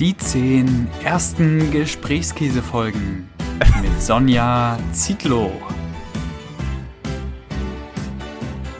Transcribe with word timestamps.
Die 0.00 0.16
zehn 0.16 0.88
ersten 1.04 1.70
Gesprächskäsefolgen 1.70 3.28
mit 3.80 4.02
Sonja 4.02 4.76
Zietlow. 4.92 5.52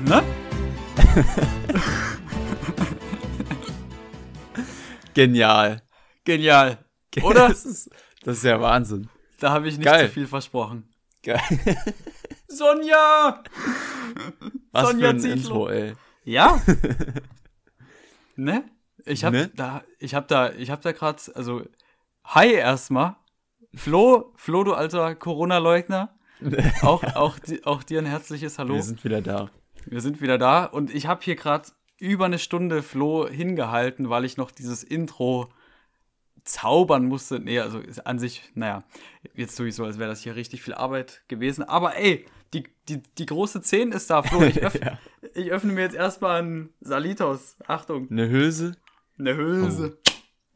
Ne? 0.08 0.24
Genial. 5.14 5.82
Genial. 6.24 6.78
Oder? 7.22 7.48
Das 7.54 7.64
ist, 7.64 7.90
das 8.24 8.38
ist 8.38 8.44
ja 8.44 8.60
Wahnsinn. 8.60 9.08
Da 9.38 9.52
habe 9.52 9.68
ich 9.68 9.78
nicht 9.78 9.86
Geil. 9.86 10.06
zu 10.08 10.14
viel 10.14 10.26
versprochen. 10.26 10.88
Geil. 11.22 11.40
Sonja! 12.48 13.40
Was 14.72 14.88
Sonja 14.88 15.10
für 15.10 15.14
ein 15.14 15.20
Zietlow. 15.20 15.68
Intro, 15.68 15.68
ey. 15.68 15.92
Ja? 16.24 16.60
ne? 18.34 18.64
Ich 19.06 19.24
habe 19.24 19.36
Ne? 19.36 19.50
da, 19.54 19.82
ich 19.98 20.14
habe 20.14 20.26
da, 20.26 20.50
ich 20.52 20.70
habe 20.70 20.82
da 20.82 20.92
gerade, 20.92 21.20
also 21.34 21.62
Hi 22.24 22.52
erstmal, 22.52 23.16
Flo, 23.74 24.32
Flo, 24.36 24.64
du 24.64 24.74
alter 24.74 25.14
Corona-Leugner. 25.14 26.10
Auch, 26.82 27.02
auch, 27.14 27.38
auch 27.64 27.82
dir 27.84 28.00
ein 28.00 28.06
herzliches 28.06 28.58
Hallo. 28.58 28.74
Wir 28.74 28.82
sind 28.82 29.02
wieder 29.04 29.22
da. 29.22 29.48
Wir 29.86 30.00
sind 30.00 30.20
wieder 30.20 30.36
da 30.36 30.64
und 30.64 30.94
ich 30.94 31.06
habe 31.06 31.20
hier 31.22 31.36
gerade 31.36 31.68
über 31.98 32.26
eine 32.26 32.38
Stunde 32.38 32.82
Flo 32.82 33.26
hingehalten, 33.28 34.10
weil 34.10 34.24
ich 34.24 34.36
noch 34.36 34.50
dieses 34.50 34.82
Intro 34.84 35.48
zaubern 36.44 37.06
musste. 37.06 37.38
Nee, 37.40 37.60
also 37.60 37.80
an 38.04 38.18
sich, 38.18 38.50
naja, 38.54 38.82
jetzt 39.34 39.56
tue 39.56 39.68
ich 39.68 39.74
so, 39.74 39.84
als 39.84 39.98
wäre 39.98 40.10
das 40.10 40.20
hier 40.20 40.36
richtig 40.36 40.62
viel 40.62 40.74
Arbeit 40.74 41.22
gewesen. 41.28 41.62
Aber 41.62 41.96
ey, 41.96 42.26
die, 42.52 42.64
die, 42.88 43.02
die 43.16 43.26
große 43.26 43.62
10 43.62 43.92
ist 43.92 44.10
da, 44.10 44.22
Flo. 44.22 44.42
Ich, 44.42 44.62
öff 44.62 44.74
Ja. 44.74 44.98
ich 45.34 45.50
öffne 45.50 45.72
mir 45.72 45.82
jetzt 45.82 45.96
erstmal 45.96 46.40
einen 46.40 46.74
Salitos. 46.80 47.56
Achtung, 47.66 48.10
Eine 48.10 48.28
Hülse? 48.28 48.76
Eine 49.18 49.36
Hülse. 49.36 49.98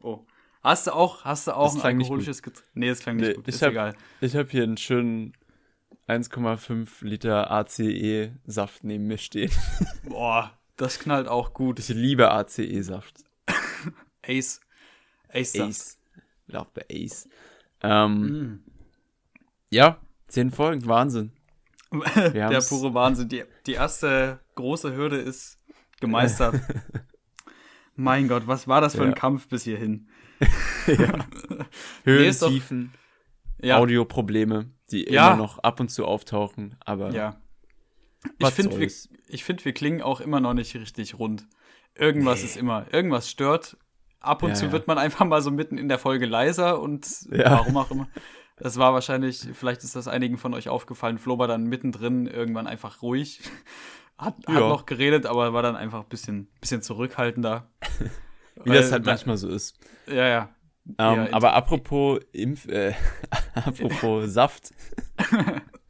Oh. 0.01 0.25
Hast 0.61 0.87
du 0.87 0.91
auch, 0.91 1.23
hast 1.23 1.47
du 1.47 1.55
auch 1.55 1.73
Das 1.73 1.83
ein 1.85 1.99
alkoholisches 1.99 2.41
Getränk? 2.43 2.67
Nee, 2.73 2.89
das 2.89 2.99
klang 2.99 3.15
nicht 3.17 3.27
Nee, 3.29 3.33
gut. 3.35 3.47
ich 3.47 3.55
Ist 3.55 3.61
hab- 3.61 3.71
egal. 3.71 3.95
Ich 4.21 4.35
habe 4.35 4.49
hier 4.49 4.63
einen 4.63 4.77
schönen 4.77 5.33
1,5 6.07 7.05
Liter 7.05 7.49
ACE-Saft 7.51 8.83
neben 8.83 9.07
mir 9.07 9.17
stehen. 9.17 9.51
Boah, 10.03 10.51
das 10.75 10.99
knallt 10.99 11.27
auch 11.27 11.53
gut. 11.53 11.79
Ich 11.79 11.89
liebe 11.89 12.31
ACE-Saft. 12.31 13.23
Ace. 14.27 14.59
Ace. 15.29 15.53
Saft. 15.53 15.69
Ace. 15.69 15.97
Love 16.47 16.67
the 16.75 17.05
Ace. 17.05 17.29
Ähm, 17.81 18.21
Mm. 18.21 18.63
ja, 19.69 19.99
10 20.27 20.51
Folgen, 20.51 20.85
Wahnsinn. 20.87 21.31
Der 22.15 22.61
pure 22.67 22.93
Wahnsinn. 22.93 23.29
Die, 23.29 23.43
die 23.65 23.73
erste 23.73 24.39
große 24.55 24.93
Hürde 24.95 25.17
ist 25.17 25.57
gemeistert. 26.01 26.55
Mein 27.99 28.27
Gott, 28.27 28.47
was 28.47 28.67
war 28.67 28.81
das 28.81 28.95
für 28.95 29.03
ein 29.03 29.09
Ja. 29.09 29.15
Kampf 29.15 29.47
bis 29.47 29.63
hierhin? 29.63 30.07
Höhen, 32.03 32.25
ist 32.25 32.41
doch- 32.41 32.49
Tiefen, 32.49 32.93
Ja, 33.61 33.77
Audioprobleme, 33.77 34.71
die 34.91 35.05
Ja. 35.11 35.27
immer 35.27 35.37
noch 35.37 35.59
ab 35.59 35.79
und 35.79 35.89
zu 35.89 36.05
auftauchen, 36.05 36.75
aber 36.79 37.11
ja. 37.11 37.41
Ich 38.37 38.47
finde, 38.49 38.79
wir, 38.79 38.89
ich 39.27 39.43
find, 39.43 39.63
wir 39.65 39.73
klingen 39.73 40.01
auch 40.01 40.19
immer 40.21 40.39
noch 40.39 40.53
nicht 40.53 40.75
richtig 40.75 41.17
rund. 41.19 41.47
Irgendwas 41.95 42.43
ist 42.43 42.57
immer, 42.57 42.85
irgendwas 42.93 43.29
stört. 43.29 43.77
Ab 44.21 44.43
und 44.43 44.49
Ja, 44.49 44.55
zu 44.55 44.65
ja. 44.65 44.71
wird 44.73 44.87
man 44.87 44.97
einfach 44.97 45.25
mal 45.25 45.41
so 45.41 45.51
mitten 45.51 45.77
in 45.77 45.87
der 45.87 45.99
Folge 45.99 46.25
leiser 46.25 46.81
und 46.81 47.07
Ja. 47.31 47.51
warum 47.51 47.77
auch 47.77 47.91
immer. 47.91 48.07
Das 48.57 48.77
war 48.77 48.93
wahrscheinlich, 48.93 49.47
vielleicht 49.53 49.83
ist 49.85 49.95
das 49.95 50.09
einigen 50.09 50.37
von 50.37 50.53
euch 50.53 50.67
aufgefallen, 50.67 51.17
Flo 51.17 51.37
war 51.37 51.47
dann 51.47 51.63
mittendrin 51.63 52.27
irgendwann 52.27 52.67
einfach 52.67 53.01
ruhig. 53.01 53.39
Hat, 54.19 54.35
hat 54.47 54.49
Ja. 54.49 54.59
noch 54.69 54.85
geredet, 54.85 55.25
aber 55.25 55.53
war 55.53 55.61
dann 55.63 55.75
einfach 55.75 56.03
ein 56.03 56.09
bisschen, 56.09 56.47
bisschen 56.59 56.81
zurückhaltender. 56.81 57.69
wie 58.65 58.71
das 58.73 58.91
halt 58.91 59.05
manchmal 59.05 59.37
so 59.37 59.47
ist. 59.47 59.77
Ja, 60.07 60.27
ja. 60.27 60.49
Ähm, 60.85 60.95
Ja, 60.97 61.27
aber 61.33 61.53
apropos 61.53 62.19
Impf, 62.33 62.67
äh, 62.67 62.93
apropos 63.55 64.29
Saft, 64.33 64.71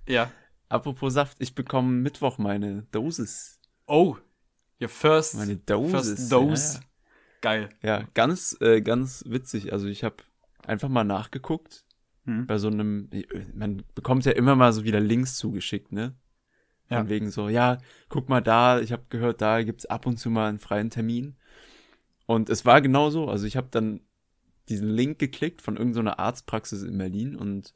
Ja. 0.07 0.31
apropos 0.67 1.13
Saft, 1.13 1.37
ich 1.39 1.55
bekomme 1.55 1.89
Mittwoch 1.91 2.37
meine 2.37 2.83
Dosis. 2.91 3.59
Oh, 3.87 4.17
your 4.81 4.89
first, 4.89 5.35
Meine 5.35 5.57
Dosis. 5.57 5.91
first 5.91 6.31
dose. 6.31 6.79
Geil. 7.41 7.69
Ja, 7.81 7.89
ja. 7.89 7.99
ja 8.01 8.07
ganz, 8.13 8.55
äh, 8.61 8.81
ganz 8.81 9.23
witzig. 9.27 9.71
Also 9.73 9.87
ich 9.87 10.03
habe 10.03 10.17
einfach 10.65 10.89
mal 10.89 11.03
nachgeguckt 11.03 11.85
Hm. 12.25 12.45
bei 12.47 12.57
so 12.57 12.67
einem, 12.67 13.09
man 13.55 13.83
bekommt 13.95 14.25
ja 14.25 14.33
immer 14.33 14.55
mal 14.55 14.73
so 14.73 14.83
wieder 14.83 14.99
Links 14.99 15.37
zugeschickt, 15.37 15.91
ne? 15.91 16.15
Ja. 16.89 16.99
Von 16.99 17.09
wegen 17.09 17.29
so, 17.29 17.49
ja, 17.49 17.77
guck 18.09 18.29
mal 18.29 18.41
da, 18.41 18.79
ich 18.79 18.91
habe 18.91 19.03
gehört, 19.09 19.41
da 19.41 19.61
gibt's 19.61 19.85
ab 19.85 20.05
und 20.05 20.17
zu 20.17 20.29
mal 20.29 20.49
einen 20.49 20.59
freien 20.59 20.89
Termin. 20.89 21.35
Und 22.25 22.49
es 22.49 22.65
war 22.65 22.81
genau 22.81 23.09
so. 23.09 23.29
Also 23.29 23.45
ich 23.45 23.57
habe 23.57 23.67
dann 23.71 24.01
diesen 24.69 24.89
Link 24.89 25.19
geklickt 25.19 25.61
von 25.61 25.77
irgendeiner 25.77 26.19
Arztpraxis 26.19 26.83
in 26.83 26.97
Berlin 26.97 27.35
und 27.35 27.73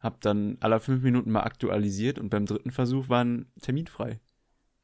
habe 0.00 0.16
dann 0.20 0.56
alle 0.60 0.80
fünf 0.80 1.02
Minuten 1.02 1.30
mal 1.30 1.42
aktualisiert 1.42 2.18
und 2.18 2.28
beim 2.28 2.46
dritten 2.46 2.70
Versuch 2.70 3.08
war 3.08 3.24
ein 3.24 3.46
Termin 3.60 3.86
frei. 3.86 4.20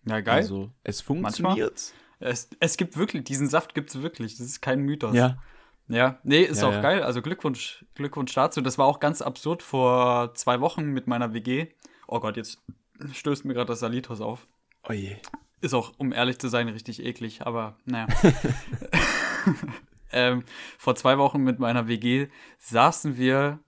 Ja, 0.06 0.20
geil. 0.20 0.36
Also 0.36 0.70
es 0.82 1.00
funktioniert. 1.00 1.92
Es, 2.20 2.48
es 2.58 2.76
gibt 2.76 2.96
wirklich, 2.96 3.24
diesen 3.24 3.48
Saft 3.48 3.74
gibt 3.74 3.90
es 3.90 4.02
wirklich. 4.02 4.36
Das 4.38 4.46
ist 4.46 4.60
kein 4.60 4.80
Mythos. 4.80 5.14
Ja, 5.14 5.38
Ja, 5.88 6.18
nee, 6.22 6.42
ist 6.42 6.62
Ja, 6.62 6.68
auch 6.68 6.72
ja. 6.72 6.80
geil. 6.80 7.02
Also 7.02 7.20
Glückwunsch, 7.20 7.84
Glückwunsch 7.94 8.32
dazu. 8.32 8.60
Das 8.60 8.78
war 8.78 8.86
auch 8.86 9.00
ganz 9.00 9.22
absurd 9.22 9.62
vor 9.62 10.34
zwei 10.34 10.60
Wochen 10.60 10.86
mit 10.86 11.06
meiner 11.06 11.34
WG. 11.34 11.68
Oh 12.06 12.20
Gott, 12.20 12.36
jetzt 12.36 12.62
stößt 13.12 13.44
mir 13.44 13.54
gerade 13.54 13.68
das 13.68 13.80
Salitos 13.80 14.20
auf. 14.20 14.46
oje. 14.88 15.18
Ist 15.60 15.74
auch, 15.74 15.92
um 15.98 16.12
ehrlich 16.12 16.38
zu 16.38 16.48
sein, 16.48 16.68
richtig 16.68 17.04
eklig, 17.04 17.42
aber 17.46 17.76
naja. 17.84 18.06
ähm, 20.12 20.44
vor 20.78 20.96
zwei 20.96 21.18
Wochen 21.18 21.42
mit 21.42 21.58
meiner 21.58 21.86
WG 21.86 22.28
saßen 22.58 23.18
wir 23.18 23.60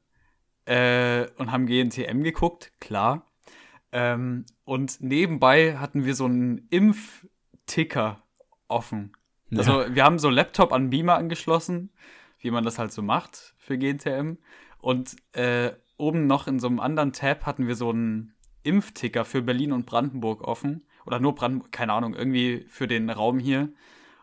äh, 0.65 1.27
und 1.37 1.53
haben 1.53 1.67
GNTM 1.67 2.23
geguckt, 2.23 2.73
klar. 2.81 3.31
Ähm, 3.93 4.47
und 4.65 5.03
nebenbei 5.03 5.77
hatten 5.77 6.07
wir 6.07 6.15
so 6.15 6.25
einen 6.25 6.67
Impfticker 6.71 8.23
offen. 8.69 9.13
Also 9.55 9.85
wir 9.95 10.05
haben 10.05 10.19
so 10.19 10.31
Laptop 10.31 10.73
an 10.73 10.89
Beamer 10.89 11.17
angeschlossen, 11.17 11.91
wie 12.39 12.51
man 12.51 12.65
das 12.65 12.79
halt 12.79 12.91
so 12.91 13.03
macht 13.03 13.55
für 13.59 13.77
GNTM. 13.77 14.39
Und 14.79 15.17
äh, 15.33 15.73
oben 15.99 16.27
noch 16.27 16.47
in 16.47 16.59
so 16.59 16.69
einem 16.69 16.81
anderen 16.81 17.13
Tab 17.13 17.45
hatten 17.45 17.67
wir 17.67 17.77
so 17.77 17.91
einen 17.91 18.35
Impfticker 18.63 19.25
für 19.25 19.43
Berlin 19.43 19.73
und 19.73 19.87
Brandenburg 19.87 20.43
offen. 20.43 20.87
Oder 21.05 21.21
nur 21.21 21.35
Brandenburg, 21.35 21.73
keine 21.73 21.93
Ahnung, 21.93 22.15
irgendwie 22.15 22.67
für 22.69 22.87
den 22.87 23.11
Raum 23.11 23.39
hier. 23.39 23.73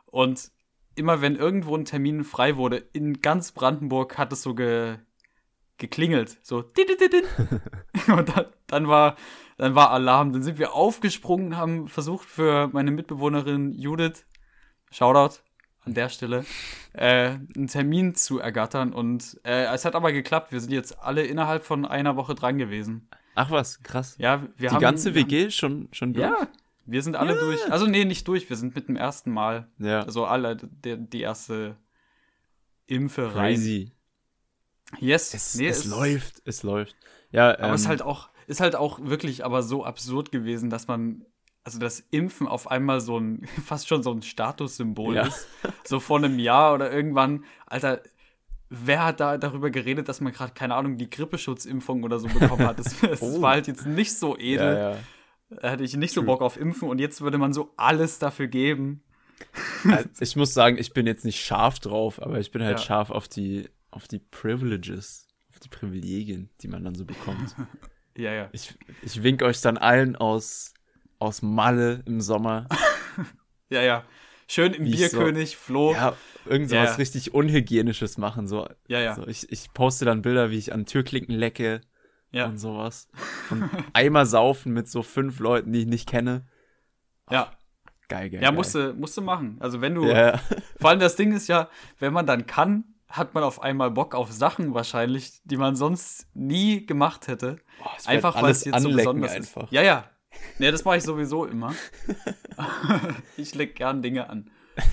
Und 0.06 0.52
immer 0.96 1.22
wenn 1.22 1.36
irgendwo 1.36 1.76
ein 1.76 1.86
Termin 1.86 2.24
frei 2.24 2.58
wurde, 2.58 2.78
in 2.78 3.22
ganz 3.22 3.52
Brandenburg 3.52 4.18
hat 4.18 4.34
es 4.34 4.42
so 4.42 4.56
ge 4.56 4.98
geklingelt. 5.80 6.38
So. 6.44 6.64
Und 8.08 8.30
dann, 8.36 8.46
dann, 8.68 8.88
war, 8.88 9.16
dann 9.58 9.76
war 9.76 9.92
Alarm. 9.92 10.34
Dann 10.34 10.44
sind 10.44 10.60
wir 10.60 10.74
aufgesprungen, 10.74 11.58
haben 11.58 11.88
versucht 11.88 12.28
für 12.28 12.68
meine 12.68 12.92
Mitbewohnerin 12.92 13.72
Judith, 13.72 14.26
Shoutout 14.92 15.40
an 15.86 15.94
der 15.94 16.10
Stelle, 16.10 16.46
äh, 16.94 17.38
einen 17.56 17.68
Termin 17.68 18.14
zu 18.14 18.40
ergattern. 18.40 18.94
Und 18.94 19.40
äh, 19.44 19.74
es 19.74 19.86
hat 19.86 19.96
aber 19.96 20.12
geklappt. 20.12 20.52
Wir 20.52 20.60
sind 20.60 20.74
jetzt 20.74 21.00
alle 21.00 21.24
innerhalb 21.24 21.64
von 21.64 21.86
einer 21.86 22.16
Woche 22.16 22.36
dran 22.36 22.58
gewesen. 22.58 23.10
Ach 23.36 23.52
was, 23.52 23.82
krass. 23.84 24.16
Ja, 24.20 24.44
wir 24.58 24.70
Die 24.70 24.76
haben. 24.76 24.82
ganze 24.82 25.16
WG 25.16 25.50
schon, 25.52 25.88
schon 25.92 26.14
durch? 26.14 26.26
ja, 26.28 26.48
wir 26.86 27.02
sind 27.04 27.16
alle 27.16 27.36
Ja. 27.36 27.40
durch. 27.40 27.72
Also, 27.72 27.86
nee, 27.88 28.06
nicht 28.06 28.28
durch. 28.28 28.50
Wir 28.50 28.58
sind 28.58 28.76
mit 28.76 28.88
dem 28.88 28.96
ersten 28.96 29.32
Mal. 29.32 29.68
Ja. 29.78 30.02
Also, 30.02 30.26
alle, 30.26 30.56
der, 30.58 30.98
die 30.98 31.22
erste 31.22 31.78
Impfe 32.88 33.36
rein. 33.36 33.54
Crazy. 33.56 33.92
Yes. 35.00 35.34
Es, 35.34 35.56
nee, 35.56 35.68
es 35.68 35.86
läuft, 35.86 36.42
es 36.46 36.64
läuft. 36.64 36.96
Ja, 37.32 37.52
Aber 37.52 37.68
ähm, 37.70 37.74
es 37.76 37.82
ist 37.82 37.88
halt 37.88 38.02
auch, 38.02 38.30
ist 38.48 38.60
halt 38.60 38.76
auch 38.76 39.00
wirklich 39.04 39.46
aber 39.46 39.62
so 39.62 39.86
absurd 39.86 40.32
gewesen, 40.32 40.72
dass 40.72 40.88
man, 40.88 41.24
also 41.64 41.78
das 41.80 42.00
Impfen 42.10 42.48
auf 42.48 42.72
einmal 42.72 43.00
so 43.00 43.20
ein, 43.20 43.46
fast 43.66 43.88
schon 43.88 44.02
so 44.02 44.12
ein 44.12 44.24
Statussymbol 44.24 45.16
Ja. 45.16 45.28
ist. 45.28 45.48
So 45.86 46.00
vor 46.00 46.18
einem 46.18 46.40
Jahr 46.40 46.74
oder 46.74 46.92
irgendwann, 46.92 47.46
Alter, 47.68 48.02
wer 48.70 49.04
hat 49.06 49.20
da 49.20 49.38
darüber 49.38 49.70
geredet, 49.70 50.08
dass 50.10 50.22
man 50.22 50.32
gerade, 50.34 50.54
keine 50.54 50.76
Ahnung, 50.76 50.98
die 50.98 51.10
Grippeschutzimpfung 51.10 52.04
oder 52.04 52.20
so 52.20 52.28
bekommen 52.28 52.66
hat? 52.68 52.80
Das, 52.80 53.00
das 53.00 53.22
Oh. 53.24 53.42
war 53.42 53.52
halt 53.54 53.68
jetzt 53.68 53.86
nicht 53.86 54.14
so 54.16 54.38
edel. 54.38 54.74
ja, 54.76 54.92
ja. 54.92 54.98
Da 55.62 55.72
hatte 55.72 55.84
ich 55.84 55.96
nicht 55.98 56.14
so 56.14 56.22
True. 56.22 56.28
Bock 56.28 56.42
auf 56.42 56.58
Impfen 56.60 56.88
und 56.90 57.00
jetzt 57.00 57.22
würde 57.22 57.40
man 57.40 57.54
so 57.54 57.74
alles 57.78 58.20
dafür 58.20 58.48
geben. 58.48 59.02
Also, 59.86 60.10
ich 60.20 60.36
muss 60.36 60.54
sagen, 60.54 60.78
ich 60.78 60.92
bin 60.94 61.08
jetzt 61.08 61.24
nicht 61.24 61.40
scharf 61.44 61.80
drauf, 61.80 62.22
aber 62.22 62.40
ich 62.40 62.52
bin 62.52 62.62
halt 62.62 62.78
Ja. 62.80 62.84
scharf 62.86 63.10
auf 63.10 63.28
die, 63.30 63.70
auf 63.90 64.08
die 64.08 64.20
Privileges, 64.20 65.28
auf 65.50 65.60
die 65.60 65.70
Privilegien, 65.70 66.50
die 66.62 66.68
man 66.68 66.84
dann 66.84 66.96
so 66.96 67.06
bekommt. 67.06 67.56
Ja, 68.18 68.34
ja. 68.34 68.50
Ich, 68.52 68.78
ich 69.02 69.24
wink 69.24 69.42
euch 69.44 69.62
dann 69.62 69.78
allen 69.78 70.18
aus, 70.18 70.74
aus 71.20 71.42
Malle 71.42 72.04
im 72.06 72.20
Sommer. 72.20 72.68
Ja, 73.70 73.82
ja. 73.82 74.04
Schön 74.52 74.74
im 74.74 74.86
ich 74.86 74.94
so- 75.12 75.18
Bierkönig, 75.18 75.58
Flo. 75.58 75.94
Ja, 75.94 76.16
irgend 76.46 76.70
so 76.70 76.76
Ja. 76.76 76.84
was 76.84 76.98
richtig 76.98 77.34
Unhygienisches 77.34 78.18
machen. 78.18 78.48
So. 78.48 78.68
Ja, 78.88 79.00
ja. 79.00 79.14
So, 79.16 79.28
ich, 79.28 79.52
ich 79.52 79.72
poste 79.74 80.06
dann 80.06 80.22
Bilder, 80.24 80.50
wie 80.50 80.58
ich 80.58 80.74
an 80.74 80.86
Türklinken 80.88 81.36
lecke 81.36 81.82
Ja. 82.32 82.46
und 82.48 82.58
sowas. 82.58 83.10
Und 83.52 83.70
Eimer 83.94 84.26
saufen 84.26 84.74
mit 84.74 84.90
so 84.90 85.04
fünf 85.04 85.40
Leuten, 85.40 85.72
die 85.72 85.82
ich 85.82 85.86
nicht 85.86 86.10
kenne. 86.10 86.48
Ja. 87.30 87.52
Geil, 88.08 88.32
geil. 88.32 88.42
Ja, 88.42 88.52
musste, 88.52 88.94
musste 88.96 89.22
machen. 89.22 89.58
Also 89.60 89.82
wenn 89.82 89.94
du, 89.94 90.08
Ja, 90.08 90.40
vor 90.80 90.90
allem 90.90 91.00
das 91.00 91.16
Ding 91.16 91.32
ist 91.32 91.48
ja, 91.48 91.70
wenn 92.00 92.12
man 92.12 92.26
dann 92.26 92.48
kann, 92.48 92.86
hat 93.08 93.36
man 93.36 93.44
auf 93.44 93.62
einmal 93.62 93.92
Bock 93.92 94.16
auf 94.16 94.32
Sachen 94.32 94.74
wahrscheinlich, 94.74 95.42
die 95.44 95.58
man 95.58 95.76
sonst 95.76 96.28
nie 96.34 96.88
gemacht 96.88 97.28
hätte. 97.28 97.58
Wird 97.78 98.08
einfach 98.08 98.42
weil 98.42 98.52
es 98.52 98.66
jetzt 98.66 98.82
so 98.82 98.90
besonders 98.90 99.32
einfach. 99.32 99.64
ist. 99.66 99.72
Ja, 99.72 99.84
ja. 99.84 100.10
Ja, 100.60 100.72
das 100.72 100.84
mache 100.84 100.98
ich 100.98 101.04
sowieso 101.04 101.46
immer. 101.46 101.74
ich 103.38 103.56
leg 103.56 103.76
gern 103.76 104.02
Dinge 104.02 104.30
an. 104.30 104.50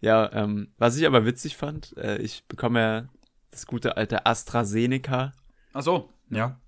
Ja, 0.00 0.30
ähm, 0.32 0.68
was 0.78 0.96
ich 0.96 1.04
aber 1.06 1.26
witzig 1.26 1.56
fand, 1.56 1.96
äh, 1.96 2.18
ich 2.18 2.46
bekomme 2.46 2.80
ja 2.80 3.08
das 3.50 3.66
gute 3.66 3.96
alte 3.96 4.26
AstraZeneca. 4.26 5.32
Ach 5.72 5.82
so, 5.82 6.12
ja. 6.30 6.60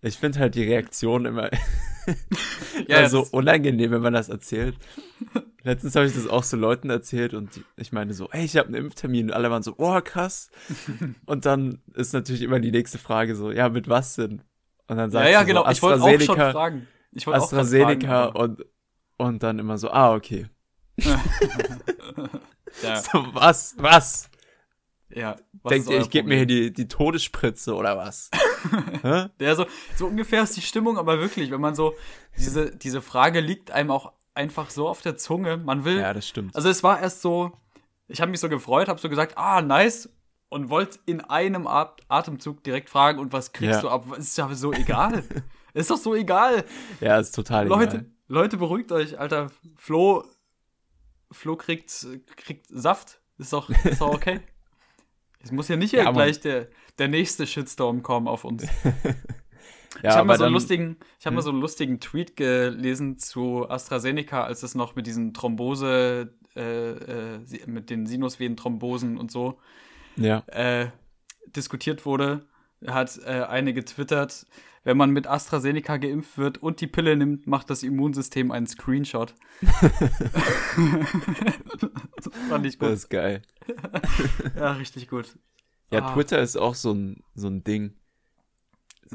Ich 0.00 0.16
finde 0.16 0.38
halt 0.38 0.54
die 0.54 0.64
Reaktion 0.64 1.26
immer, 1.26 1.50
Ja, 2.88 2.98
immer 2.98 3.08
so 3.08 3.26
unangenehm, 3.30 3.90
wenn 3.90 4.02
man 4.02 4.12
das 4.12 4.28
erzählt. 4.28 4.76
Letztens 5.62 5.96
habe 5.96 6.06
ich 6.06 6.14
das 6.14 6.28
auch 6.28 6.44
so 6.44 6.56
Leuten 6.56 6.90
erzählt 6.90 7.34
und 7.34 7.56
die, 7.56 7.64
ich 7.76 7.92
meine 7.92 8.14
so, 8.14 8.30
ey, 8.30 8.44
ich 8.44 8.56
habe 8.56 8.68
einen 8.68 8.76
Impftermin. 8.76 9.26
Und 9.26 9.32
alle 9.32 9.50
waren 9.50 9.62
so, 9.62 9.74
oh, 9.78 10.00
krass. 10.00 10.50
und 11.26 11.44
dann 11.44 11.82
ist 11.94 12.12
natürlich 12.12 12.42
immer 12.42 12.60
die 12.60 12.70
nächste 12.70 12.98
Frage 12.98 13.34
so, 13.34 13.50
ja, 13.50 13.68
mit 13.68 13.88
was 13.88 14.14
denn? 14.14 14.42
Und 14.88 14.96
dann 14.98 15.10
Ja, 15.10 15.18
sagt 15.20 15.30
ja, 15.30 15.40
sie 15.40 15.46
genau. 15.46 15.64
so, 15.64 15.70
ich 15.70 15.82
wollte 15.82 16.02
auch 16.02 16.20
schon 16.20 16.52
fragen. 16.52 16.86
Ich 17.12 17.26
AstraZeneca 17.26 18.06
fragen, 18.06 18.36
aber- 18.36 18.40
und, 18.40 18.64
und 19.18 19.42
dann 19.42 19.58
immer 19.58 19.78
so, 19.78 19.90
ah, 19.90 20.14
okay. 20.14 20.46
ja, 22.82 22.96
So, 22.96 23.26
was, 23.32 23.74
was? 23.78 24.28
ja. 25.08 25.36
Was 25.62 25.70
Denkt 25.70 25.90
ihr, 25.90 26.00
ich 26.00 26.10
gebe 26.10 26.28
mir 26.28 26.36
hier 26.36 26.46
die, 26.46 26.72
die 26.72 26.88
Todesspritze 26.88 27.74
oder 27.74 27.96
was? 27.96 28.30
Ja, 29.40 29.54
so, 29.54 29.66
so 29.94 30.06
ungefähr 30.08 30.42
ist 30.42 30.56
die 30.56 30.60
Stimmung, 30.62 30.98
aber 30.98 31.20
wirklich, 31.20 31.50
wenn 31.52 31.60
man 31.60 31.76
so, 31.76 31.94
diese, 32.36 32.74
diese 32.76 33.00
Frage 33.00 33.38
liegt 33.40 33.70
einem 33.70 33.92
auch 33.92 34.12
einfach 34.34 34.70
so 34.70 34.88
auf 34.88 35.02
der 35.02 35.16
Zunge. 35.16 35.56
Man 35.56 35.84
will, 35.84 35.98
Ja, 36.00 36.12
das 36.12 36.26
stimmt. 36.26 36.56
also 36.56 36.68
es 36.68 36.82
war 36.82 37.00
erst 37.00 37.22
so, 37.22 37.52
ich 38.08 38.20
habe 38.20 38.30
mich 38.32 38.40
so 38.40 38.48
gefreut, 38.48 38.88
habe 38.88 38.98
so 39.00 39.08
gesagt, 39.08 39.34
ah, 39.38 39.62
nice, 39.62 40.08
und 40.48 40.68
wollte 40.70 40.98
in 41.06 41.20
einem 41.20 41.66
At 41.66 42.00
Atemzug 42.08 42.62
direkt 42.64 42.88
fragen, 42.90 43.18
und 43.18 43.32
was 43.32 43.52
kriegst 43.52 43.76
Ja. 43.76 43.80
du 43.82 43.88
ab? 43.88 44.16
Ist 44.16 44.36
ja 44.38 44.52
so 44.54 44.72
egal. 44.72 45.24
ist 45.74 45.90
doch 45.90 45.96
so 45.96 46.14
egal. 46.14 46.64
ja, 47.00 47.18
ist 47.18 47.34
total 47.34 47.66
Leute, 47.68 47.96
egal. 47.98 48.10
Leute, 48.28 48.56
beruhigt 48.56 48.92
euch, 48.92 49.18
Alter. 49.18 49.50
Flo, 49.76 50.24
Flo 51.30 51.56
kriegt, 51.56 52.06
kriegt 52.36 52.66
Saft. 52.68 53.20
Ist 53.38 53.52
doch, 53.52 53.68
ist 53.70 54.00
doch 54.00 54.14
okay. 54.14 54.40
Es 55.42 55.52
muss 55.52 55.68
ja 55.68 55.76
nicht 55.76 55.92
Ja, 55.92 56.10
gleich 56.10 56.40
der, 56.40 56.66
der 56.98 57.06
nächste 57.06 57.46
Shitstorm 57.46 58.02
kommen 58.02 58.26
auf 58.26 58.44
uns. 58.44 58.66
Ja, 60.02 60.10
ich 60.10 60.16
habe 60.16 60.26
mal, 60.26 60.36
so 60.36 60.44
einen 60.44 60.52
lustigen, 60.52 60.96
ich 61.18 61.24
hab 61.26 61.32
mal 61.32 61.38
Hm? 61.38 61.44
so 61.44 61.50
einen 61.50 61.60
lustigen 61.60 62.00
Tweet 62.00 62.36
gelesen 62.36 63.18
zu 63.18 63.66
AstraZeneca, 63.70 64.44
als 64.44 64.62
es 64.62 64.74
noch 64.74 64.94
mit 64.94 65.06
diesen 65.06 65.32
Thrombose, 65.32 66.34
äh, 66.54 66.90
äh, 66.90 67.38
mit 67.66 67.88
den 67.88 68.04
Sinusvenenthrombosen 68.06 69.16
und 69.16 69.30
so 69.30 69.58
Ja. 70.16 70.42
äh, 70.48 70.88
diskutiert 71.46 72.04
wurde, 72.06 72.46
hat 72.86 73.18
äh, 73.24 73.42
eine 73.44 73.72
getwittert, 73.74 74.46
wenn 74.84 74.96
man 74.96 75.10
mit 75.10 75.26
AstraZeneca 75.26 75.96
geimpft 75.96 76.38
wird 76.38 76.58
und 76.58 76.80
die 76.80 76.86
Pille 76.86 77.16
nimmt, 77.16 77.46
macht 77.46 77.70
das 77.70 77.82
Immunsystem 77.82 78.50
einen 78.52 78.66
Screenshot. 78.66 79.34
das 82.16 82.34
fand 82.48 82.66
ich 82.66 82.78
Das 82.78 82.88
gut. 82.88 82.96
ist 82.96 83.08
geil. 83.10 83.42
Ja, 84.56 84.72
richtig 84.72 85.08
gut. 85.08 85.36
Ja, 85.90 86.04
Ah. 86.04 86.14
Twitter 86.14 86.40
ist 86.40 86.56
auch 86.56 86.74
so 86.74 86.92
ein, 86.92 87.22
so 87.34 87.48
ein 87.48 87.62
Ding. 87.64 87.94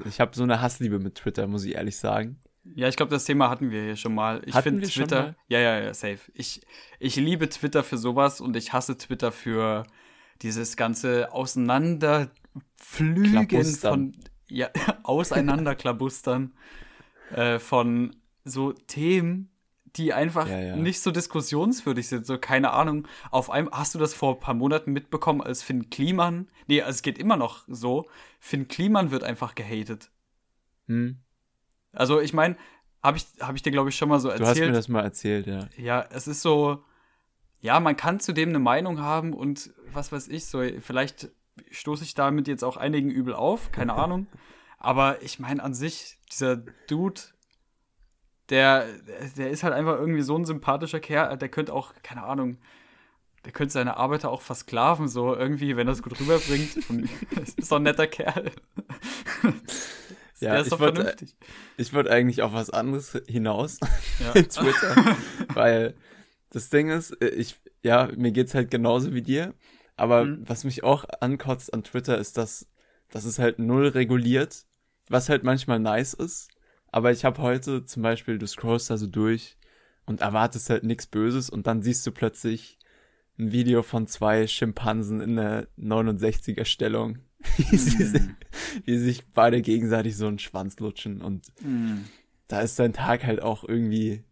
Ich 0.06 0.20
habe 0.22 0.36
so 0.36 0.44
eine 0.44 0.62
Hassliebe 0.62 1.00
mit 1.00 1.16
Twitter, 1.16 1.48
muss 1.48 1.66
ich 1.66 1.76
ehrlich 1.76 1.98
sagen. 1.98 2.42
Ja, 2.64 2.88
ich 2.88 2.96
glaube, 2.96 3.10
das 3.10 3.26
Thema 3.26 3.50
hatten 3.50 3.72
wir 3.72 3.82
hier 3.84 3.96
schon 3.96 4.14
mal. 4.14 4.42
Ich 4.46 4.56
finde 4.56 4.88
Twitter. 4.88 5.36
Ja, 5.48 5.60
ja, 5.60 5.80
ja, 5.80 5.94
safe. 5.94 6.20
Ich, 6.34 6.62
ich 7.00 7.16
liebe 7.16 7.50
Twitter 7.50 7.84
für 7.84 7.98
sowas 7.98 8.40
und 8.40 8.56
ich 8.56 8.72
hasse 8.72 8.98
Twitter 8.98 9.32
für 9.32 9.84
dieses 10.42 10.76
ganze 10.76 11.32
Auseinanderpflügen 11.34 13.48
Klabustern. 13.48 14.14
von. 14.14 14.24
Ja, 14.50 14.70
Auseinanderklabustern 15.04 16.54
äh, 17.32 17.60
von 17.60 18.16
so 18.44 18.74
Themen, 18.74 19.50
die 19.96 20.14
einfach 20.14 20.48
Ja, 20.50 20.60
ja. 20.60 20.76
nicht 20.76 21.02
so 21.02 21.12
diskussionswürdig 21.12 22.08
sind. 22.08 22.26
So, 22.26 22.38
keine 22.38 22.72
Ahnung. 22.72 23.08
Auf 23.30 23.50
einmal, 23.50 23.78
hast 23.80 23.96
du 23.96 24.00
das 24.00 24.14
vor 24.14 24.36
ein 24.36 24.40
paar 24.40 24.54
Monaten 24.54 24.92
mitbekommen, 24.92 25.42
als 25.42 25.64
Finn 25.64 25.90
Kliman. 25.90 26.48
Nee, 26.68 26.80
es 26.80 27.02
geht 27.02 27.18
immer 27.18 27.38
noch 27.38 27.64
so. 27.68 28.08
Finn 28.40 28.68
Kliman 28.68 29.12
wird 29.12 29.24
einfach 29.24 29.56
gehatet. 29.56 30.12
Hm? 30.88 31.20
Also 31.94 32.20
ich 32.22 32.34
meine, 32.34 32.56
habe 33.04 33.18
ich, 33.18 33.26
hab 33.40 33.56
ich 33.56 33.62
dir, 33.62 33.72
glaube 33.72 33.90
ich, 33.90 33.96
schon 33.98 34.10
mal 34.10 34.20
so 34.20 34.30
Du 34.30 34.34
hast 34.34 34.42
mir 34.42 34.48
erzählt. 34.48 34.76
das 34.76 34.88
mal 34.88 35.02
erzählt, 35.02 35.48
ja. 35.48 35.68
ja, 35.78 36.06
es 36.12 36.28
ist 36.28 36.42
so, 36.42 36.84
ja, 37.60 37.80
man 37.80 37.98
kann 37.98 38.20
zu 38.20 38.34
dem 38.34 38.50
eine 38.50 38.60
Meinung 38.60 39.00
haben 39.00 39.34
und 39.34 39.72
was 39.94 40.12
weiß 40.12 40.28
ich, 40.30 40.46
so, 40.46 40.62
vielleicht 40.82 41.30
stoße 41.70 42.04
ich 42.04 42.14
damit 42.14 42.48
jetzt 42.48 42.64
auch 42.64 42.78
einigen 42.78 43.10
übel 43.12 43.34
auf, 43.34 43.72
keine 43.72 43.94
Ahnung. 43.96 44.28
Aber 44.78 45.22
ich 45.22 45.40
meine 45.40 45.62
an 45.64 45.74
sich, 45.74 46.18
dieser 46.32 46.58
Dude, 46.88 47.22
der, 48.50 48.86
der 49.38 49.50
ist 49.52 49.64
halt 49.64 49.74
einfach 49.74 49.98
irgendwie 49.98 50.22
so 50.24 50.36
ein 50.38 50.46
sympathischer 50.46 51.00
Kerl, 51.00 51.38
der 51.38 51.50
könnte 51.50 51.74
auch, 51.74 51.94
keine 52.04 52.24
Ahnung, 52.24 52.58
der 53.46 53.52
könnte 53.52 53.74
seine 53.74 53.98
Arbeiter 53.98 54.30
auch 54.30 54.42
versklaven, 54.42 55.08
so 55.08 55.36
irgendwie, 55.36 55.76
wenn 55.78 55.88
er 55.88 55.94
es 55.94 56.04
gut 56.04 56.20
rüberbringt. 56.20 56.78
Das 57.36 57.50
ist 57.56 57.72
doch 57.72 57.78
ein 57.78 57.84
netter 57.84 58.08
Kerl. 58.08 58.52
Ja, 60.40 60.52
der 60.54 60.60
ist 60.62 60.68
ich 60.68 60.72
doch 60.72 60.80
wollte- 60.80 61.02
vernünftig. 61.02 61.36
Ich 61.78 61.94
würde 61.94 62.12
eigentlich 62.12 62.42
auf 62.42 62.54
was 62.54 62.70
anderes 62.72 63.20
hinaus 63.28 63.80
Ja. 64.20 64.32
mit 64.36 64.52
Twitter, 64.52 65.16
weil 65.54 65.96
das 66.50 66.70
Ding 66.70 66.90
ist, 66.90 67.12
äh, 67.22 67.30
ich, 67.30 67.60
ja, 67.84 68.10
mir 68.18 68.32
geht's 68.32 68.54
halt 68.56 68.72
genauso 68.72 69.14
wie 69.14 69.22
dir, 69.22 69.54
aber 70.02 70.26
Mhm. 70.26 70.44
was 70.48 70.64
mich 70.64 70.84
auch 70.84 71.06
ankotzt 71.22 71.74
an 71.74 71.84
Twitter 71.84 72.18
ist, 72.18 72.36
dass, 72.38 72.68
dass 73.12 73.24
es 73.26 73.38
halt 73.38 73.60
null 73.60 73.88
reguliert, 73.88 74.66
was 75.10 75.30
halt 75.30 75.44
manchmal 75.44 75.80
nice 75.80 76.14
ist, 76.16 76.50
aber 76.88 77.12
ich 77.12 77.24
habe 77.24 77.42
heute 77.42 77.86
zum 77.86 78.02
Beispiel, 78.02 78.40
du 78.40 78.48
scrollst 78.48 78.90
da 78.90 78.98
so 78.98 79.06
durch 79.08 79.58
und 80.06 80.22
erwartest 80.22 80.70
halt 80.72 80.84
nichts 80.84 81.06
Böses 81.06 81.50
und 81.52 81.68
dann 81.68 81.84
siehst 81.84 82.06
du 82.08 82.12
plötzlich 82.12 82.80
ein 83.38 83.52
Video 83.52 83.84
von 83.84 84.08
zwei 84.08 84.48
Schimpansen 84.48 85.22
in 85.22 85.36
der 85.36 85.68
69er 85.78 86.66
Stellung, 86.66 87.20
wie, 87.58 87.78
sie, 87.78 88.20
Mhm. 88.20 88.36
wie 88.86 88.98
sich 88.98 89.28
beide 89.34 89.62
gegenseitig 89.62 90.18
so 90.18 90.28
einen 90.28 90.40
Schwanz 90.40 90.80
lutschen 90.80 91.22
und 91.22 91.46
Mhm. 91.62 92.06
da 92.48 92.62
ist 92.62 92.80
dein 92.80 92.94
Tag 92.94 93.24
halt 93.24 93.42
auch 93.42 93.64
irgendwie, 93.64 94.24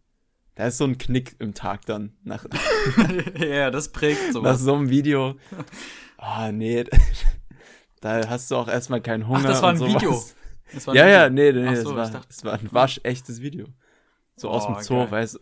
da 0.59 0.67
ist 0.67 0.77
so 0.77 0.83
ein 0.83 0.97
Knick 0.97 1.37
im 1.39 1.53
Tag 1.53 1.85
dann 1.85 2.11
nach, 2.25 2.45
ja, 3.39 3.71
das 3.71 3.93
prägt 3.93 4.19
nach 4.27 4.33
sowas. 4.33 4.59
so 4.59 4.75
einem 4.75 4.89
Video. 4.89 5.35
Ah, 6.21 6.51
nee, 6.51 6.83
da 8.01 8.27
hast 8.27 8.51
du 8.51 8.57
auch 8.57 8.67
erstmal 8.67 8.99
keinen 8.99 9.25
Hunger. 9.29 9.39
Ach, 9.39 9.45
das 9.45 9.61
war 9.61 9.69
ein. 9.69 9.79
Video. 9.79 10.21
Das 10.73 10.85
war 10.85 10.93
ein 10.93 10.97
Ja, 10.97 11.05
Video. 11.05 11.17
ja, 11.17 11.29
nee, 11.29 11.51
nee, 11.53 11.63
das, 11.75 11.83
so, 11.83 11.91
ich 11.91 11.95
war, 11.95 12.09
dachte- 12.11 12.27
das 12.27 12.43
war 12.43 12.53
ein 12.59 12.67
waschechtes 12.73 13.41
Video. 13.41 13.67
So 14.35 14.49
aus 14.49 14.65
dem 14.65 14.75
Oh, 14.75 14.81
Zoo, 14.81 14.95
geil. 14.95 15.11
weißt 15.11 15.35
du. 15.35 15.39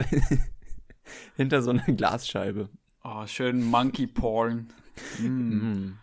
Hinter 1.36 1.63
so 1.63 1.71
einer 1.71 1.81
Glasscheibe. 1.86 2.69
Oh, 3.03 3.25
schön 3.25 3.63
Monkey 3.63 4.05
Porn. 4.05 4.67
Mm. 5.17 5.25
Mm. 5.25 6.00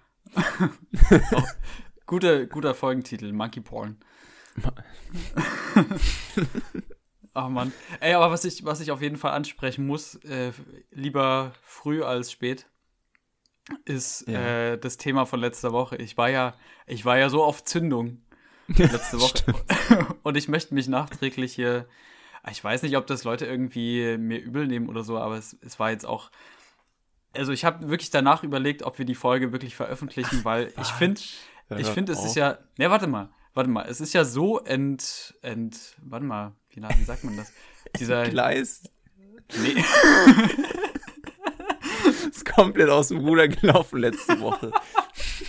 Guter, 2.07 2.47
guter 2.47 2.75
Folgentitel, 2.75 3.33
Monkey 3.33 3.61
Porn. 3.61 3.99
Ach 7.35 7.49
Mann. 7.49 7.73
Ey, 8.01 8.15
aber 8.15 8.31
was 8.31 8.45
ich, 8.45 8.65
was 8.65 8.81
ich 8.81 8.91
auf 8.93 9.03
jeden 9.03 9.17
Fall 9.17 9.33
ansprechen 9.33 9.87
muss, 9.87 10.15
äh, 10.25 10.53
lieber 10.93 11.53
früh 11.63 12.03
als 12.03 12.31
spät, 12.33 12.67
ist 13.85 14.27
Ja. 14.29 14.73
äh, 14.73 14.79
das 14.79 14.97
Thema 14.99 15.27
von 15.27 15.41
letzter 15.41 15.73
Woche. 15.73 15.97
Ich 15.97 16.17
war 16.17 16.31
ja, 16.31 16.55
ich 16.87 17.05
war 17.05 17.19
ja 17.19 17.29
so 17.29 17.43
auf 17.43 17.65
Zündung 17.65 18.23
letzte 18.69 19.21
Woche. 19.21 20.17
Und 20.23 20.37
ich 20.37 20.49
möchte 20.49 20.75
mich 20.75 20.87
nachträglich 20.89 21.55
hier, 21.55 21.87
ich 22.51 22.63
weiß 22.63 22.83
nicht, 22.83 22.97
ob 22.97 23.07
das 23.07 23.25
Leute 23.25 23.47
irgendwie 23.47 24.17
mir 24.19 24.39
übel 24.39 24.67
nehmen 24.67 24.89
oder 24.89 25.03
so, 25.03 25.19
aber 25.19 25.37
es, 25.37 25.57
es 25.63 25.79
war 25.79 25.91
jetzt 25.91 26.07
auch. 26.07 26.31
Also 27.37 27.53
ich 27.53 27.65
habe 27.65 27.89
wirklich 27.89 28.11
danach 28.11 28.43
überlegt, 28.45 28.83
ob 28.85 28.99
wir 28.99 29.07
die 29.07 29.15
Folge 29.17 29.51
wirklich 29.51 29.75
veröffentlichen, 29.75 30.45
weil 30.45 30.73
ich 30.81 30.89
finde, 30.89 31.21
ich 31.79 31.87
finde, 31.89 32.13
es 32.13 32.19
auf. 32.21 32.27
ist 32.27 32.37
ja. 32.37 32.59
Ne, 32.79 32.91
warte 32.91 33.07
mal, 33.09 33.31
warte 33.55 33.71
mal, 33.71 33.87
es 33.89 34.01
ist 34.01 34.13
ja 34.13 34.25
so 34.25 34.61
ent, 34.61 35.35
ent, 35.43 35.97
warte 36.03 36.25
mal, 36.27 36.53
wie, 36.75 36.81
na- 36.81 36.91
wie 36.99 37.05
sagt 37.05 37.25
man 37.25 37.37
das? 37.37 37.53
Dieser, 37.99 38.29
Gleis 38.29 38.83
nee, 39.57 39.75
ist 42.29 42.45
komplett 42.45 42.89
aus 42.91 43.09
dem 43.09 43.19
Ruder 43.19 43.49
gelaufen 43.49 43.99
letzte 43.99 44.41
Woche. 44.41 44.73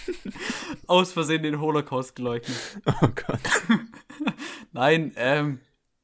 aus 0.88 1.13
Versehen 1.13 1.44
den 1.44 1.60
Holocaust 1.60 2.15
geleugnet. 2.15 2.58
Oh 2.86 3.08
Gott. 3.08 3.39
Nein, 4.72 5.13
ähm, 5.15 5.60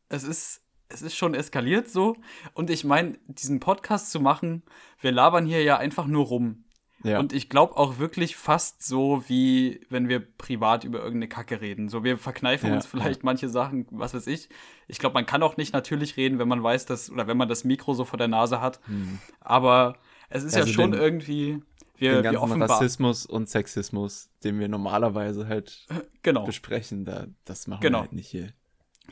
es 0.10 0.24
ist, 0.24 0.62
es 0.90 1.02
ist 1.02 1.16
schon 1.16 1.34
eskaliert 1.36 1.90
so. 1.90 2.16
Und 2.54 2.70
ich 2.70 2.84
meine, 2.84 3.18
diesen 3.28 3.60
Podcast 3.60 4.12
zu 4.12 4.20
machen, 4.20 4.64
wir 5.00 5.12
labern 5.12 5.46
hier 5.46 5.64
ja 5.64 5.78
einfach 5.78 6.08
nur 6.08 6.26
rum. 6.26 6.64
Ja. 7.04 7.20
Und 7.20 7.34
ich 7.34 7.50
glaube 7.50 7.78
auch 7.78 7.98
wirklich 8.00 8.36
fast 8.36 8.84
so, 8.84 9.24
wie 9.28 9.82
wenn 9.90 10.08
wir 10.10 10.20
privat 10.20 10.84
über 10.84 11.00
irgendeine 11.00 11.28
Kacke 11.30 11.60
reden. 11.62 11.90
So, 11.90 12.04
wir 12.04 12.18
verkneifen 12.18 12.70
Ja, 12.70 12.76
uns 12.76 12.86
vielleicht 12.86 13.24
manche 13.24 13.50
Sachen, 13.50 13.88
was 13.92 14.14
weiß 14.14 14.28
ich. 14.28 14.50
Ich 14.88 15.00
glaube, 15.00 15.14
man 15.16 15.26
kann 15.26 15.42
auch 15.44 15.58
nicht 15.58 15.74
natürlich 15.74 16.18
reden, 16.18 16.38
wenn 16.40 16.48
man 16.48 16.62
weiß, 16.62 16.86
dass, 16.86 17.10
oder 17.12 17.28
wenn 17.28 17.38
man 17.38 17.50
das 17.50 17.64
Mikro 17.64 17.94
so 17.94 18.06
vor 18.06 18.18
der 18.18 18.28
Nase 18.28 18.62
hat. 18.62 18.80
Hm. 18.86 19.20
Aber 19.40 19.98
es 20.30 20.44
ist 20.44 20.54
ja 20.56 20.62
Also 20.62 20.74
schon 20.74 20.92
den- 20.92 21.02
irgendwie, 21.02 21.62
Wir, 21.98 22.12
den 22.12 22.16
wir 22.18 22.22
ganzen 22.24 22.38
offenbar. 22.38 22.70
Rassismus 22.70 23.26
und 23.26 23.50
Sexismus, 23.50 24.30
den 24.44 24.60
wir 24.60 24.68
normalerweise 24.68 25.48
halt 25.48 25.88
Genau. 26.24 26.46
besprechen, 26.46 27.04
da, 27.06 27.28
das 27.46 27.68
machen 27.68 27.82
Genau. 27.82 27.98
wir 28.00 28.02
halt 28.02 28.14
nicht 28.14 28.28
hier. 28.30 28.54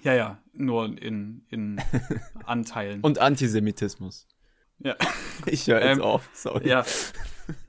Ja, 0.03 0.13
ja. 0.13 0.37
Nur 0.53 0.85
in, 1.01 1.45
in 1.49 1.81
Anteilen. 2.45 3.01
Und 3.01 3.19
Antisemitismus. 3.19 4.27
ja. 4.79 4.95
Ich 5.45 5.67
höre 5.67 5.81
jetzt 5.83 5.97
Ähm, 5.97 6.03
auf, 6.03 6.29
sorry. 6.33 6.69
Ja. 6.69 6.85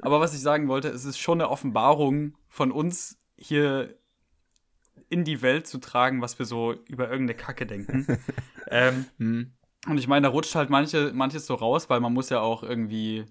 Aber 0.00 0.20
was 0.20 0.34
ich 0.34 0.40
sagen 0.40 0.68
wollte, 0.68 0.88
es 0.88 1.04
ist 1.04 1.18
schon 1.18 1.40
eine 1.40 1.50
Offenbarung 1.50 2.36
von 2.48 2.72
uns 2.72 3.18
hier 3.36 3.96
in 5.08 5.24
die 5.24 5.42
Welt 5.42 5.66
zu 5.66 5.78
tragen, 5.78 6.22
was 6.22 6.38
wir 6.38 6.46
so 6.46 6.74
über 6.88 7.10
irgendeine 7.10 7.36
Kacke 7.36 7.66
denken. 7.66 8.06
ähm, 8.68 9.06
Hm. 9.18 9.52
und 9.88 9.98
ich 9.98 10.08
meine, 10.08 10.24
da 10.26 10.32
rutscht 10.32 10.54
halt 10.54 10.70
manche, 10.70 11.12
manches 11.14 11.46
so 11.46 11.54
raus, 11.54 11.90
weil 11.90 12.00
man 12.00 12.12
muss 12.12 12.30
ja 12.30 12.40
auch 12.40 12.62
irgendwie 12.62 13.24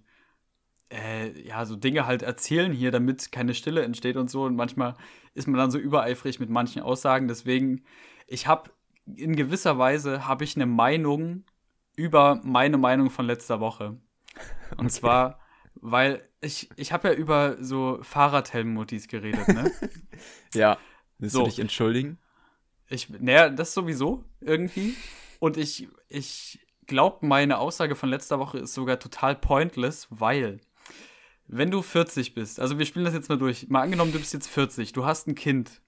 äh, 0.92 1.40
ja, 1.42 1.66
so 1.66 1.76
Dinge 1.76 2.06
halt 2.06 2.22
erzählen 2.24 2.72
hier, 2.74 2.92
damit 2.92 3.32
keine 3.32 3.54
Stille 3.54 3.84
entsteht 3.84 4.18
und 4.18 4.30
so. 4.30 4.44
Und 4.44 4.56
manchmal 4.56 4.96
ist 5.34 5.48
man 5.48 5.58
dann 5.60 5.72
so 5.72 5.78
übereifrig 5.78 6.40
mit 6.40 6.50
manchen 6.50 6.82
Aussagen. 6.82 7.28
Deswegen, 7.28 7.84
ich 8.28 8.48
habe 8.48 8.72
in 9.06 9.36
gewisser 9.36 9.78
Weise 9.78 10.28
habe 10.28 10.44
ich 10.44 10.56
eine 10.56 10.66
Meinung 10.66 11.44
über 11.96 12.40
meine 12.44 12.78
Meinung 12.78 13.10
von 13.10 13.26
letzter 13.26 13.60
Woche. 13.60 14.00
Und 14.78 14.88
Okay. 14.88 14.90
zwar, 14.90 15.40
weil 15.82 16.28
ich, 16.42 16.70
ich 16.76 16.92
habe 16.92 17.10
ja 17.10 17.14
über 17.14 17.58
so 17.62 18.00
Fahrradhelm-Mutis 18.02 19.08
geredet, 19.08 19.48
ne? 19.48 19.72
Ja. 20.54 20.78
Willst 21.18 21.34
So. 21.36 21.42
du 21.44 21.50
dich 21.50 21.60
entschuldigen? 21.60 22.18
Ich, 22.90 23.10
naja, 23.10 23.50
das 23.50 23.74
sowieso 23.74 24.24
irgendwie. 24.42 24.96
Und 25.40 25.58
ich, 25.58 25.88
ich 26.08 26.60
glaube, 26.88 27.26
meine 27.26 27.60
Aussage 27.60 27.96
von 27.96 28.10
letzter 28.10 28.40
Woche 28.40 28.60
ist 28.60 28.74
sogar 28.74 29.00
total 29.00 29.36
pointless, 29.36 30.08
weil, 30.10 30.60
wenn 31.48 31.72
du 31.72 31.82
40 31.82 32.34
bist, 32.34 32.60
also 32.60 32.80
wir 32.80 32.86
spielen 32.86 33.06
das 33.06 33.14
jetzt 33.14 33.30
mal 33.30 33.38
durch, 33.38 33.68
mal 33.70 33.82
angenommen, 33.82 34.12
du 34.12 34.20
bist 34.20 34.34
jetzt 34.34 34.48
40, 34.50 34.94
du 34.94 35.06
hast 35.06 35.28
ein 35.28 35.36
Kind. 35.36 35.82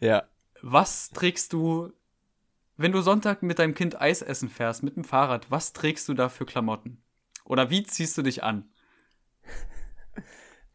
Ja. 0.00 0.24
Was 0.62 1.10
trägst 1.10 1.52
du, 1.52 1.92
wenn 2.76 2.92
du 2.92 3.00
Sonntag 3.00 3.42
mit 3.42 3.58
deinem 3.58 3.74
Kind 3.74 4.00
Eis 4.00 4.22
essen 4.22 4.48
fährst, 4.48 4.82
mit 4.82 4.96
dem 4.96 5.04
Fahrrad, 5.04 5.50
was 5.50 5.72
trägst 5.72 6.08
du 6.08 6.14
da 6.14 6.28
für 6.28 6.46
Klamotten? 6.46 7.02
Oder 7.44 7.70
wie 7.70 7.82
ziehst 7.82 8.16
du 8.16 8.22
dich 8.22 8.42
an? 8.42 8.70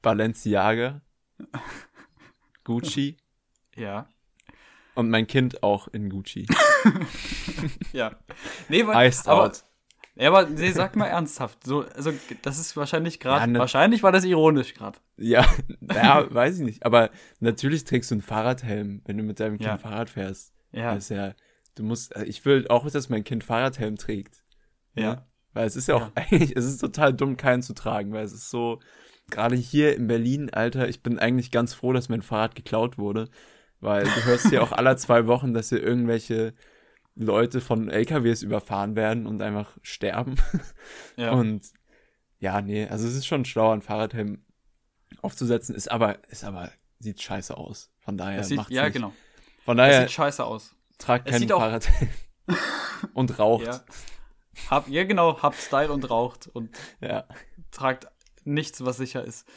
Balenciaga. 0.01 1.01
Gucci. 2.63 3.17
Ja. 3.75 4.07
Und 4.95 5.09
mein 5.09 5.27
Kind 5.27 5.63
auch 5.63 5.87
in 5.87 6.09
Gucci. 6.09 6.45
Ja. 7.91 8.15
Nee, 8.69 8.85
weil, 8.87 9.07
Iced 9.09 9.27
aber, 9.27 9.45
out. 9.45 9.63
Ja, 10.15 10.29
aber 10.29 10.45
nee, 10.49 10.71
sag 10.71 10.95
mal 10.95 11.07
ernsthaft. 11.07 11.65
So, 11.65 11.81
also, 11.83 12.13
das 12.41 12.59
ist 12.59 12.77
wahrscheinlich 12.77 13.19
gerade. 13.19 13.41
Ja, 13.41 13.47
ne- 13.47 13.59
wahrscheinlich 13.59 14.03
war 14.03 14.11
das 14.11 14.23
ironisch 14.23 14.73
gerade. 14.75 14.97
Ja, 15.17 15.45
naja, 15.81 16.25
weiß 16.33 16.59
ich 16.59 16.65
nicht. 16.65 16.85
Aber 16.85 17.09
natürlich 17.39 17.83
trägst 17.83 18.11
du 18.11 18.15
einen 18.15 18.21
Fahrradhelm, 18.21 19.01
wenn 19.05 19.17
du 19.17 19.23
mit 19.23 19.39
deinem 19.39 19.57
Kind 19.57 19.67
Ja. 19.67 19.77
Fahrrad 19.77 20.09
fährst. 20.09 20.53
Ja. 20.71 20.93
Das 20.95 21.05
ist 21.05 21.09
ja, 21.09 21.33
du 21.75 21.83
musst, 21.83 22.15
ich 22.25 22.45
will 22.45 22.67
auch, 22.69 22.89
dass 22.89 23.09
mein 23.09 23.23
Kind 23.23 23.43
Fahrradhelm 23.43 23.97
trägt. 23.97 24.43
Ja. 24.95 25.25
Weil 25.53 25.65
es 25.67 25.75
ist 25.75 25.87
ja 25.87 25.95
auch 25.95 26.01
Ja. 26.07 26.11
eigentlich, 26.15 26.55
es 26.55 26.65
ist 26.65 26.77
total 26.79 27.13
dumm, 27.13 27.35
keinen 27.37 27.61
zu 27.63 27.73
tragen, 27.73 28.13
weil 28.13 28.23
es 28.23 28.33
ist 28.33 28.49
so, 28.49 28.79
gerade 29.29 29.55
hier 29.55 29.95
in 29.95 30.07
Berlin, 30.07 30.49
Alter, 30.51 30.87
ich 30.89 31.01
bin 31.03 31.19
eigentlich 31.19 31.51
ganz 31.51 31.73
froh, 31.73 31.93
dass 31.93 32.09
mein 32.09 32.21
Fahrrad 32.21 32.55
geklaut 32.55 32.97
wurde. 32.97 33.29
Weil 33.81 34.03
du 34.03 34.25
hörst 34.25 34.49
hier 34.49 34.61
auch 34.61 34.71
alle 34.73 34.95
zwei 34.97 35.25
Wochen, 35.27 35.53
dass 35.53 35.69
hier 35.69 35.81
irgendwelche 35.81 36.53
Leute 37.15 37.61
von 37.61 37.89
LKWs 37.89 38.41
überfahren 38.43 38.95
werden 38.95 39.25
und 39.25 39.41
einfach 39.41 39.77
sterben. 39.81 40.35
Ja. 41.15 41.31
Und 41.33 41.65
ja, 42.39 42.61
nee, 42.61 42.87
also 42.87 43.07
es 43.07 43.15
ist 43.15 43.25
schon 43.27 43.43
schlau, 43.45 43.71
einen 43.71 43.81
Fahrradhelm 43.81 44.43
aufzusetzen, 45.21 45.75
ist 45.75 45.91
aber, 45.91 46.19
ist 46.29 46.43
aber, 46.45 46.71
sieht 46.99 47.21
scheiße 47.21 47.55
aus. 47.57 47.91
Von 47.99 48.17
daher 48.17 48.39
Es 48.41 48.47
sieht, 48.47 48.57
macht's 48.57 48.71
ja, 48.71 48.85
nicht. 48.85 48.93
genau. 48.93 49.11
Von 49.65 49.77
Es 49.77 49.83
daher 49.83 50.01
sieht 50.01 50.11
scheiße 50.11 50.45
aus. 50.45 50.75
tragt 50.97 51.27
es 51.27 51.33
keinen 51.37 51.49
Fahrradhelm. 51.49 52.09
und 53.13 53.37
raucht. 53.39 53.65
Ja. 53.65 53.81
Hab, 54.69 54.87
ja, 54.87 55.03
genau, 55.03 55.41
habt 55.41 55.57
Style 55.57 55.91
und 55.91 56.09
raucht 56.09 56.47
und 56.47 56.69
Ja. 57.01 57.25
tragt 57.71 58.07
nichts, 58.53 58.83
was 58.83 58.97
sicher 58.97 59.23
ist. 59.23 59.47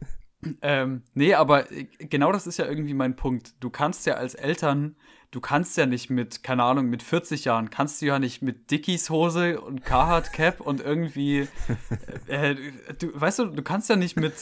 ähm, 0.62 1.02
nee, 1.14 1.34
aber 1.34 1.70
äh, 1.72 1.84
genau 1.84 2.32
das 2.32 2.46
ist 2.46 2.58
ja 2.58 2.66
irgendwie 2.66 2.94
mein 2.94 3.16
Punkt. 3.16 3.54
Du 3.60 3.70
kannst 3.70 4.06
ja 4.06 4.14
als 4.14 4.34
Eltern, 4.34 4.96
du 5.30 5.40
kannst 5.40 5.76
ja 5.76 5.86
nicht 5.86 6.10
mit, 6.10 6.42
keine 6.42 6.62
Ahnung, 6.62 6.86
mit 6.86 7.02
40 7.02 7.44
Jahren, 7.44 7.70
kannst 7.70 8.02
du 8.02 8.06
ja 8.06 8.18
nicht 8.18 8.42
mit 8.42 8.70
Dickies 8.70 9.10
Hose 9.10 9.60
und 9.60 9.84
Carhartt 9.84 10.32
Cap 10.32 10.60
und 10.60 10.80
irgendwie, 10.80 11.48
äh, 12.26 12.54
du, 12.98 13.20
weißt 13.20 13.40
du, 13.40 13.44
du 13.46 13.62
kannst 13.62 13.88
ja 13.88 13.96
nicht 13.96 14.16
mit, 14.16 14.34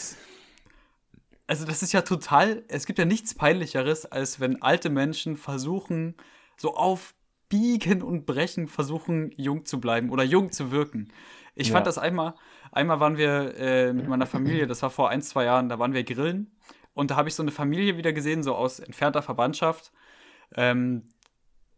also 1.46 1.64
das 1.64 1.82
ist 1.82 1.92
ja 1.92 2.02
total, 2.02 2.64
es 2.68 2.86
gibt 2.86 2.98
ja 2.98 3.04
nichts 3.04 3.34
peinlicheres, 3.34 4.06
als 4.06 4.40
wenn 4.40 4.62
alte 4.62 4.90
Menschen 4.90 5.36
versuchen, 5.36 6.14
so 6.56 6.74
auf 6.74 7.14
Biegen 7.48 8.02
und 8.02 8.24
Brechen 8.24 8.66
versuchen, 8.66 9.32
jung 9.36 9.66
zu 9.66 9.78
bleiben 9.80 10.10
oder 10.10 10.22
jung 10.24 10.52
zu 10.52 10.70
wirken. 10.70 11.12
Ich 11.54 11.68
Ja. 11.68 11.74
fand 11.74 11.86
das 11.86 11.98
einmal, 11.98 12.34
einmal 12.72 13.00
waren 13.00 13.16
wir 13.16 13.54
äh, 13.56 13.92
mit 13.92 14.08
meiner 14.08 14.26
Familie, 14.26 14.66
das 14.66 14.82
war 14.82 14.90
vor 14.90 15.10
ein, 15.10 15.22
zwei 15.22 15.44
Jahren, 15.44 15.68
da 15.68 15.78
waren 15.78 15.92
wir 15.94 16.04
grillen 16.04 16.50
und 16.94 17.10
da 17.10 17.16
habe 17.16 17.28
ich 17.28 17.34
so 17.34 17.42
eine 17.42 17.52
Familie 17.52 17.96
wieder 17.96 18.12
gesehen, 18.12 18.42
so 18.42 18.54
aus 18.54 18.80
entfernter 18.80 19.22
Verwandtschaft. 19.22 19.92
Ähm, 20.54 21.08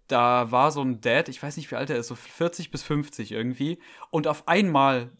da 0.08 0.50
war 0.50 0.70
so 0.70 0.82
ein 0.82 1.00
Dad, 1.00 1.28
ich 1.28 1.42
weiß 1.42 1.56
nicht, 1.56 1.70
wie 1.70 1.76
alt 1.76 1.90
er 1.90 1.96
ist, 1.96 2.08
so 2.08 2.14
40 2.14 2.70
bis 2.70 2.82
50 2.82 3.32
irgendwie. 3.32 3.78
Und 4.10 4.26
auf 4.26 4.48
einmal, 4.48 5.10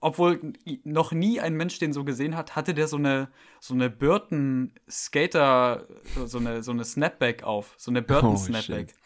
obwohl 0.00 0.54
noch 0.82 1.12
nie 1.12 1.40
ein 1.40 1.54
Mensch 1.54 1.78
den 1.78 1.92
so 1.92 2.04
gesehen 2.04 2.36
hat, 2.36 2.56
hatte 2.56 2.74
der 2.74 2.88
so 2.88 2.96
eine, 2.96 3.28
so 3.60 3.74
eine 3.74 3.90
Burton-Skater, 3.90 5.86
so 6.24 6.38
eine, 6.38 6.62
so 6.62 6.72
eine 6.72 6.84
Snapback 6.84 7.44
auf. 7.44 7.74
So 7.76 7.90
eine 7.90 8.02
Burton-Snapback. 8.02 8.90
shit. 8.90 8.98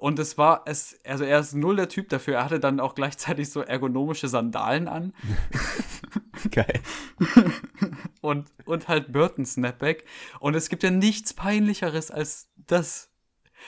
Und 0.00 0.18
es 0.18 0.36
war, 0.38 0.62
es, 0.66 0.98
also 1.04 1.24
er 1.24 1.38
ist 1.40 1.54
null 1.54 1.76
der 1.76 1.88
Typ 1.88 2.08
dafür. 2.08 2.34
Er 2.38 2.44
hatte 2.44 2.58
dann 2.58 2.80
auch 2.80 2.94
gleichzeitig 2.94 3.50
so 3.50 3.60
ergonomische 3.60 4.28
Sandalen 4.28 4.88
an 4.88 5.12
Geil. 6.50 6.80
und, 8.22 8.50
und 8.64 8.88
halt 8.88 9.12
Burton 9.12 9.44
Snapback. 9.44 10.04
Und 10.40 10.54
es 10.54 10.68
gibt 10.68 10.82
ja 10.82 10.90
nichts 10.90 11.34
peinlicheres 11.34 12.10
als 12.10 12.48
das. 12.56 13.10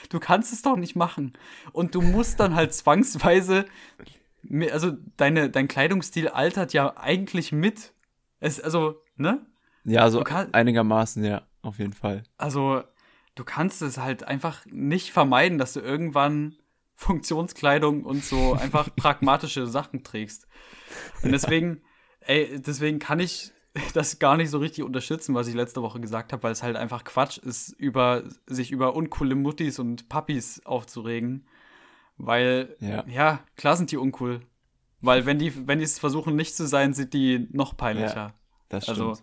Du 0.09 0.19
kannst 0.19 0.51
es 0.53 0.61
doch 0.63 0.75
nicht 0.75 0.95
machen. 0.95 1.33
Und 1.71 1.93
du 1.95 2.01
musst 2.01 2.39
dann 2.39 2.55
halt 2.55 2.73
zwangsweise, 2.73 3.65
also 4.71 4.91
deine, 5.17 5.49
dein 5.51 5.67
Kleidungsstil 5.67 6.29
altert 6.29 6.73
ja 6.73 6.97
eigentlich 6.97 7.51
mit. 7.51 7.93
Es, 8.39 8.59
also, 8.59 9.01
ne? 9.17 9.45
Ja, 9.83 10.09
so 10.09 10.19
Du 10.19 10.23
kann- 10.23 10.53
einigermaßen, 10.53 11.23
ja, 11.23 11.43
auf 11.61 11.77
jeden 11.77 11.93
Fall. 11.93 12.23
Also, 12.37 12.83
du 13.35 13.43
kannst 13.43 13.81
es 13.81 13.97
halt 13.97 14.23
einfach 14.23 14.65
nicht 14.65 15.11
vermeiden, 15.11 15.57
dass 15.57 15.73
du 15.73 15.79
irgendwann 15.79 16.55
Funktionskleidung 16.95 18.03
und 18.03 18.23
so 18.23 18.53
einfach 18.53 18.89
pragmatische 18.95 19.67
Sachen 19.67 20.03
trägst. 20.03 20.47
Und 21.23 21.31
deswegen, 21.31 21.81
ey, 22.21 22.59
deswegen 22.59 22.99
kann 22.99 23.19
ich 23.19 23.51
das 23.93 24.19
gar 24.19 24.37
nicht 24.37 24.49
so 24.49 24.59
richtig 24.59 24.83
unterstützen, 24.83 25.33
was 25.33 25.47
ich 25.47 25.55
letzte 25.55 25.81
Woche 25.81 25.99
gesagt 25.99 26.31
habe, 26.31 26.43
weil 26.43 26.51
es 26.51 26.63
halt 26.63 26.75
einfach 26.75 27.03
Quatsch 27.03 27.39
ist, 27.39 27.69
über 27.71 28.23
sich 28.45 28.71
über 28.71 28.95
uncoole 28.95 29.35
Muttis 29.35 29.79
und 29.79 30.09
Papis 30.09 30.61
aufzuregen. 30.65 31.47
Weil, 32.17 32.75
Ja. 32.79 33.03
ja, 33.07 33.39
klar 33.55 33.75
sind 33.75 33.91
die 33.91 33.97
uncool. 33.97 34.41
Weil 35.01 35.25
wenn 35.25 35.39
die, 35.39 35.67
wenn 35.67 35.79
die 35.79 35.85
es 35.85 35.99
versuchen 35.99 36.35
nicht 36.35 36.55
zu 36.55 36.67
sein, 36.67 36.93
sind 36.93 37.13
die 37.13 37.47
noch 37.51 37.75
peinlicher. 37.75 38.33
Das 38.69 38.83
stimmt. 38.83 38.99
Also, 38.99 39.21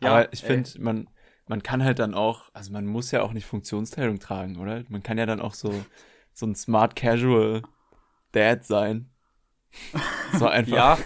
ja, 0.00 0.10
Aber 0.10 0.32
ich 0.32 0.42
finde, 0.42 0.70
man, 0.78 1.08
man 1.48 1.62
kann 1.62 1.84
halt 1.84 1.98
dann 1.98 2.14
auch, 2.14 2.50
also 2.52 2.72
man 2.72 2.86
muss 2.86 3.10
ja 3.10 3.22
auch 3.22 3.32
nicht 3.32 3.46
Funktionsteilung 3.46 4.18
tragen, 4.18 4.56
oder? 4.56 4.84
Man 4.88 5.02
kann 5.02 5.18
ja 5.18 5.26
dann 5.26 5.40
auch 5.40 5.54
so, 5.54 5.72
so 6.32 6.46
ein 6.46 6.54
Smart 6.54 6.96
Casual 6.96 7.62
Dad 8.32 8.64
sein. 8.64 9.10
So 10.38 10.46
einfach. 10.48 10.72
Ja, 10.72 10.98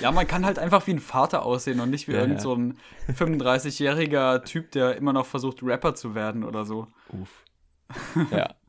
ja, 0.00 0.12
man 0.12 0.26
kann 0.26 0.44
halt 0.46 0.58
einfach 0.58 0.86
wie 0.86 0.92
ein 0.92 1.00
Vater 1.00 1.44
aussehen 1.44 1.80
und 1.80 1.90
nicht 1.90 2.08
wie 2.08 2.12
Ja, 2.12 2.20
irgend 2.20 2.40
so 2.40 2.54
ein 2.54 2.78
35-jähriger 3.08 4.44
Typ, 4.44 4.72
der 4.72 4.96
immer 4.96 5.12
noch 5.12 5.26
versucht, 5.26 5.62
Rapper 5.62 5.94
zu 5.94 6.14
werden 6.14 6.44
oder 6.44 6.64
so. 6.64 6.88
Uff. 7.10 7.44
Ja. 8.30 8.54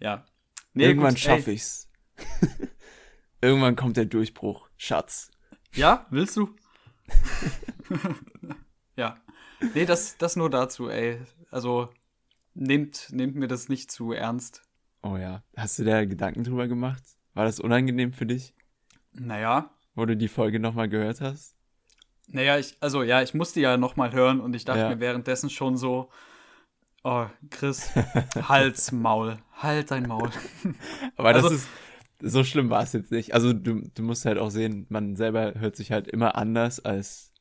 Ja. 0.00 0.26
Nee, 0.74 0.86
Irgendwann 0.86 1.16
schaffe 1.16 1.52
ich's. 1.52 1.88
Irgendwann 3.40 3.76
kommt 3.76 3.96
der 3.96 4.04
Durchbruch. 4.04 4.68
Schatz. 4.76 5.30
Ja, 5.72 6.06
willst 6.10 6.36
du? 6.36 6.54
ja. 8.96 9.16
Nee, 9.74 9.86
das, 9.86 10.16
das 10.18 10.36
nur 10.36 10.50
dazu, 10.50 10.88
ey. 10.88 11.20
Also, 11.50 11.88
nehmt, 12.54 13.08
nehmt 13.10 13.36
mir 13.36 13.48
das 13.48 13.68
nicht 13.68 13.90
zu 13.90 14.12
ernst. 14.12 14.62
Oh 15.02 15.16
ja. 15.16 15.42
Hast 15.56 15.78
du 15.78 15.84
da 15.84 16.04
Gedanken 16.04 16.44
drüber 16.44 16.66
gemacht? 16.68 17.02
War 17.34 17.44
das 17.44 17.60
unangenehm 17.60 18.12
für 18.12 18.26
dich, 18.26 18.54
Naja. 19.12 19.70
wo 19.94 20.04
du 20.06 20.16
die 20.16 20.28
Folge 20.28 20.60
nochmal 20.60 20.88
gehört 20.88 21.20
hast? 21.20 21.56
Naja, 22.28 22.58
ich, 22.58 22.76
also 22.80 23.02
ja, 23.02 23.20
ich 23.22 23.34
musste 23.34 23.60
ja 23.60 23.76
nochmal 23.76 24.12
hören 24.12 24.40
und 24.40 24.54
ich 24.56 24.64
dachte 24.64 24.80
Ja. 24.80 24.88
mir 24.88 25.00
währenddessen 25.00 25.50
schon 25.50 25.76
so, 25.76 26.10
oh, 27.02 27.26
Chris, 27.50 27.90
Hals, 28.48 28.92
Maul, 28.92 29.36
halt 29.56 29.90
dein 29.90 30.04
Maul. 30.08 30.30
Aber 31.16 31.32
das 31.34 31.44
Also- 31.44 31.56
ist, 31.56 31.68
so 32.22 32.42
schlimm 32.44 32.70
war 32.70 32.82
es 32.82 32.92
jetzt 32.94 33.10
nicht. 33.10 33.34
Also 33.34 33.52
du, 33.52 33.82
du 33.94 34.02
musst 34.02 34.24
halt 34.24 34.38
auch 34.38 34.48
sehen, 34.50 34.86
man 34.88 35.16
selber 35.16 35.54
hört 35.56 35.76
sich 35.76 35.92
halt 35.92 36.08
immer 36.08 36.36
anders 36.36 36.80
als 36.80 37.32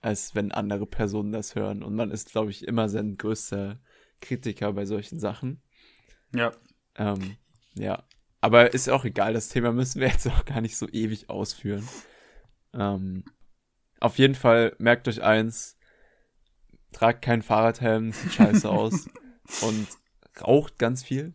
als 0.00 0.34
wenn 0.34 0.52
andere 0.52 0.86
Personen 0.86 1.32
das 1.32 1.54
hören. 1.54 1.82
Und 1.82 1.94
man 1.94 2.10
ist, 2.10 2.30
glaube 2.30 2.50
ich, 2.50 2.66
immer 2.66 2.88
sein 2.88 3.16
größter 3.16 3.80
Kritiker 4.20 4.72
bei 4.72 4.86
solchen 4.86 5.18
Sachen. 5.18 5.62
Ja. 6.34 6.52
Ähm, 6.96 7.36
ja. 7.74 8.04
Aber 8.40 8.72
ist 8.72 8.88
auch 8.88 9.04
egal, 9.04 9.34
das 9.34 9.48
Thema 9.48 9.72
müssen 9.72 10.00
wir 10.00 10.08
jetzt 10.08 10.26
auch 10.28 10.44
gar 10.44 10.60
nicht 10.60 10.76
so 10.76 10.88
ewig 10.88 11.28
ausführen. 11.28 11.86
Ähm, 12.72 13.24
auf 14.00 14.18
jeden 14.18 14.34
Fall 14.34 14.74
merkt 14.78 15.08
euch 15.08 15.22
eins, 15.22 15.76
tragt 16.92 17.22
keinen 17.22 17.42
Fahrradhelm, 17.42 18.12
sieht 18.12 18.32
scheiße 18.32 18.68
aus 18.70 19.08
und 19.62 19.86
raucht 20.40 20.78
ganz 20.78 21.02
viel. 21.02 21.34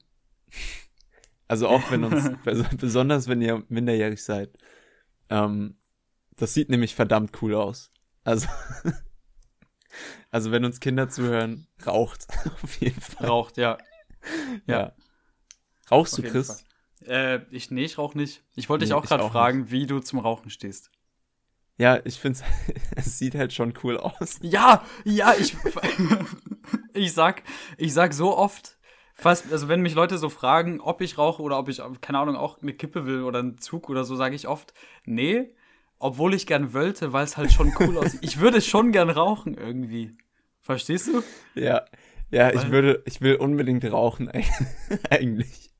Also 1.47 1.67
auch 1.67 1.91
wenn 1.91 2.03
uns, 2.03 2.31
besonders 2.77 3.27
wenn 3.27 3.41
ihr 3.41 3.63
minderjährig 3.69 4.23
seid. 4.23 4.57
Ähm, 5.29 5.77
das 6.37 6.53
sieht 6.53 6.69
nämlich 6.69 6.95
verdammt 6.95 7.41
cool 7.41 7.53
aus. 7.53 7.91
Also, 8.25 8.47
also 10.31 10.51
wenn 10.51 10.65
uns 10.65 10.81
Kinder 10.81 11.07
zuhören, 11.07 11.67
raucht 11.85 12.27
auf 12.63 12.81
jeden 12.81 12.99
Fall. 12.99 13.27
Raucht, 13.27 13.55
ja. 13.55 13.77
Ja. 14.65 14.79
ja. 14.79 14.95
Rauchst 15.89 16.15
auf 16.15 16.25
du, 16.25 16.31
Chris? 16.31 16.65
Äh, 17.05 17.41
ich, 17.51 17.69
nee, 17.71 17.85
ich 17.85 17.97
rauch 17.97 18.15
nicht. 18.15 18.43
Ich 18.55 18.67
wollte 18.67 18.83
nee, 18.83 18.87
dich 18.87 18.93
auch 18.95 19.05
gerade 19.05 19.29
fragen, 19.29 19.61
nicht. 19.61 19.71
wie 19.71 19.85
du 19.85 19.99
zum 19.99 20.19
Rauchen 20.19 20.49
stehst. 20.49 20.91
Ja, 21.77 21.99
ich 22.03 22.19
finde 22.19 22.39
es 22.95 23.19
sieht 23.19 23.35
halt 23.35 23.53
schon 23.53 23.73
cool 23.83 23.97
aus. 23.97 24.39
Ja, 24.41 24.83
ja, 25.03 25.35
ich, 25.37 25.55
ich 26.93 27.13
sag, 27.13 27.43
ich 27.77 27.93
sag 27.93 28.13
so 28.13 28.35
oft, 28.35 28.79
fast, 29.13 29.51
also 29.51 29.67
wenn 29.67 29.81
mich 29.81 29.93
Leute 29.93 30.17
so 30.17 30.29
fragen, 30.29 30.81
ob 30.81 31.01
ich 31.01 31.19
rauche 31.19 31.43
oder 31.43 31.59
ob 31.59 31.69
ich, 31.69 31.81
keine 32.01 32.17
Ahnung, 32.17 32.37
auch 32.37 32.59
eine 32.61 32.73
Kippe 32.73 33.05
will 33.05 33.21
oder 33.21 33.39
einen 33.39 33.59
Zug 33.59 33.89
oder 33.89 34.03
so, 34.03 34.15
sage 34.15 34.35
ich 34.35 34.47
oft, 34.47 34.73
nee, 35.05 35.53
obwohl 35.99 36.33
ich 36.33 36.45
gern 36.47 36.73
wollte, 36.73 37.13
weil 37.13 37.23
es 37.23 37.37
halt 37.37 37.51
schon 37.51 37.73
cool 37.79 37.97
aussieht. 37.97 38.19
Ich 38.23 38.39
würde 38.39 38.61
schon 38.61 38.91
gern 38.91 39.09
rauchen 39.09 39.55
irgendwie. 39.55 40.17
Verstehst 40.59 41.07
du? 41.07 41.21
Ja, 41.59 41.85
ja, 42.31 42.47
weil 42.47 42.55
ich 42.55 42.71
würde, 42.71 43.03
ich 43.05 43.21
will 43.21 43.35
unbedingt 43.35 43.85
rauchen 43.85 44.29
eigentlich. 45.09 45.71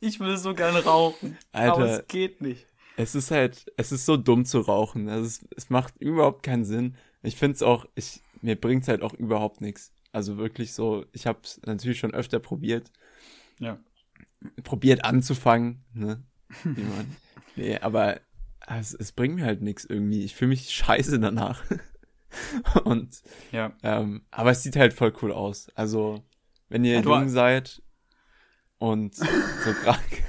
ich 0.00 0.20
will 0.20 0.36
so 0.36 0.54
gern 0.54 0.76
rauchen, 0.76 1.36
Alter, 1.52 1.72
aber 1.74 1.86
es 1.86 2.06
geht 2.08 2.40
nicht. 2.40 2.66
Es 2.96 3.14
ist 3.14 3.30
halt, 3.30 3.70
es 3.76 3.92
ist 3.92 4.06
so 4.06 4.16
dumm 4.16 4.44
zu 4.44 4.60
rauchen. 4.60 5.08
Also 5.08 5.26
es, 5.26 5.46
es 5.56 5.70
macht 5.70 5.96
überhaupt 5.98 6.42
keinen 6.42 6.64
Sinn. 6.64 6.96
Ich 7.22 7.36
finde 7.36 7.54
es 7.54 7.62
auch, 7.62 7.86
ich, 7.94 8.20
mir 8.42 8.56
bringt 8.56 8.82
es 8.82 8.88
halt 8.88 9.02
auch 9.02 9.14
überhaupt 9.14 9.60
nichts. 9.60 9.92
Also 10.10 10.38
wirklich 10.38 10.72
so, 10.72 11.04
ich 11.12 11.26
habe 11.26 11.38
es 11.44 11.60
natürlich 11.64 11.98
schon 11.98 12.14
öfter 12.14 12.40
probiert. 12.40 12.90
Ja. 13.60 13.78
Probiert 14.64 15.04
anzufangen, 15.04 15.84
ne? 15.92 16.24
Nee, 17.56 17.76
aber 17.78 18.20
es, 18.68 18.94
es 18.94 19.10
bringt 19.10 19.34
mir 19.34 19.44
halt 19.44 19.62
nichts 19.62 19.84
irgendwie. 19.84 20.24
Ich 20.24 20.36
fühle 20.36 20.50
mich 20.50 20.70
scheiße 20.70 21.18
danach. 21.18 21.64
Und 22.84 23.22
ja. 23.50 23.72
Ähm, 23.82 24.22
aber 24.30 24.52
es 24.52 24.62
sieht 24.62 24.76
halt 24.76 24.92
voll 24.92 25.12
cool 25.22 25.32
aus. 25.32 25.68
Also, 25.74 26.22
wenn 26.68 26.84
ihr 26.84 27.00
jung 27.00 27.28
seid 27.28 27.82
und 28.78 29.16
so 29.16 29.72
krank. 29.82 30.24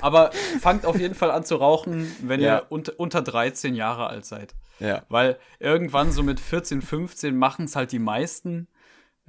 Aber 0.00 0.32
fangt 0.60 0.84
auf 0.84 0.98
jeden 0.98 1.14
Fall 1.14 1.30
an 1.30 1.44
zu 1.44 1.56
rauchen, 1.56 2.10
wenn 2.22 2.40
ja. 2.40 2.58
ihr 2.58 2.66
unter, 2.70 2.98
unter 2.98 3.22
13 3.22 3.74
Jahre 3.76 4.08
alt 4.08 4.24
seid. 4.24 4.56
Ja. 4.80 5.04
Weil 5.08 5.38
irgendwann 5.60 6.10
so 6.10 6.24
mit 6.24 6.40
14, 6.40 6.82
15 6.82 7.36
machen 7.36 7.66
es 7.66 7.76
halt 7.76 7.92
die 7.92 8.00
meisten. 8.00 8.66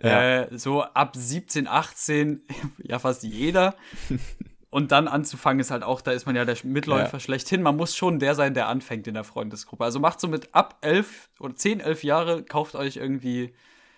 Ja. 0.02 0.44
Äh, 0.44 0.58
so 0.58 0.82
ab 0.82 1.16
17, 1.16 1.68
18, 1.68 2.42
ja 2.80 2.98
fast 2.98 3.22
jeder. 3.24 3.76
Und 4.74 4.92
dann 4.92 5.08
anzufangen 5.08 5.60
ist 5.60 5.70
halt 5.70 5.84
auch, 5.84 6.02
da 6.02 6.14
ist 6.14 6.26
man 6.26 6.36
ja 6.36 6.46
der 6.46 6.58
Mitläufer 6.64 7.14
ja. 7.14 7.20
schlechthin. 7.20 7.62
Man 7.62 7.78
muss 7.78 7.96
schon 7.96 8.18
der 8.18 8.34
sein, 8.34 8.56
der 8.56 8.70
anfängt 8.70 9.06
in 9.06 9.14
der 9.14 9.24
Freundesgruppe. 9.24 9.84
Also 9.84 10.00
macht 10.00 10.20
so 10.20 10.28
mit 10.28 10.56
ab 10.56 10.80
11 10.82 11.30
oder 11.40 11.56
10, 11.56 11.80
11 11.80 12.04
Jahre, 12.04 12.44
kauft 12.44 12.74
euch 12.74 12.96
irgendwie, 12.98 13.54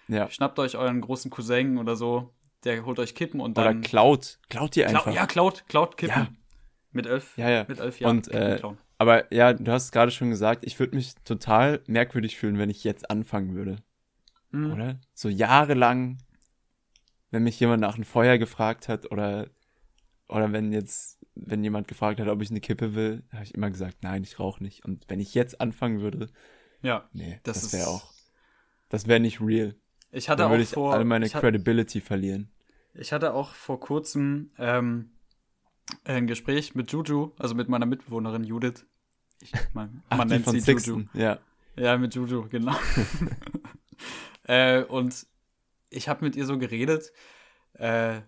ja. 0.10 0.30
schnappt 0.30 0.60
euch 0.60 0.76
euren 0.76 1.00
großen 1.00 1.32
Cousin 1.32 1.78
oder 1.78 1.96
so, 1.96 2.34
der 2.66 2.86
holt 2.86 3.00
euch 3.00 3.16
Kippen 3.16 3.40
und 3.40 3.58
dann. 3.58 3.78
Oder 3.78 3.88
klaut. 3.88 4.38
Klaut 4.50 4.76
ihr 4.76 4.90
einfach. 4.90 5.04
Klau, 5.04 5.14
ja, 5.14 5.26
klaut, 5.26 5.64
klaut 5.70 5.96
Kippen. 5.96 6.24
Ja. 6.24 6.28
Mit 6.92 7.06
elf, 7.06 7.38
ja, 7.38 7.50
ja. 7.50 7.66
mit 7.70 7.80
elf 7.80 8.02
Jahren. 8.02 8.18
Und, 8.18 8.28
äh, 8.28 8.60
aber 8.98 9.34
ja, 9.34 9.54
du 9.54 9.72
hast 9.72 9.94
gerade 9.94 10.12
schon 10.12 10.30
gesagt, 10.30 10.66
ich 10.66 10.78
würde 10.78 10.98
mich 10.98 11.16
total 11.24 11.84
merkwürdig 11.88 12.36
fühlen, 12.36 12.58
wenn 12.58 12.70
ich 12.70 12.84
jetzt 12.84 13.10
anfangen 13.10 13.56
würde. 13.56 13.78
Mhm. 14.52 14.74
Oder? 14.74 15.00
So 15.14 15.30
jahrelang, 15.30 16.18
wenn 17.32 17.44
mich 17.44 17.58
jemand 17.62 17.80
nach 17.80 17.96
einem 17.96 18.04
Feuer 18.04 18.38
gefragt 18.38 18.90
hat 18.90 19.10
oder 19.10 19.48
oder 20.28 20.52
wenn 20.52 20.72
jetzt, 20.72 21.20
wenn 21.36 21.64
jemand 21.64 21.88
gefragt 21.88 22.20
hat, 22.20 22.28
ob 22.28 22.42
ich 22.42 22.50
eine 22.50 22.62
Kippe 22.62 22.96
will, 22.96 23.24
habe 23.32 23.44
ich 23.44 23.54
immer 23.54 23.70
gesagt, 23.70 23.98
nein, 24.02 24.24
ich 24.24 24.40
rauche 24.40 24.64
nicht. 24.64 24.86
Und 24.86 25.06
wenn 25.08 25.20
ich 25.20 25.34
jetzt 25.34 25.62
anfangen 25.62 26.02
würde, 26.02 26.30
ja, 26.82 27.08
nee, 27.14 27.40
das, 27.44 27.62
das 27.62 27.74
wäre 27.74 27.88
auch, 27.88 28.14
das 28.90 29.08
wäre 29.08 29.20
nicht 29.20 29.42
real. 29.42 29.76
Ich 30.12 30.30
hatte 30.30 30.44
Dann 30.44 30.52
würde 30.52 30.64
ich 30.64 30.70
vor, 30.70 30.94
all 30.94 31.04
meine 31.04 31.30
Credibility 31.30 32.02
verlieren. 32.02 32.52
Ich 32.94 33.12
hatte 33.12 33.34
auch 33.34 33.54
vor 33.54 33.80
kurzem 33.80 34.52
ähm, 34.58 35.12
ein 36.06 36.28
Gespräch 36.28 36.76
mit 36.76 36.92
Juju, 36.92 37.32
also 37.38 37.56
mit 37.56 37.68
meiner 37.68 37.86
Mitbewohnerin 37.86 38.44
Judith. 38.44 38.86
Ich, 39.42 39.52
man, 39.74 40.04
Ach, 40.10 40.18
man 40.18 40.28
nennt 40.28 40.46
sie 40.48 40.60
Sixten. 40.60 41.10
Juju. 41.14 41.22
Ja. 41.22 41.40
Ja, 41.78 41.98
mit 41.98 42.16
Juju, 42.16 42.48
genau. 42.48 42.76
äh, 44.44 44.84
und 44.84 45.28
ich 45.90 46.08
habe 46.08 46.24
mit 46.24 46.38
ihr 46.38 46.46
so 46.46 46.58
geredet. 46.58 47.12
Äh, 47.74 48.22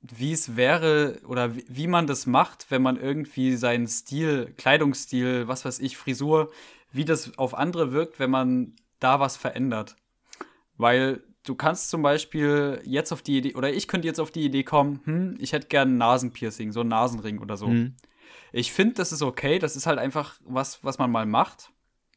wie 0.00 0.32
es 0.32 0.56
wäre 0.56 1.20
oder 1.26 1.56
wie, 1.56 1.64
wie 1.68 1.86
man 1.86 2.06
das 2.06 2.26
macht, 2.26 2.70
wenn 2.70 2.82
man 2.82 2.96
irgendwie 2.96 3.56
seinen 3.56 3.86
Stil, 3.86 4.54
Kleidungsstil, 4.56 5.48
was 5.48 5.64
weiß 5.64 5.80
ich, 5.80 5.96
Frisur, 5.96 6.50
wie 6.92 7.04
das 7.04 7.36
auf 7.38 7.54
andere 7.54 7.92
wirkt, 7.92 8.18
wenn 8.18 8.30
man 8.30 8.76
da 9.00 9.20
was 9.20 9.36
verändert. 9.36 9.96
Weil 10.76 11.22
du 11.44 11.54
kannst 11.54 11.90
zum 11.90 12.02
Beispiel 12.02 12.80
jetzt 12.84 13.12
auf 13.12 13.22
die 13.22 13.38
Idee, 13.38 13.54
oder 13.54 13.72
ich 13.72 13.88
könnte 13.88 14.06
jetzt 14.06 14.20
auf 14.20 14.30
die 14.30 14.44
Idee 14.44 14.62
kommen, 14.62 15.00
hm, 15.04 15.36
ich 15.40 15.52
hätte 15.52 15.68
gern 15.68 15.94
ein 15.94 15.98
Nasenpiercing, 15.98 16.72
so 16.72 16.80
ein 16.80 16.88
Nasenring 16.88 17.38
oder 17.38 17.56
so. 17.56 17.68
Mhm. 17.68 17.96
Ich 18.52 18.72
finde, 18.72 18.94
das 18.94 19.12
ist 19.12 19.22
okay, 19.22 19.58
das 19.58 19.76
ist 19.76 19.86
halt 19.86 19.98
einfach 19.98 20.36
was, 20.44 20.82
was 20.84 20.98
man 20.98 21.10
mal 21.10 21.26
macht. 21.26 21.70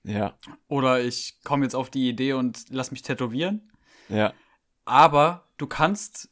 Ja. 0.04 0.36
Oder 0.68 1.02
ich 1.02 1.40
komme 1.44 1.66
jetzt 1.66 1.76
auf 1.76 1.90
die 1.90 2.10
Idee 2.10 2.34
und 2.34 2.66
lass 2.70 2.92
mich 2.92 3.02
tätowieren. 3.02 3.72
Ja. 4.10 4.34
Aber 4.86 5.48
du 5.58 5.68
kannst 5.68 6.31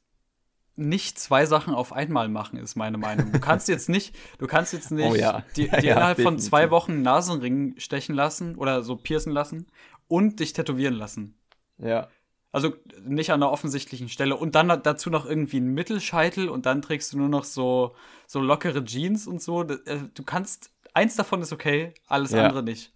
nicht 0.80 1.20
zwei 1.20 1.46
Sachen 1.46 1.74
auf 1.74 1.94
einmal 1.94 2.30
machen, 2.30 2.58
ist 2.58 2.76
meine 2.76 2.98
Meinung. 2.98 3.32
Du 3.32 3.40
kannst 3.40 3.68
jetzt 3.68 3.90
nicht, 3.90 4.16
du 4.38 4.48
kannst 4.48 4.74
jetzt 4.74 4.92
nicht 4.92 5.06
oh 5.06 5.16
ja. 5.16 5.44
dir, 5.56 5.68
dir 5.70 5.84
ja, 5.84 5.96
innerhalb 5.96 6.22
von 6.22 6.40
zwei 6.40 6.72
Wochen 6.72 7.02
Nasenring 7.02 7.76
stechen 7.78 8.16
lassen 8.16 8.56
oder 8.56 8.82
so 8.84 8.96
piercen 8.96 9.32
lassen 9.32 9.68
und 10.08 10.40
dich 10.40 10.54
tätowieren 10.54 10.96
lassen. 10.96 11.38
Ja. 11.78 12.08
Also 12.52 12.74
nicht 13.04 13.32
an 13.32 13.44
einer 13.44 13.52
offensichtlichen 13.52 14.10
Stelle 14.10 14.36
und 14.36 14.56
dann 14.56 14.68
dazu 14.82 15.10
noch 15.12 15.28
irgendwie 15.28 15.58
einen 15.58 15.74
Mittelscheitel 15.74 16.50
und 16.50 16.66
dann 16.66 16.82
trägst 16.82 17.14
du 17.14 17.18
nur 17.18 17.30
noch 17.30 17.44
so, 17.44 17.96
so 18.26 18.42
lockere 18.42 18.84
Jeans 18.84 19.28
und 19.28 19.42
so. 19.42 19.64
Äh, 19.64 19.78
du 20.14 20.24
kannst, 20.24 20.72
eins 20.94 21.16
davon 21.16 21.42
ist 21.42 21.54
okay, 21.54 21.94
alles 22.08 22.32
ja. 22.32 22.46
andere 22.46 22.64
nicht. 22.64 22.92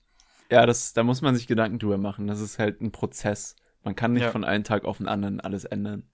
Ja, 0.49 0.65
das, 0.65 0.93
da 0.93 1.03
muss 1.03 1.21
man 1.21 1.35
sich 1.35 1.47
Gedanken 1.47 1.79
drüber 1.79 1.97
machen. 1.97 2.27
Das 2.27 2.39
ist 2.39 2.57
halt 2.57 2.81
ein 2.81 2.91
Prozess. 2.91 3.55
Man 3.83 3.95
kann 3.95 4.13
nicht 4.13 4.23
ja. 4.23 4.31
von 4.31 4.43
einem 4.43 4.63
Tag 4.63 4.85
auf 4.85 4.97
den 4.97 5.07
anderen 5.07 5.39
alles 5.39 5.65
ändern. 5.65 6.09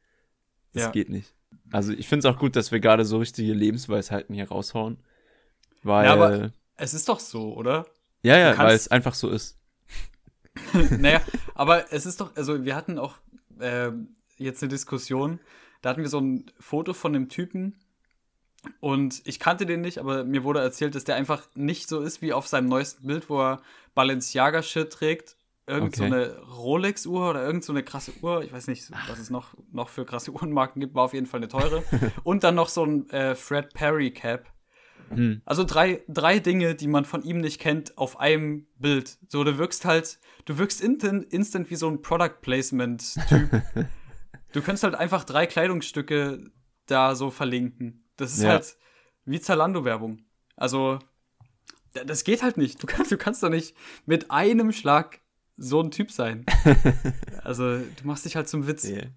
Das 0.73 0.83
ja. 0.83 0.91
geht 0.91 1.09
nicht. 1.09 1.33
Also 1.71 1.93
ich 1.93 2.07
finde 2.07 2.27
es 2.27 2.33
auch 2.33 2.39
gut, 2.39 2.55
dass 2.55 2.71
wir 2.71 2.79
gerade 2.79 3.05
so 3.05 3.17
richtige 3.17 3.53
Lebensweisheiten 3.53 4.33
hier 4.33 4.47
raushauen. 4.47 4.97
Weil. 5.83 6.05
Ja, 6.05 6.13
aber 6.13 6.51
es 6.77 6.93
ist 6.93 7.09
doch 7.09 7.19
so, 7.19 7.53
oder? 7.53 7.85
Ja, 8.23 8.37
ja, 8.37 8.57
weil 8.57 8.75
es 8.75 8.89
einfach 8.89 9.13
so 9.13 9.29
ist. 9.29 9.57
naja, 10.99 11.21
aber 11.55 11.91
es 11.91 12.05
ist 12.05 12.19
doch, 12.21 12.35
also 12.35 12.65
wir 12.65 12.75
hatten 12.75 12.97
auch 12.97 13.15
äh, 13.59 13.91
jetzt 14.37 14.61
eine 14.61 14.69
Diskussion, 14.69 15.39
da 15.81 15.89
hatten 15.89 16.01
wir 16.01 16.09
so 16.09 16.19
ein 16.19 16.51
Foto 16.59 16.93
von 16.93 17.15
einem 17.15 17.29
Typen 17.29 17.79
und 18.81 19.21
ich 19.25 19.39
kannte 19.39 19.65
den 19.65 19.81
nicht, 19.81 19.99
aber 19.99 20.25
mir 20.25 20.43
wurde 20.43 20.59
erzählt, 20.59 20.95
dass 20.95 21.05
der 21.05 21.15
einfach 21.15 21.47
nicht 21.55 21.87
so 21.87 22.01
ist 22.01 22.21
wie 22.21 22.33
auf 22.33 22.47
seinem 22.47 22.67
neuesten 22.67 23.07
Bild, 23.07 23.29
wo 23.29 23.41
er 23.41 23.61
Balenciaga-Shit 23.95 24.91
trägt 24.91 25.37
irgend 25.69 25.97
okay. 25.97 25.97
so 25.97 26.03
eine 26.03 26.37
Rolex-Uhr 26.39 27.29
oder 27.29 27.45
irgend 27.45 27.63
so 27.63 27.71
eine 27.71 27.83
krasse 27.83 28.11
Uhr, 28.21 28.43
ich 28.43 28.51
weiß 28.51 28.67
nicht, 28.67 28.91
was 29.07 29.19
es 29.19 29.29
noch, 29.29 29.53
noch 29.71 29.89
für 29.89 30.05
krasse 30.05 30.31
Uhrenmarken 30.33 30.79
gibt, 30.79 30.95
war 30.95 31.03
auf 31.03 31.13
jeden 31.13 31.27
Fall 31.27 31.39
eine 31.39 31.47
teure. 31.47 31.83
und 32.23 32.43
dann 32.43 32.55
noch 32.55 32.69
so 32.69 32.83
ein 32.83 33.09
äh, 33.09 33.35
Fred 33.35 33.73
Perry 33.73 34.11
Cap. 34.11 34.51
Hm. 35.09 35.41
Also 35.45 35.63
drei, 35.63 36.03
drei 36.07 36.39
Dinge, 36.39 36.75
die 36.75 36.87
man 36.87 37.05
von 37.05 37.23
ihm 37.23 37.39
nicht 37.39 37.59
kennt, 37.59 37.97
auf 37.97 38.19
einem 38.19 38.67
Bild. 38.77 39.17
So, 39.27 39.43
du 39.43 39.57
wirkst 39.57 39.85
halt, 39.85 40.19
du 40.45 40.57
wirkst 40.57 40.81
instant, 40.81 41.31
instant 41.31 41.69
wie 41.69 41.75
so 41.75 41.87
ein 41.87 42.01
Product 42.01 42.41
Placement-Typ. 42.41 43.61
du 44.51 44.61
könntest 44.61 44.83
halt 44.83 44.95
einfach 44.95 45.23
drei 45.23 45.45
Kleidungsstücke 45.47 46.51
da 46.85 47.15
so 47.15 47.31
verlinken. 47.31 48.03
Das 48.17 48.33
ist 48.33 48.43
ja. 48.43 48.49
halt 48.49 48.77
wie 49.25 49.39
Zalando-Werbung. 49.39 50.23
Also, 50.55 50.99
das 51.93 52.23
geht 52.23 52.43
halt 52.43 52.57
nicht. 52.57 52.81
Du 52.81 52.87
kannst, 52.87 53.11
du 53.11 53.17
kannst 53.17 53.41
doch 53.41 53.49
nicht 53.49 53.75
mit 54.05 54.29
einem 54.29 54.71
Schlag 54.71 55.21
so 55.59 55.81
ein 55.81 55.91
Typ 55.91 56.11
sein. 56.11 56.45
also, 57.43 57.77
du 57.77 58.03
machst 58.03 58.25
dich 58.25 58.35
halt 58.35 58.47
zum 58.47 58.67
Witz. 58.67 58.85
Yeah. 58.85 59.07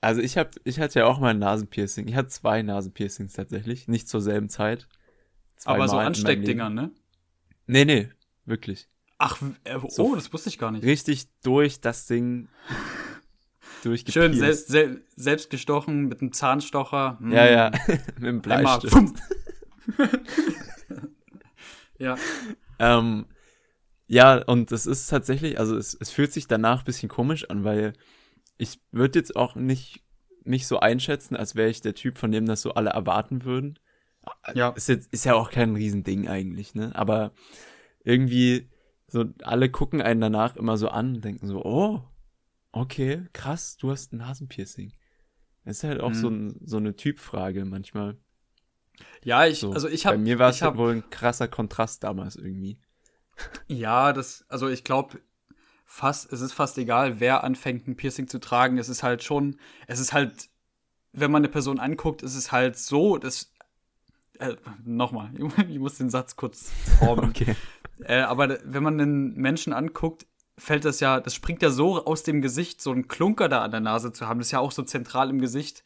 Also, 0.00 0.20
ich 0.20 0.36
hab, 0.36 0.54
ich 0.64 0.80
hatte 0.80 1.00
ja 1.00 1.06
auch 1.06 1.18
mal 1.20 1.30
ein 1.30 1.38
Nasenpiercing. 1.38 2.08
Ich 2.08 2.14
hatte 2.14 2.28
zwei 2.28 2.62
Nasenpiercings 2.62 3.32
tatsächlich. 3.32 3.88
Nicht 3.88 4.08
zur 4.08 4.20
selben 4.20 4.48
Zeit. 4.48 4.88
Zwei 5.56 5.74
Aber 5.74 5.88
so 5.88 5.96
Ansteckdinger, 5.98 6.70
ne? 6.70 6.90
Nee, 7.66 7.84
nee. 7.84 8.08
Wirklich. 8.44 8.88
Ach, 9.18 9.40
äh, 9.64 9.76
oh, 9.76 9.88
So- 9.88 10.14
das 10.14 10.32
wusste 10.32 10.48
ich 10.48 10.58
gar 10.58 10.70
nicht. 10.70 10.84
Richtig 10.84 11.28
durch 11.42 11.80
das 11.80 12.06
Ding 12.06 12.48
Schön, 13.82 13.90
durchgepierst. 13.92 14.38
selbst, 14.38 14.68
sel 14.68 15.04
selbst 15.16 15.50
gestochen 15.50 16.06
mit 16.06 16.20
einem 16.20 16.32
Zahnstocher. 16.32 17.18
Hm. 17.20 17.32
Ja, 17.32 17.46
ja. 17.48 17.70
Mit 18.18 18.44
dem 18.44 18.52
Einmal. 18.52 18.78
Bleistift. 18.80 19.14
Ja. 21.98 22.16
Ähm, 22.78 23.26
ja, 24.08 24.42
und 24.44 24.72
es 24.72 24.86
ist 24.86 25.06
tatsächlich, 25.08 25.58
also 25.60 25.76
es, 25.76 25.94
es 25.94 26.10
fühlt 26.10 26.32
sich 26.32 26.48
danach 26.48 26.80
ein 26.80 26.84
bisschen 26.84 27.08
komisch 27.08 27.48
an, 27.50 27.64
weil 27.64 27.92
ich 28.56 28.80
würde 28.90 29.18
jetzt 29.18 29.36
auch 29.36 29.54
nicht 29.54 30.02
mich 30.44 30.66
so 30.66 30.80
einschätzen, 30.80 31.36
als 31.36 31.54
wäre 31.54 31.68
ich 31.68 31.80
der 31.82 31.94
Typ, 31.94 32.18
von 32.18 32.32
dem 32.32 32.46
das 32.46 32.62
so 32.62 32.72
alle 32.74 32.90
erwarten 32.90 33.44
würden. 33.44 33.78
Ja. 34.54 34.70
Ist 34.70 34.88
jetzt, 34.88 35.12
ist 35.12 35.24
ja 35.24 35.34
auch 35.34 35.50
kein 35.50 35.74
Riesending 35.76 36.28
eigentlich, 36.28 36.74
ne? 36.74 36.94
Aber 36.94 37.32
irgendwie, 38.04 38.68
so, 39.06 39.26
alle 39.42 39.70
gucken 39.70 40.02
einen 40.02 40.20
danach 40.20 40.56
immer 40.56 40.76
so 40.76 40.88
an 40.88 41.16
und 41.16 41.24
denken 41.24 41.46
so, 41.46 41.64
oh, 41.64 42.02
okay, 42.72 43.22
krass, 43.32 43.76
du 43.76 43.90
hast 43.90 44.12
ein 44.12 44.18
Nasenpiercing. 44.18 44.92
Das 45.64 45.78
ist 45.78 45.84
halt 45.84 46.00
auch 46.00 46.10
Mhm. 46.10 46.14
so, 46.14 46.28
ein, 46.28 46.60
so 46.64 46.76
eine 46.78 46.96
Typfrage 46.96 47.64
manchmal. 47.64 48.16
Ja, 49.24 49.46
ich, 49.46 49.60
So. 49.60 49.72
also 49.72 49.88
ich 49.88 50.04
Bei 50.04 50.10
habe. 50.10 50.18
mir 50.18 50.38
war 50.38 50.50
es 50.50 50.62
hab, 50.62 50.76
wohl 50.76 50.92
ein 50.92 51.10
krasser 51.10 51.48
Kontrast 51.48 52.04
damals 52.04 52.36
irgendwie. 52.36 52.78
Ja, 53.66 54.12
das, 54.12 54.44
also 54.48 54.68
ich 54.68 54.84
glaube, 54.84 55.20
fast, 55.84 56.32
es 56.32 56.40
ist 56.40 56.52
fast 56.52 56.78
egal, 56.78 57.18
wer 57.20 57.44
anfängt, 57.44 57.88
ein 57.88 57.96
Piercing 57.96 58.28
zu 58.28 58.38
tragen. 58.38 58.78
Es 58.78 58.88
ist 58.88 59.02
halt 59.02 59.22
schon, 59.22 59.56
es 59.86 59.98
ist 60.00 60.12
halt, 60.12 60.50
wenn 61.12 61.30
man 61.30 61.40
eine 61.40 61.48
Person 61.48 61.80
anguckt, 61.80 62.22
ist 62.22 62.36
es 62.36 62.52
halt 62.52 62.76
so, 62.76 63.18
dass. 63.18 63.52
Äh, 64.38 64.54
Nochmal, 64.84 65.30
ich 65.68 65.78
muss 65.78 65.96
den 65.96 66.10
Satz 66.10 66.36
kurz 66.36 66.70
formen. 66.98 67.30
Okay. 67.30 67.56
Äh, 68.04 68.20
aber 68.20 68.58
wenn 68.64 68.84
man 68.84 69.00
einen 69.00 69.34
Menschen 69.34 69.72
anguckt, 69.72 70.24
fällt 70.56 70.84
das 70.84 71.00
ja, 71.00 71.18
das 71.18 71.34
springt 71.34 71.62
ja 71.62 71.70
so 71.70 72.04
aus 72.04 72.22
dem 72.22 72.42
Gesicht, 72.42 72.80
so 72.80 72.92
einen 72.92 73.08
Klunker 73.08 73.48
da 73.48 73.62
an 73.62 73.72
der 73.72 73.80
Nase 73.80 74.12
zu 74.12 74.28
haben. 74.28 74.38
Das 74.38 74.48
ist 74.48 74.52
ja 74.52 74.60
auch 74.60 74.70
so 74.70 74.82
zentral 74.82 75.30
im 75.30 75.40
Gesicht. 75.40 75.82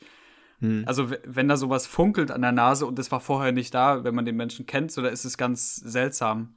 Hm. 0.59 0.85
Also, 0.87 1.11
wenn 1.25 1.49
da 1.49 1.57
sowas 1.57 1.87
funkelt 1.87 2.31
an 2.31 2.43
der 2.43 2.53
Nase 2.53 2.85
und 2.85 2.99
das 2.99 3.11
war 3.11 3.21
vorher 3.21 3.53
nicht 3.53 3.73
da, 3.73 4.05
wenn 4.05 4.15
man 4.15 4.27
den 4.27 4.37
Menschen 4.37 4.67
kennt, 4.67 4.93
so, 4.93 5.01
da 5.01 5.09
ist 5.09 5.25
es 5.25 5.39
ganz 5.39 5.77
seltsam. 5.77 6.55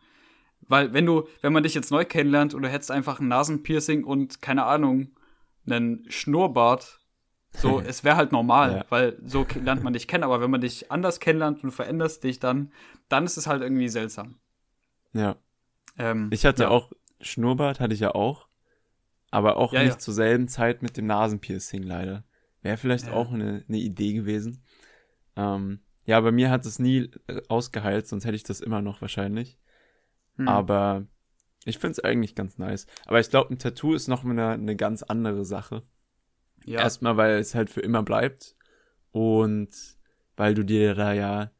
Weil, 0.67 0.93
wenn 0.93 1.05
du, 1.05 1.27
wenn 1.41 1.53
man 1.53 1.63
dich 1.63 1.73
jetzt 1.75 1.91
neu 1.91 2.05
kennenlernt 2.05 2.53
und 2.53 2.63
du 2.63 2.69
hättest 2.69 2.91
einfach 2.91 3.19
ein 3.19 3.27
Nasenpiercing 3.27 4.03
und, 4.03 4.41
keine 4.41 4.65
Ahnung, 4.65 5.09
einen 5.67 6.05
Schnurrbart, 6.09 6.99
so, 7.51 7.79
es 7.85 8.03
wäre 8.03 8.15
halt 8.15 8.31
normal, 8.31 8.77
Ja. 8.77 8.85
weil 8.89 9.17
so 9.25 9.45
lernt 9.61 9.83
man 9.83 9.93
dich 9.93 10.07
kennen. 10.07 10.23
Aber 10.23 10.41
wenn 10.41 10.51
man 10.51 10.61
dich 10.61 10.91
anders 10.91 11.19
kennenlernt 11.19 11.63
und 11.63 11.69
du 11.69 11.75
veränderst 11.75 12.23
dich 12.23 12.39
dann, 12.39 12.71
dann 13.09 13.25
ist 13.25 13.37
es 13.37 13.47
halt 13.47 13.61
irgendwie 13.61 13.89
seltsam. 13.89 14.35
Ja. 15.13 15.35
Ähm, 15.97 16.29
Ich 16.31 16.45
hatte 16.45 16.63
ja. 16.63 16.69
auch 16.69 16.91
Schnurrbart, 17.21 17.79
hatte 17.79 17.93
ich 17.93 17.99
ja 18.01 18.13
auch. 18.15 18.47
Aber 19.31 19.57
auch 19.57 19.73
Ja, 19.73 19.83
nicht 19.83 20.01
zur 20.01 20.13
selben 20.13 20.47
Zeit 20.47 20.81
mit 20.81 20.97
dem 20.97 21.07
Nasenpiercing 21.07 21.83
leider. 21.83 22.23
Wäre 22.61 22.77
vielleicht 22.77 23.09
auch 23.09 23.31
eine, 23.31 23.63
eine 23.67 23.77
Idee 23.77 24.13
gewesen. 24.13 24.63
Ähm, 25.35 25.79
ja, 26.05 26.19
bei 26.21 26.31
mir 26.31 26.49
hat 26.49 26.65
es 26.65 26.79
nie 26.79 27.11
äh, 27.27 27.41
ausgeheilt, 27.49 28.07
sonst 28.07 28.25
hätte 28.25 28.35
ich 28.35 28.43
das 28.43 28.61
immer 28.61 28.81
noch 28.81 29.01
wahrscheinlich. 29.01 29.57
Hm. 30.37 30.47
Aber 30.47 31.05
ich 31.65 31.79
finde 31.79 31.93
es 31.93 31.99
eigentlich 32.03 32.35
ganz 32.35 32.57
nice. 32.57 32.87
Aber 33.05 33.19
ich 33.19 33.29
glaube, 33.29 33.53
ein 33.53 33.59
Tattoo 33.59 33.93
ist 33.93 34.07
noch 34.07 34.23
eine, 34.23 34.49
eine 34.49 34.75
ganz 34.75 35.03
andere 35.03 35.45
Sache. 35.45 35.83
ja. 36.65 36.79
Erstmal, 36.79 37.17
weil 37.17 37.37
es 37.39 37.55
halt 37.55 37.69
für 37.69 37.81
immer 37.81 38.03
bleibt. 38.03 38.55
Und 39.11 39.69
weil 40.35 40.53
du 40.53 40.63
dir 40.65 40.93
da 40.95 41.13
ja, 41.13 41.51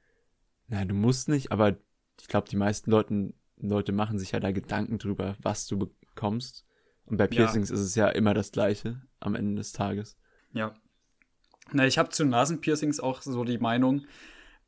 na, 0.67 0.83
du 0.85 0.93
musst 0.95 1.29
nicht, 1.29 1.51
aber 1.51 1.77
ich 2.19 2.27
glaube, 2.27 2.49
die 2.49 2.57
meisten 2.57 2.91
Leuten, 2.91 3.33
Leute 3.57 3.91
machen 3.93 4.19
sich 4.19 4.31
ja 4.31 4.39
da 4.39 4.51
Gedanken 4.51 4.97
drüber, 4.97 5.35
was 5.41 5.65
du 5.67 5.77
bekommst. 5.77 6.65
Und 7.05 7.17
bei 7.17 7.25
Ja. 7.25 7.29
Piercings 7.29 7.71
ist 7.71 7.79
es 7.79 7.95
ja 7.95 8.09
immer 8.09 8.33
das 8.33 8.51
Gleiche 8.51 9.01
am 9.19 9.35
Ende 9.35 9.55
des 9.55 9.71
Tages. 9.71 10.17
Ja. 10.53 10.73
Na, 11.71 11.85
ich 11.85 11.97
habe 11.97 12.09
zu 12.09 12.25
Nasenpiercings 12.25 12.99
auch 12.99 13.21
so 13.21 13.43
die 13.43 13.57
Meinung, 13.57 14.05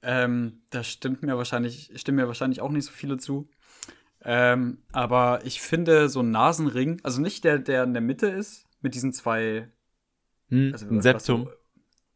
ähm, 0.02 0.62
da 0.70 0.84
stimmt 0.84 1.24
mir 1.24 1.38
wahrscheinlich, 1.38 1.92
stimmen 1.96 2.18
mir 2.18 2.28
wahrscheinlich 2.28 2.62
auch 2.62 2.72
nicht 2.72 2.86
so 2.86 2.92
viele 2.92 3.18
zu. 3.18 3.50
Ähm, 4.24 4.80
aber 4.92 5.42
ich 5.46 5.62
finde 5.62 6.10
so 6.10 6.22
ein 6.22 6.32
Nasenring, 6.32 7.00
also 7.04 7.22
nicht 7.22 7.44
der, 7.44 7.60
der 7.60 7.84
in 7.84 7.94
der 7.94 8.02
Mitte 8.02 8.28
ist, 8.28 8.66
mit 8.82 8.96
diesen 8.96 9.14
zwei, 9.14 9.70
Hm, 10.50 10.70
also 10.74 10.88
ein 10.88 11.02
Septum. 11.02 11.46
So, 11.46 11.52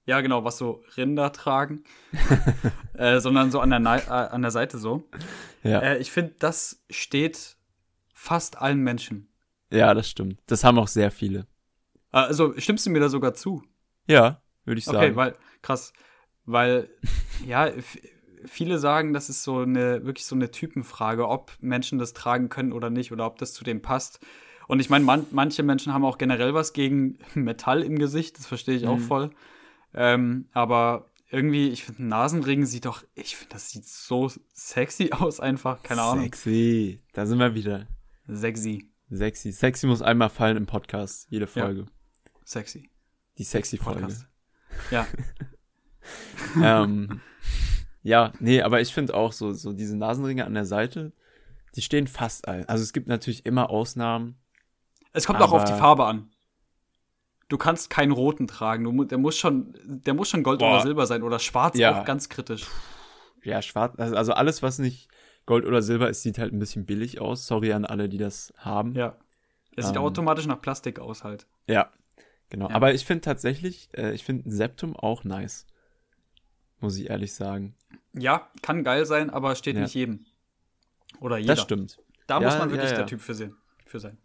ja, 0.06 0.20
genau, 0.22 0.44
was 0.44 0.58
so 0.58 0.84
Rinder 0.98 1.32
tragen, 1.32 1.84
äh, 2.96 3.20
sondern 3.20 3.52
so 3.52 3.60
an 3.60 3.70
der, 3.70 3.80
Nei- 3.80 4.00
äh, 4.00 4.10
an 4.10 4.42
der 4.42 4.52
Seite 4.52 4.78
so. 4.78 5.08
ja. 5.64 5.80
Äh, 5.80 5.98
ich 6.00 6.12
finde, 6.12 6.34
das 6.40 6.84
steht 6.90 7.56
fast 8.14 8.58
allen 8.58 8.80
Menschen. 8.82 9.30
ja, 9.70 9.94
das 9.94 10.10
stimmt. 10.10 10.40
Das 10.48 10.64
haben 10.64 10.80
auch 10.80 10.88
sehr 10.88 11.12
viele. 11.12 11.40
Äh, 12.12 12.18
Also 12.18 12.54
stimmst 12.58 12.86
du 12.86 12.90
mir 12.90 13.00
da 13.00 13.10
sogar 13.10 13.34
zu? 13.36 13.64
Ja, 14.08 14.42
würde 14.66 14.80
ich 14.80 14.86
sagen. 14.86 14.98
Okay, 14.98 15.16
weil, 15.16 15.36
krass, 15.62 15.94
weil, 16.46 16.90
ja, 17.46 17.70
viele 18.46 18.78
sagen, 18.80 19.14
das 19.14 19.30
ist 19.30 19.44
so 19.44 19.60
eine, 19.60 20.06
wirklich 20.06 20.26
so 20.26 20.36
eine 20.36 20.52
Typenfrage, 20.52 21.28
ob 21.28 21.52
Menschen 21.62 22.00
das 22.00 22.14
tragen 22.14 22.50
können 22.50 22.74
oder 22.74 22.90
nicht 22.90 23.12
oder 23.12 23.26
ob 23.26 23.38
das 23.38 23.54
zu 23.54 23.64
dem 23.64 23.82
passt. 23.82 24.20
Und 24.68 24.80
ich 24.80 24.90
meine, 24.90 25.04
man, 25.06 25.26
manche 25.32 25.64
Menschen 25.64 25.94
haben 25.94 26.06
auch 26.06 26.18
generell 26.18 26.54
was 26.54 26.74
gegen 26.74 27.18
Metall 27.36 27.82
im 27.84 27.98
Gesicht, 28.00 28.38
das 28.38 28.46
verstehe 28.48 28.76
ich 28.76 28.88
auch 28.88 28.98
Mhm. 28.98 29.02
voll. 29.04 29.30
Ähm, 29.94 30.48
aber 30.54 31.08
irgendwie, 31.30 31.70
ich 31.70 31.84
finde, 31.84 32.04
Nasenring 32.04 32.66
sieht 32.66 32.86
doch, 32.86 33.04
ich 33.16 33.36
finde, 33.36 33.54
das 33.54 33.70
sieht 33.72 33.86
so 33.86 34.32
sexy 34.54 35.12
aus 35.12 35.40
einfach, 35.40 35.82
keine 35.84 36.02
Ahnung. 36.02 36.24
Sexy. 36.26 37.02
Da 37.14 37.26
sind 37.26 37.40
wir 37.40 37.54
wieder. 37.56 37.88
Sexy, 38.28 38.90
Sexy. 39.10 39.52
Sexy 39.52 39.88
muss 39.88 40.02
einmal 40.02 40.30
fallen 40.30 40.56
im 40.58 40.66
Podcast, 40.66 41.28
jede 41.30 41.46
Ja. 41.46 41.52
Folge. 41.64 41.86
sexy. 42.46 42.90
Die 43.38 43.44
Sexy-Folge. 43.44 44.02
Podcast. 44.02 44.28
Ja, 44.92 45.08
ähm, 46.84 47.22
ja, 48.04 48.32
nee, 48.40 48.62
aber 48.62 48.82
ich 48.82 48.94
finde 48.94 49.14
auch 49.14 49.32
so, 49.32 49.54
so 49.54 49.74
diese 49.74 49.98
Nasenringe 49.98 50.46
an 50.46 50.54
der 50.54 50.66
Seite, 50.66 51.12
die 51.76 51.82
stehen 51.82 52.08
fast 52.08 52.48
ein. 52.48 52.68
Also 52.68 52.84
es 52.84 52.94
gibt 52.94 53.08
natürlich 53.08 53.46
immer 53.46 53.70
Ausnahmen. 53.70 54.36
Es 55.14 55.26
kommt 55.26 55.42
auch 55.42 55.52
auf 55.52 55.64
die 55.66 55.74
Farbe 55.74 56.06
an. 56.06 56.30
Du 57.48 57.58
kannst 57.58 57.90
keinen 57.90 58.12
roten 58.12 58.48
tragen. 58.48 58.84
Du, 58.86 59.04
der, 59.04 59.18
muss 59.18 59.38
schon, 59.38 59.74
der 59.86 60.14
muss 60.14 60.30
schon 60.30 60.42
Gold 60.44 60.60
Boah. 60.60 60.76
oder 60.76 60.82
Silber 60.84 61.06
sein 61.06 61.22
oder 61.22 61.38
schwarz 61.40 61.78
Ja. 61.78 62.00
auch 62.02 62.06
ganz 62.06 62.30
kritisch. 62.30 62.66
Ja, 63.44 63.62
schwarz, 63.62 63.96
also 63.98 64.16
also 64.16 64.34
alles, 64.34 64.62
was 64.64 64.80
nicht 64.80 65.10
Gold 65.46 65.66
oder 65.66 65.82
Silber 65.82 66.10
ist, 66.10 66.22
sieht 66.22 66.38
halt 66.38 66.54
ein 66.54 66.60
bisschen 66.60 66.86
billig 66.86 67.20
aus. 67.20 67.48
Sorry 67.48 67.74
an 67.74 67.86
alle, 67.86 68.08
die 68.08 68.18
das 68.20 68.54
haben. 68.58 68.94
Ja. 68.96 69.16
Es 69.76 69.88
sieht 69.88 69.96
Ähm. 69.96 70.02
automatisch 70.04 70.46
nach 70.46 70.62
Plastik 70.62 71.00
aus 71.00 71.24
halt. 71.24 71.48
Ja, 71.68 71.92
genau. 72.50 72.70
Ja. 72.70 72.76
Aber 72.76 72.94
ich 72.94 73.06
finde 73.06 73.22
tatsächlich, 73.22 73.90
äh, 73.98 74.14
ich 74.14 74.24
finde 74.24 74.48
ein 74.48 74.52
Septum 74.52 74.96
auch 74.96 75.24
nice. 75.24 75.66
Muss 76.82 76.98
ich 76.98 77.10
ehrlich 77.10 77.34
sagen. 77.34 77.76
Ja, 78.14 78.50
kann 78.62 78.84
geil 78.84 79.06
sein, 79.06 79.30
aber 79.30 79.56
steht 79.56 79.76
Ja. 79.76 79.84
nicht 79.84 79.94
jedem. 79.94 80.26
Oder 81.20 81.38
jeder. 81.38 81.56
Das 81.56 81.64
stimmt. 81.64 82.00
Da 82.28 82.40
Ja, 82.40 82.48
muss 82.48 82.58
man 82.58 82.72
wirklich 82.72 82.90
ja, 82.92 82.98
der 82.98 83.06
Typ 83.08 83.22
für, 83.22 83.34
sehen, 83.34 83.56
für 83.86 84.00
sein. 84.00 84.18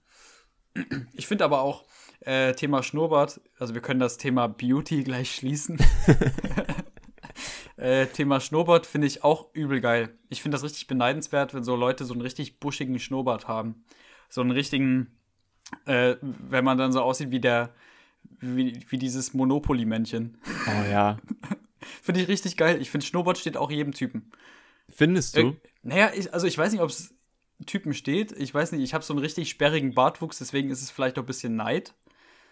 Ich 1.14 1.26
finde 1.26 1.44
aber 1.44 1.60
auch 1.60 1.84
äh, 2.20 2.52
Thema 2.54 2.82
Schnurrbart, 2.82 3.40
also 3.58 3.74
wir 3.74 3.80
können 3.82 4.00
das 4.00 4.16
Thema 4.18 4.46
Beauty 4.48 5.02
gleich 5.04 5.34
schließen. 5.34 5.78
äh, 7.76 8.06
Thema 8.06 8.40
Schnurrbart 8.40 8.86
finde 8.86 9.06
ich 9.06 9.24
auch 9.24 9.52
übel 9.54 9.80
geil. 9.80 10.10
Ich 10.28 10.42
finde 10.42 10.54
das 10.56 10.64
richtig 10.64 10.86
beneidenswert, 10.86 11.54
wenn 11.54 11.64
so 11.64 11.76
Leute 11.76 12.04
so 12.04 12.14
einen 12.14 12.22
richtig 12.22 12.58
buschigen 12.60 12.98
Schnurrbart 12.98 13.48
haben. 13.48 13.84
So 14.28 14.40
einen 14.40 14.50
richtigen, 14.50 15.16
äh, 15.86 16.16
wenn 16.20 16.64
man 16.64 16.78
dann 16.78 16.92
so 16.92 17.02
aussieht 17.02 17.30
wie 17.30 17.40
der, 17.40 17.70
wie, 18.40 18.84
wie 18.88 18.98
dieses 18.98 19.34
Monopoly-Männchen. 19.34 20.38
Oh 20.66 20.90
ja. 20.90 21.18
Finde 22.02 22.20
ich 22.22 22.28
richtig 22.28 22.56
geil. 22.56 22.80
Ich 22.80 22.90
finde, 22.90 23.06
Schnurrbart 23.06 23.38
steht 23.38 23.56
auch 23.56 23.70
jedem 23.70 23.92
Typen. 23.92 24.30
Findest 24.88 25.36
du? 25.36 25.40
Ir- 25.40 25.56
Naja, 25.82 26.12
ich, 26.14 26.32
also 26.32 26.46
ich 26.46 26.56
weiß 26.56 26.72
nicht, 26.72 26.80
ob 26.82 26.90
es 26.90 27.14
Typen 27.66 27.94
steht. 27.94 28.32
Ich 28.32 28.52
weiß 28.52 28.72
nicht, 28.72 28.82
ich 28.82 28.94
habe 28.94 29.04
so 29.04 29.12
einen 29.12 29.20
richtig 29.20 29.48
sperrigen 29.50 29.94
Bartwuchs, 29.94 30.38
deswegen 30.38 30.70
ist 30.70 30.82
es 30.82 30.90
vielleicht 30.90 31.18
auch 31.18 31.22
ein 31.22 31.26
bisschen 31.26 31.56
Neid. 31.56 31.94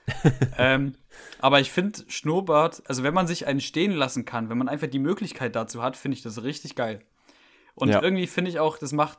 ähm, 0.59 0.95
aber 1.39 1.61
ich 1.61 1.71
finde 1.71 2.05
Schnurrbart, 2.09 2.83
also 2.89 3.03
wenn 3.03 3.15
man 3.15 3.27
sich 3.27 3.47
einen 3.47 3.61
stehen 3.61 3.93
lassen 3.93 4.25
kann, 4.25 4.51
wenn 4.51 4.59
man 4.59 4.69
einfach 4.69 4.87
die 4.89 4.99
Möglichkeit 4.99 5.57
dazu 5.57 5.83
hat, 5.83 5.97
finde 5.97 6.17
ich 6.17 6.23
das 6.23 6.43
richtig 6.43 6.75
geil. 6.75 7.01
Und 7.75 7.89
Ja. 7.89 8.03
irgendwie 8.03 8.27
finde 8.27 8.51
ich 8.51 8.59
auch, 8.59 8.77
das 8.79 8.93
macht 8.93 9.19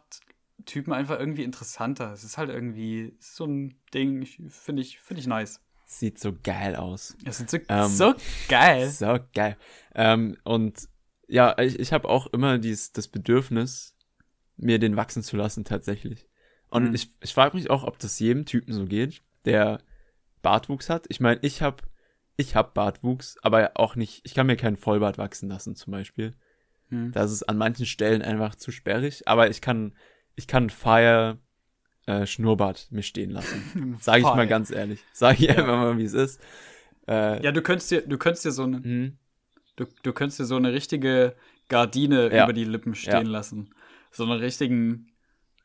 Typen 0.65 0.93
einfach 0.93 1.19
irgendwie 1.19 1.43
interessanter. 1.43 2.13
Es 2.13 2.23
ist 2.23 2.37
halt 2.37 2.49
irgendwie 2.49 3.15
so 3.19 3.45
ein 3.45 3.75
Ding, 3.93 4.25
finde 4.49 4.81
ich, 4.81 4.99
finde 4.99 5.21
ich 5.21 5.27
nice. 5.27 5.59
Sieht 5.85 6.19
so 6.19 6.33
geil 6.43 6.75
aus. 6.75 7.15
Es 7.25 7.39
ist 7.39 7.51
so, 7.51 7.57
Ähm, 7.69 7.87
so 7.87 8.13
geil. 8.49 8.89
So 8.89 9.19
geil. 9.33 9.55
Ähm, 9.93 10.35
und 10.43 10.89
ja, 11.27 11.57
ich, 11.59 11.79
ich 11.79 11.93
habe 11.93 12.09
auch 12.09 12.27
immer 12.27 12.57
dies, 12.57 12.91
das 12.91 13.07
Bedürfnis, 13.07 13.95
mir 14.57 14.79
den 14.79 14.95
wachsen 14.95 15.21
zu 15.23 15.37
lassen, 15.37 15.63
tatsächlich. 15.63 16.27
Und 16.69 16.89
Mhm. 16.89 16.95
ich, 16.95 17.11
ich 17.21 17.33
frage 17.33 17.55
mich 17.55 17.69
auch, 17.69 17.83
ob 17.83 17.99
das 17.99 18.19
jedem 18.19 18.45
Typen 18.45 18.73
so 18.73 18.85
geht, 18.85 19.21
der 19.45 19.79
Bartwuchs 20.41 20.89
hat. 20.89 21.05
Ich 21.09 21.19
meine, 21.19 21.39
ich 21.41 21.61
habe 21.61 21.83
ich 22.37 22.55
hab 22.55 22.73
Bartwuchs, 22.73 23.37
aber 23.43 23.71
auch 23.75 23.95
nicht, 23.95 24.21
ich 24.25 24.33
kann 24.33 24.47
mir 24.47 24.57
keinen 24.57 24.77
Vollbart 24.77 25.17
wachsen 25.17 25.49
lassen, 25.49 25.75
zum 25.75 25.91
Beispiel. 25.91 26.35
Hm. 26.89 27.11
Das 27.11 27.31
ist 27.31 27.43
an 27.43 27.57
manchen 27.57 27.85
Stellen 27.85 28.21
einfach 28.21 28.55
zu 28.55 28.71
sperrig, 28.71 29.27
aber 29.27 29.49
ich 29.49 29.61
kann, 29.61 29.95
ich 30.35 30.47
kann 30.47 30.69
Fire 30.69 31.37
äh, 32.07 32.25
Schnurrbart 32.25 32.87
mir 32.91 33.03
stehen 33.03 33.31
lassen. 33.31 33.97
Sage 34.01 34.19
ich 34.19 34.23
mal 34.25 34.47
ganz 34.47 34.69
ehrlich. 34.71 34.99
Sage 35.13 35.37
ich 35.39 35.45
Ja. 35.49 35.55
einfach 35.55 35.77
mal, 35.77 35.97
wie 35.97 36.03
es 36.03 36.13
ist. 36.13 36.39
Äh, 37.07 37.43
Ja, 37.43 37.51
du 37.51 37.61
könntest 37.61 37.89
dir, 37.91 38.01
du 38.01 38.17
könntest 38.17 38.45
dir 38.45 38.51
so 38.51 38.63
eine, 38.63 38.77
hm, 38.83 39.17
du, 39.75 39.85
du 40.03 40.13
könntest 40.13 40.39
dir 40.39 40.45
so 40.45 40.55
eine 40.55 40.71
richtige 40.73 41.35
Gardine 41.69 42.33
Ja. 42.33 42.43
über 42.43 42.53
die 42.53 42.63
Lippen 42.65 42.95
stehen 42.95 43.25
Ja. 43.25 43.31
lassen. 43.31 43.73
So 44.11 44.23
einen 44.23 44.33
richtigen, 44.39 45.11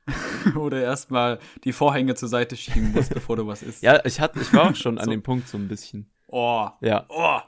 wo 0.55 0.69
du 0.71 0.81
erstmal 0.83 1.39
die 1.65 1.73
Vorhänge 1.73 2.15
zur 2.15 2.29
Seite 2.29 2.57
schieben 2.57 2.93
musst, 2.93 3.13
bevor 3.15 3.37
du 3.37 3.47
was 3.47 3.63
isst. 3.63 3.83
ja, 3.83 4.05
ich, 4.05 4.19
hatte, 4.21 4.41
ich 4.41 4.53
war 4.53 4.71
auch 4.71 4.75
schon 4.77 4.99
an 4.99 5.05
So. 5.05 5.11
dem 5.11 5.23
Punkt 5.23 5.47
so 5.49 5.59
ein 5.59 5.69
bisschen. 5.69 6.11
Oh, 6.27 6.69
Ja. 6.81 7.07
oh. 7.09 7.39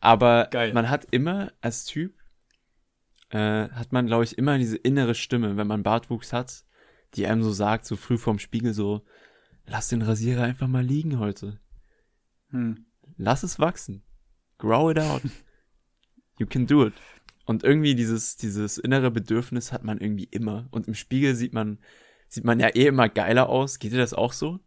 Aber 0.00 0.46
Geil. 0.50 0.72
man 0.72 0.90
hat 0.90 1.06
immer 1.10 1.52
als 1.60 1.84
Typ, 1.84 2.14
äh, 3.30 3.68
hat 3.70 3.92
man, 3.92 4.06
glaube 4.06 4.24
ich, 4.24 4.38
immer 4.38 4.58
diese 4.58 4.76
innere 4.76 5.14
Stimme, 5.14 5.56
wenn 5.56 5.66
man 5.66 5.82
Bartwuchs 5.82 6.32
hat, 6.32 6.64
die 7.14 7.26
einem 7.26 7.42
so 7.42 7.52
sagt, 7.52 7.86
so 7.86 7.96
früh 7.96 8.18
vorm 8.18 8.38
Spiegel, 8.38 8.74
so, 8.74 9.04
lass 9.66 9.88
den 9.88 10.02
Rasierer 10.02 10.42
einfach 10.42 10.68
mal 10.68 10.84
liegen 10.84 11.18
heute. 11.18 11.60
Hm. 12.50 12.86
Lass 13.16 13.42
es 13.42 13.58
wachsen. 13.58 14.02
Grow 14.58 14.90
it 14.90 14.98
out. 14.98 15.22
You 16.38 16.46
can 16.46 16.66
do 16.66 16.86
it. 16.86 16.94
Und 17.46 17.64
irgendwie 17.64 17.94
dieses, 17.94 18.36
dieses 18.36 18.78
innere 18.78 19.10
Bedürfnis 19.10 19.72
hat 19.72 19.82
man 19.82 19.98
irgendwie 19.98 20.28
immer. 20.30 20.68
Und 20.70 20.86
im 20.86 20.94
Spiegel 20.94 21.34
sieht 21.34 21.52
man, 21.52 21.78
sieht 22.28 22.44
man 22.44 22.60
ja 22.60 22.68
eh 22.68 22.86
immer 22.86 23.08
geiler 23.08 23.48
aus. 23.48 23.78
Geht 23.78 23.92
dir 23.92 23.98
das 23.98 24.14
auch 24.14 24.32
so? 24.32 24.60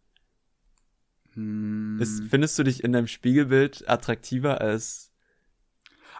Hm. 1.34 1.98
Ist, 2.00 2.24
findest 2.24 2.58
du 2.58 2.64
dich 2.64 2.84
in 2.84 2.92
deinem 2.92 3.06
Spiegelbild 3.06 3.88
attraktiver 3.88 4.60
als, 4.60 5.12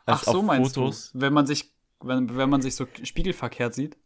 als 0.07 0.21
Ach 0.21 0.25
so 0.25 0.39
auf 0.39 0.45
meinst 0.45 0.75
Fotos? 0.75 1.13
du, 1.13 1.21
wenn 1.21 1.33
man 1.33 1.47
sich, 1.47 1.75
wenn, 2.01 2.35
wenn 2.37 2.49
man 2.49 2.63
sich 2.63 2.77
so 2.77 2.87
spiegelverkehrt 3.03 3.75
sieht? 3.75 3.99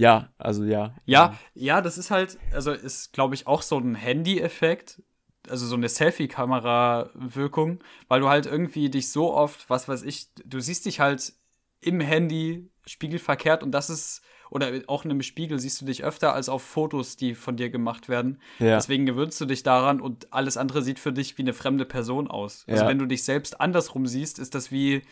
Ja, 0.00 0.30
also 0.38 0.64
ja. 0.64 0.94
Ja, 1.04 1.38
ja, 1.54 1.82
das 1.82 1.98
ist 1.98 2.10
halt, 2.10 2.38
also 2.52 2.72
ist, 2.72 3.12
glaube 3.12 3.34
ich, 3.34 3.46
auch 3.46 3.60
so 3.60 3.76
ein 3.78 3.94
Handy-Effekt, 3.94 5.02
also 5.48 5.66
so 5.66 5.74
eine 5.76 5.90
Selfie-Kamera-Wirkung, 5.90 7.80
weil 8.08 8.20
du 8.20 8.28
halt 8.28 8.46
irgendwie 8.46 8.88
dich 8.88 9.10
so 9.12 9.34
oft, 9.34 9.68
was 9.68 9.88
weiß 9.88 10.02
ich, 10.04 10.28
du 10.44 10.58
siehst 10.60 10.86
dich 10.86 11.00
halt 11.00 11.34
im 11.82 12.00
Handy 12.00 12.70
spiegelverkehrt 12.86 13.62
und 13.62 13.72
das 13.72 13.90
ist, 13.90 14.22
oder 14.50 14.72
auch 14.86 15.04
in 15.04 15.10
einem 15.10 15.22
Spiegel 15.22 15.58
siehst 15.58 15.82
du 15.82 15.84
dich 15.84 16.02
öfter 16.02 16.32
als 16.34 16.48
auf 16.48 16.62
Fotos, 16.62 17.16
die 17.16 17.34
von 17.34 17.56
dir 17.56 17.68
gemacht 17.68 18.08
werden. 18.08 18.40
Ja. 18.58 18.76
Deswegen 18.76 19.04
gewöhnst 19.04 19.38
du 19.40 19.44
dich 19.44 19.62
daran 19.62 20.00
und 20.00 20.32
alles 20.32 20.56
andere 20.56 20.82
sieht 20.82 20.98
für 20.98 21.12
dich 21.12 21.36
wie 21.36 21.42
eine 21.42 21.52
fremde 21.52 21.84
Person 21.84 22.26
aus. 22.28 22.64
Also 22.68 22.84
Ja. 22.84 22.88
wenn 22.88 22.98
du 22.98 23.06
dich 23.06 23.24
selbst 23.24 23.60
andersrum 23.60 24.06
siehst, 24.06 24.38
ist 24.38 24.54
das 24.54 24.70
wie, 24.72 25.02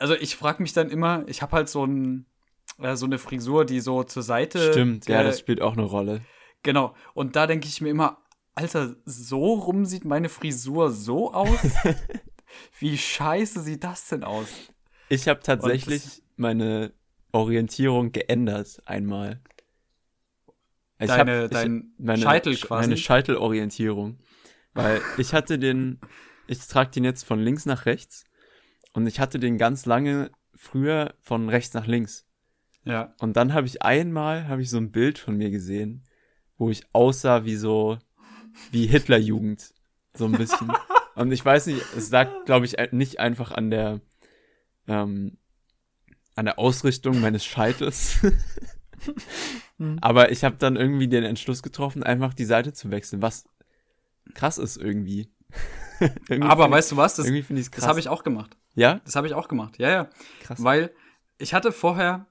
also 0.00 0.14
ich 0.14 0.34
frage 0.36 0.62
mich 0.62 0.72
dann 0.72 0.90
immer, 0.90 1.24
ich 1.28 1.42
habe 1.42 1.56
halt 1.56 1.68
so 1.68 1.84
ein, 1.86 2.26
äh, 2.82 2.96
so 2.96 3.06
eine 3.06 3.18
Frisur, 3.18 3.64
die 3.64 3.80
so 3.80 4.02
zur 4.04 4.22
Seite 4.22 4.72
Stimmt, 4.72 5.06
ja, 5.08 5.22
das 5.22 5.38
spielt 5.38 5.60
auch 5.60 5.72
eine 5.74 5.82
Rolle. 5.84 6.22
Genau. 6.62 6.94
Und 7.14 7.36
da 7.36 7.46
denke 7.46 7.66
ich 7.68 7.80
mir 7.80 7.88
immer, 7.90 8.18
Alter, 8.54 8.96
so 9.04 9.54
rum 9.54 9.84
sieht 9.86 10.04
meine 10.04 10.28
Frisur 10.28 10.90
so 10.90 11.32
aus? 11.32 11.58
Wie 12.78 12.98
scheiße 12.98 13.60
sieht 13.60 13.84
das 13.84 14.08
denn 14.08 14.24
aus? 14.24 14.48
Ich 15.08 15.28
habe 15.28 15.40
tatsächlich 15.40 16.22
meine 16.36 16.92
Orientierung 17.32 18.12
geändert 18.12 18.80
einmal. 18.86 19.40
Ich 20.98 21.06
Deine- 21.08 21.44
hab- 21.44 21.50
dein 21.50 21.92
meine, 21.96 22.20
Scheitel 22.22 22.52
Sch- 22.54 22.66
quasi? 22.66 22.88
Meine 22.88 22.96
Scheitelorientierung. 22.96 24.18
Weil 24.74 25.00
ich 25.16 25.32
hatte 25.32 25.58
den, 25.58 26.00
ich 26.46 26.58
trage 26.66 26.90
den 26.90 27.04
jetzt 27.04 27.24
von 27.24 27.40
links 27.40 27.66
nach 27.66 27.86
rechts 27.86 28.24
und 28.92 29.06
ich 29.06 29.18
hatte 29.18 29.38
den 29.38 29.56
ganz 29.58 29.86
lange 29.86 30.30
früher 30.54 31.14
von 31.22 31.48
rechts 31.48 31.74
nach 31.74 31.86
links. 31.86 32.26
Ja. 32.84 33.14
Und 33.20 33.36
dann 33.36 33.52
habe 33.52 33.66
ich 33.66 33.82
einmal, 33.82 34.48
habe 34.48 34.62
ich 34.62 34.70
so 34.70 34.78
ein 34.78 34.90
Bild 34.90 35.18
von 35.18 35.36
mir 35.36 35.50
gesehen, 35.50 36.04
wo 36.56 36.70
ich 36.70 36.84
aussah 36.92 37.44
wie 37.44 37.56
so, 37.56 37.98
wie 38.70 38.86
Hitlerjugend. 38.86 39.72
So 40.14 40.26
ein 40.26 40.32
bisschen. 40.32 40.72
Und 41.14 41.32
ich 41.32 41.44
weiß 41.44 41.66
nicht, 41.66 41.82
es 41.96 42.10
lag, 42.10 42.28
glaube 42.44 42.66
ich, 42.66 42.76
nicht 42.92 43.20
einfach 43.20 43.52
an 43.52 43.70
der, 43.70 44.00
ähm, 44.86 45.36
an 46.34 46.44
der 46.46 46.58
Ausrichtung 46.58 47.20
meines 47.20 47.44
Scheitels. 47.44 48.20
Aber 50.00 50.30
ich 50.30 50.44
habe 50.44 50.56
dann 50.56 50.76
irgendwie 50.76 51.08
den 51.08 51.24
Entschluss 51.24 51.62
getroffen, 51.62 52.02
einfach 52.02 52.34
die 52.34 52.44
Seite 52.44 52.72
zu 52.72 52.90
wechseln, 52.90 53.22
was 53.22 53.44
krass 54.34 54.58
ist 54.58 54.76
irgendwie. 54.76 55.30
irgendwie 56.28 56.48
Aber 56.48 56.70
weißt 56.70 56.92
du 56.92 56.96
was? 56.96 57.16
Das, 57.16 57.26
irgendwie 57.26 57.42
finde 57.42 57.60
ich 57.60 57.66
es 57.66 57.70
krass. 57.70 57.82
das 57.82 57.88
habe 57.88 58.00
ich 58.00 58.08
auch 58.08 58.22
gemacht. 58.22 58.56
ja? 58.74 59.00
Das 59.04 59.16
habe 59.16 59.26
ich 59.26 59.34
auch 59.34 59.48
gemacht. 59.48 59.78
Ja, 59.78 59.90
ja. 59.90 60.10
Krass. 60.42 60.62
Weil 60.62 60.92
ich 61.38 61.54
hatte 61.54 61.72
vorher, 61.72 62.26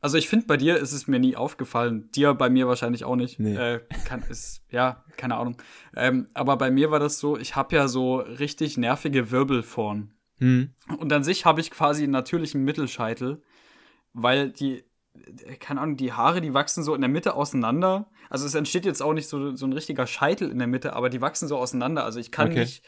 also 0.00 0.18
ich 0.18 0.28
finde, 0.28 0.46
bei 0.46 0.56
dir 0.56 0.76
ist 0.76 0.92
es 0.92 1.06
mir 1.08 1.18
nie 1.18 1.36
aufgefallen. 1.36 2.10
Dir 2.12 2.34
bei 2.34 2.48
mir 2.50 2.68
wahrscheinlich 2.68 3.04
auch 3.04 3.16
nicht. 3.16 3.38
Nee. 3.40 3.56
Äh, 3.56 3.80
kann, 4.04 4.22
ist, 4.28 4.62
ja, 4.70 5.04
keine 5.16 5.36
Ahnung. 5.36 5.56
Ähm, 5.96 6.28
aber 6.34 6.56
bei 6.56 6.70
mir 6.70 6.90
war 6.90 7.00
das 7.00 7.18
so, 7.18 7.36
ich 7.38 7.56
habe 7.56 7.74
ja 7.76 7.88
so 7.88 8.16
richtig 8.16 8.76
nervige 8.76 9.30
Wirbel 9.30 9.62
vorn. 9.62 10.12
Hm. 10.38 10.70
Und 10.98 11.12
an 11.12 11.24
sich 11.24 11.46
habe 11.46 11.60
ich 11.60 11.70
quasi 11.70 12.02
einen 12.02 12.12
natürlichen 12.12 12.62
Mittelscheitel, 12.62 13.42
weil 14.12 14.50
die, 14.50 14.84
äh, 15.46 15.56
keine 15.58 15.80
Ahnung, 15.80 15.96
die 15.96 16.12
Haare, 16.12 16.40
die 16.40 16.54
wachsen 16.54 16.84
so 16.84 16.94
in 16.94 17.00
der 17.00 17.10
Mitte 17.10 17.34
auseinander. 17.34 18.10
Also 18.28 18.46
es 18.46 18.54
entsteht 18.54 18.84
jetzt 18.84 19.02
auch 19.02 19.14
nicht 19.14 19.28
so, 19.28 19.56
so 19.56 19.66
ein 19.66 19.72
richtiger 19.72 20.06
Scheitel 20.06 20.50
in 20.50 20.58
der 20.58 20.68
Mitte, 20.68 20.92
aber 20.94 21.08
die 21.08 21.20
wachsen 21.20 21.48
so 21.48 21.56
auseinander. 21.56 22.04
Also 22.04 22.20
ich 22.20 22.30
kann 22.32 22.48
Okay. 22.50 22.60
nicht 22.60 22.84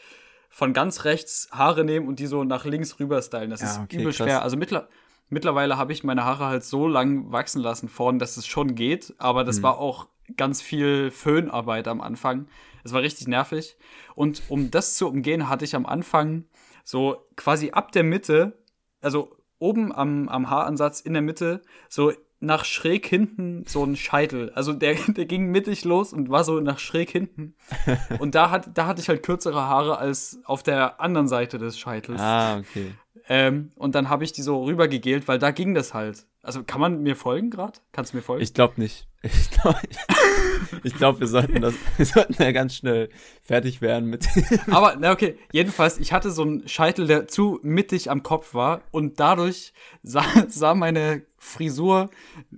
von 0.51 0.73
ganz 0.73 1.05
rechts 1.05 1.47
Haare 1.51 1.83
nehmen 1.83 2.07
und 2.07 2.19
die 2.19 2.25
so 2.27 2.43
nach 2.43 2.65
links 2.65 2.99
rüber 2.99 3.21
stylen. 3.21 3.49
Das 3.49 3.61
Ja, 3.61 3.71
ist 3.71 3.79
okay, 3.79 3.97
übel 3.97 4.13
krass. 4.13 4.17
schwer. 4.25 4.41
Also 4.43 4.57
mittler, 4.57 4.89
mittlerweile 5.29 5.77
habe 5.77 5.93
ich 5.93 6.03
meine 6.03 6.23
Haare 6.25 6.45
halt 6.45 6.63
so 6.63 6.87
lang 6.87 7.31
wachsen 7.31 7.61
lassen 7.61 7.89
vorn, 7.89 8.19
dass 8.19 8.37
es 8.37 8.47
schon 8.47 8.75
geht, 8.75 9.13
aber 9.17 9.43
das 9.43 9.59
Mhm. 9.59 9.63
war 9.63 9.77
auch 9.79 10.07
ganz 10.37 10.61
viel 10.61 11.11
Föhnarbeit 11.11 11.87
am 11.87 12.01
Anfang. 12.01 12.47
Es 12.83 12.93
war 12.93 13.01
richtig 13.01 13.27
nervig. 13.27 13.77
Und 14.15 14.43
um 14.49 14.71
das 14.71 14.95
zu 14.95 15.07
umgehen, 15.07 15.49
hatte 15.49 15.65
ich 15.65 15.75
am 15.75 15.85
Anfang 15.85 16.45
so 16.83 17.17
quasi 17.35 17.71
ab 17.71 17.91
der 17.91 18.03
Mitte, 18.03 18.57
also 19.01 19.35
oben 19.59 19.91
am, 19.93 20.29
am 20.29 20.49
Haaransatz 20.49 21.01
in 21.01 21.13
der 21.13 21.21
Mitte, 21.21 21.61
so 21.89 22.13
nach 22.41 22.63
schräg 22.63 23.05
hinten 23.05 23.65
so 23.67 23.83
ein 23.83 23.97
Scheitel. 23.97 24.49
Also 24.55 24.71
der, 24.71 24.93
der 25.07 25.25
ging 25.25 25.47
mittig 25.51 25.83
los 25.83 26.13
und 26.13 26.29
war 26.29 26.45
so 26.45 26.59
nach 26.61 26.79
schräg 26.79 27.09
hinten. 27.09 27.55
Und 28.19 28.33
da, 28.33 28.49
hat, 28.49 28.77
da 28.77 28.85
hatte 28.87 29.01
ich 29.01 29.09
halt 29.09 29.23
kürzere 29.23 29.63
Haare 29.63 29.97
als 29.97 30.39
auf 30.45 30.63
der 30.63 31.01
anderen 31.01 31.27
Seite 31.27 31.57
des 31.57 31.77
Scheitels. 31.77 32.21
Ah, 32.21 32.59
okay. 32.59 32.93
Ähm, 33.31 33.71
und 33.75 33.93
dann 33.93 34.09
habe 34.09 34.23
ich 34.23 34.33
die 34.33 34.41
so 34.41 34.63
rübergegelt, 34.63 35.27
weil 35.27 35.37
da 35.37 35.51
ging 35.51 35.75
das 35.75 35.93
halt. 35.93 36.25
Also 36.41 36.63
kann 36.63 36.81
man 36.81 37.03
mir 37.03 37.15
folgen 37.15 37.51
gerade? 37.51 37.79
Kannst 37.91 38.11
du 38.11 38.17
mir 38.17 38.23
folgen? 38.23 38.41
Ich 38.43 38.55
glaube 38.55 38.73
nicht. 38.81 39.07
Ich 39.21 39.51
glaube, 39.51 39.79
glaub, 40.97 41.19
wir 41.19 41.27
sollten 41.27 41.61
das, 41.61 41.73
wir 41.97 42.05
sollten 42.05 42.41
ja 42.41 42.51
ganz 42.51 42.75
schnell 42.75 43.09
fertig 43.41 43.81
werden 43.81 44.09
mit. 44.09 44.27
Aber, 44.71 44.95
na 44.97 45.11
okay, 45.11 45.37
jedenfalls, 45.51 45.99
ich 45.99 46.13
hatte 46.13 46.31
so 46.31 46.41
einen 46.41 46.67
Scheitel, 46.67 47.05
der 47.05 47.27
zu 47.27 47.59
mittig 47.61 48.09
am 48.09 48.23
Kopf 48.23 48.53
war 48.53 48.81
und 48.91 49.19
dadurch 49.19 49.73
sah, 50.03 50.23
sah 50.47 50.73
meine 50.73 51.23
Frisur 51.37 52.09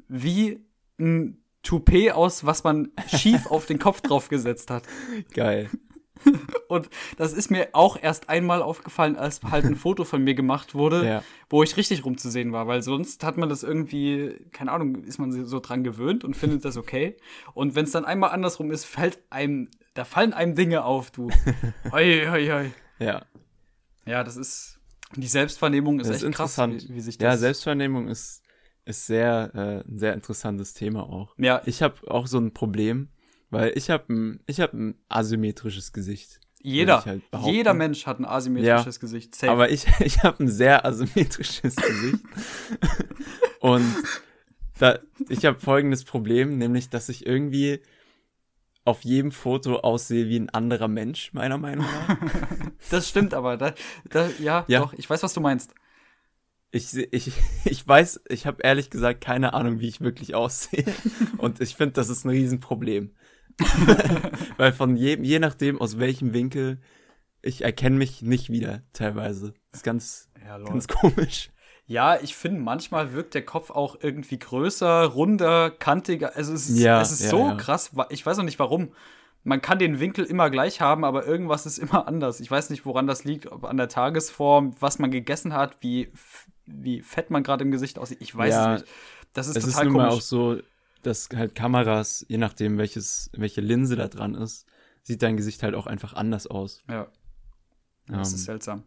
wie 0.08 0.64
ein 1.00 1.44
Toupet 1.64 2.12
aus, 2.12 2.46
was 2.46 2.64
man 2.64 2.92
schief 3.08 3.48
auf 3.48 3.66
den 3.66 3.80
Kopf 3.80 4.02
draufgesetzt 4.02 4.70
hat. 4.70 4.84
Geil. 5.34 5.70
Und 6.68 6.90
das 7.18 7.34
ist 7.34 7.52
mir 7.52 7.70
auch 7.74 7.98
erst 8.02 8.30
einmal 8.30 8.62
aufgefallen, 8.62 9.16
als 9.18 9.42
halt 9.44 9.66
ein 9.66 9.76
Foto 9.78 10.04
von 10.06 10.24
mir 10.24 10.34
gemacht 10.36 10.74
wurde, 10.74 11.06
Ja. 11.06 11.24
wo 11.50 11.64
ich 11.64 11.76
richtig 11.78 12.06
rumzusehen 12.06 12.52
war, 12.54 12.68
weil 12.68 12.82
sonst 12.82 13.24
hat 13.24 13.38
man 13.38 13.50
das 13.50 13.64
irgendwie, 13.64 14.36
keine 14.52 14.72
Ahnung, 14.72 15.04
ist 15.04 15.18
man 15.20 15.32
so 15.46 15.60
dran 15.60 15.84
gewöhnt 15.84 16.24
und 16.24 16.36
findet 16.36 16.64
das 16.66 16.78
okay. 16.78 17.18
Und 17.54 17.76
wenn 17.76 17.86
es 17.86 17.92
dann 17.92 18.06
einmal 18.06 18.30
andersrum 18.32 18.72
ist, 18.72 18.86
fällt 18.86 19.20
einem, 19.30 19.70
da 19.94 20.06
fallen 20.06 20.34
einem 20.34 20.56
Dinge 20.56 20.86
auf, 20.86 21.12
du. 21.12 21.30
Oi, 21.92 22.28
oi, 22.30 22.52
oi. 22.54 22.72
Ja. 23.00 23.26
Ja, 24.06 24.24
das 24.24 24.38
ist, 24.38 24.80
die 25.16 25.28
Selbstvernehmung 25.28 26.00
ist 26.00 26.10
Das 26.10 26.18
ist 26.18 26.24
echt 26.24 26.36
krass, 26.36 26.58
wie, 26.58 26.96
wie 26.96 27.02
sich 27.02 27.20
Ja, 27.20 27.32
das. 27.32 27.42
Selbstvernehmung 27.42 28.08
ist, 28.08 28.42
ist 28.86 29.06
sehr, 29.06 29.52
äh, 29.54 29.90
ein 29.90 29.98
sehr 30.00 30.14
interessantes 30.14 30.74
Thema 30.74 31.04
auch. 31.04 31.36
ja, 31.38 31.62
Ich 31.66 31.82
habe 31.84 31.96
auch 32.10 32.28
so 32.28 32.40
ein 32.40 32.54
Problem, 32.54 33.10
weil 33.52 33.74
ich 33.76 33.90
habe 33.90 34.12
ein, 34.12 34.40
ich 34.48 34.60
habe 34.60 34.76
ein 34.78 34.96
asymmetrisches 35.10 35.94
Gesicht. 35.94 36.40
jeder, 36.62 37.06
halt 37.06 37.22
jeder 37.44 37.74
Mensch 37.74 38.06
hat 38.08 38.20
ein 38.20 38.26
asymmetrisches 38.26 39.00
Gesicht. 39.00 39.36
Safe. 39.36 39.52
Aber 39.52 39.70
ich, 39.70 39.86
ich 40.00 40.24
habe 40.24 40.44
ein 40.44 40.48
sehr 40.48 40.86
asymmetrisches 40.86 41.76
Gesicht. 41.76 42.24
Und 43.60 43.86
da, 44.80 44.98
ich 45.30 45.46
habe 45.46 45.60
folgendes 45.60 46.04
Problem, 46.04 46.58
nämlich, 46.58 46.90
dass 46.90 47.10
ich 47.10 47.28
irgendwie 47.28 47.82
auf 48.84 49.04
jedem 49.04 49.32
Foto 49.32 49.78
aussehe 49.82 50.28
wie 50.28 50.40
ein 50.40 50.50
anderer 50.50 50.88
Mensch, 50.88 51.34
meiner 51.34 51.58
Meinung 51.60 51.86
nach. 51.86 52.18
das 52.90 53.08
stimmt 53.08 53.34
aber. 53.34 53.58
Da, 53.58 53.74
da, 54.10 54.28
ja, 54.40 54.66
Ja. 54.68 54.80
doch, 54.80 54.94
ich 54.94 55.08
weiß, 55.08 55.22
was 55.22 55.34
du 55.34 55.42
meinst. 55.42 55.76
Ich, 56.72 56.96
ich, 56.96 57.34
ich 57.66 57.88
weiß, 57.88 58.22
ich 58.30 58.48
habe 58.48 58.64
ehrlich 58.64 58.90
gesagt 58.90 59.22
keine 59.22 59.54
Ahnung, 59.54 59.82
wie 59.82 59.88
ich 59.88 60.02
wirklich 60.02 60.34
aussehe. 60.36 60.86
Und 61.38 61.60
ich 61.60 61.76
finde, 61.76 61.94
das 61.94 62.10
ist 62.10 62.24
ein 62.26 62.30
Riesenproblem. 62.30 63.12
Weil 64.58 64.74
von 64.74 64.96
jedem, 64.96 65.24
je 65.24 65.40
nachdem, 65.40 65.80
aus 65.80 66.00
welchem 66.00 66.34
Winkel, 66.34 66.80
ich 67.42 67.64
erkenne 67.64 67.98
mich 67.98 68.22
nicht 68.22 68.50
wieder, 68.50 68.84
teilweise. 68.94 69.54
Das 69.72 69.80
ist 69.80 69.84
ganz, 69.84 70.30
Ja, 70.46 70.58
ganz 70.60 70.88
komisch. 70.88 71.50
Ja, 71.86 72.18
ich 72.22 72.36
finde, 72.36 72.62
manchmal 72.62 73.14
wirkt 73.14 73.34
der 73.34 73.44
Kopf 73.44 73.70
auch 73.70 73.98
irgendwie 74.00 74.40
größer, 74.40 75.06
runder, 75.06 75.72
kantiger. 75.72 76.36
Also 76.36 76.54
es 76.54 76.70
ist, 76.70 76.80
Ja, 76.80 77.02
es 77.02 77.12
ist 77.12 77.24
ja, 77.24 77.30
so 77.30 77.58
krass. 77.58 77.92
Ich 78.10 78.26
weiß 78.26 78.40
auch 78.40 78.44
nicht 78.44 78.60
warum. 78.60 78.94
Man 79.44 79.62
kann 79.62 79.80
den 79.80 80.00
Winkel 80.00 80.24
immer 80.24 80.50
gleich 80.52 80.82
haben, 80.82 81.04
aber 81.04 81.26
irgendwas 81.26 81.66
ist 81.66 81.80
immer 81.80 82.08
anders. 82.08 82.40
Ich 82.40 82.50
weiß 82.50 82.70
nicht, 82.70 82.86
woran 82.86 83.08
das 83.08 83.24
liegt, 83.24 83.52
ob 83.52 83.66
an 83.66 83.76
der 83.76 83.90
Tagesform, 83.90 84.76
was 84.80 85.00
man 85.00 85.10
gegessen 85.10 85.54
hat, 85.54 85.78
wie, 85.82 86.14
wie 86.66 87.02
fett 87.02 87.32
man 87.32 87.44
gerade 87.44 87.64
im 87.64 87.72
Gesicht 87.72 87.98
aussieht. 87.98 88.20
Ich 88.22 88.36
weiß 88.36 88.56
es 88.56 88.68
nicht. 88.82 88.94
Das 89.34 89.48
ist 89.48 89.58
es 89.58 89.66
ist 89.66 89.74
total 89.74 89.86
nun 89.86 89.94
mal 89.96 90.08
komisch. 90.10 90.18
auch 90.20 90.22
so, 90.22 90.60
dass 91.04 91.30
halt 91.36 91.56
Kameras, 91.56 92.26
je 92.28 92.38
nachdem 92.38 92.78
welches, 92.78 93.30
welche 93.34 93.62
Linse 93.62 93.96
da 93.96 94.08
dran 94.08 94.36
ist, 94.36 94.66
sieht 95.04 95.22
dein 95.22 95.38
Gesicht 95.38 95.64
halt 95.64 95.76
auch 95.76 95.88
einfach 95.88 96.14
anders 96.14 96.48
aus. 96.48 96.84
ja, 96.90 97.08
das 98.08 98.30
Ähm, 98.30 98.36
ist 98.36 98.44
seltsam. 98.46 98.84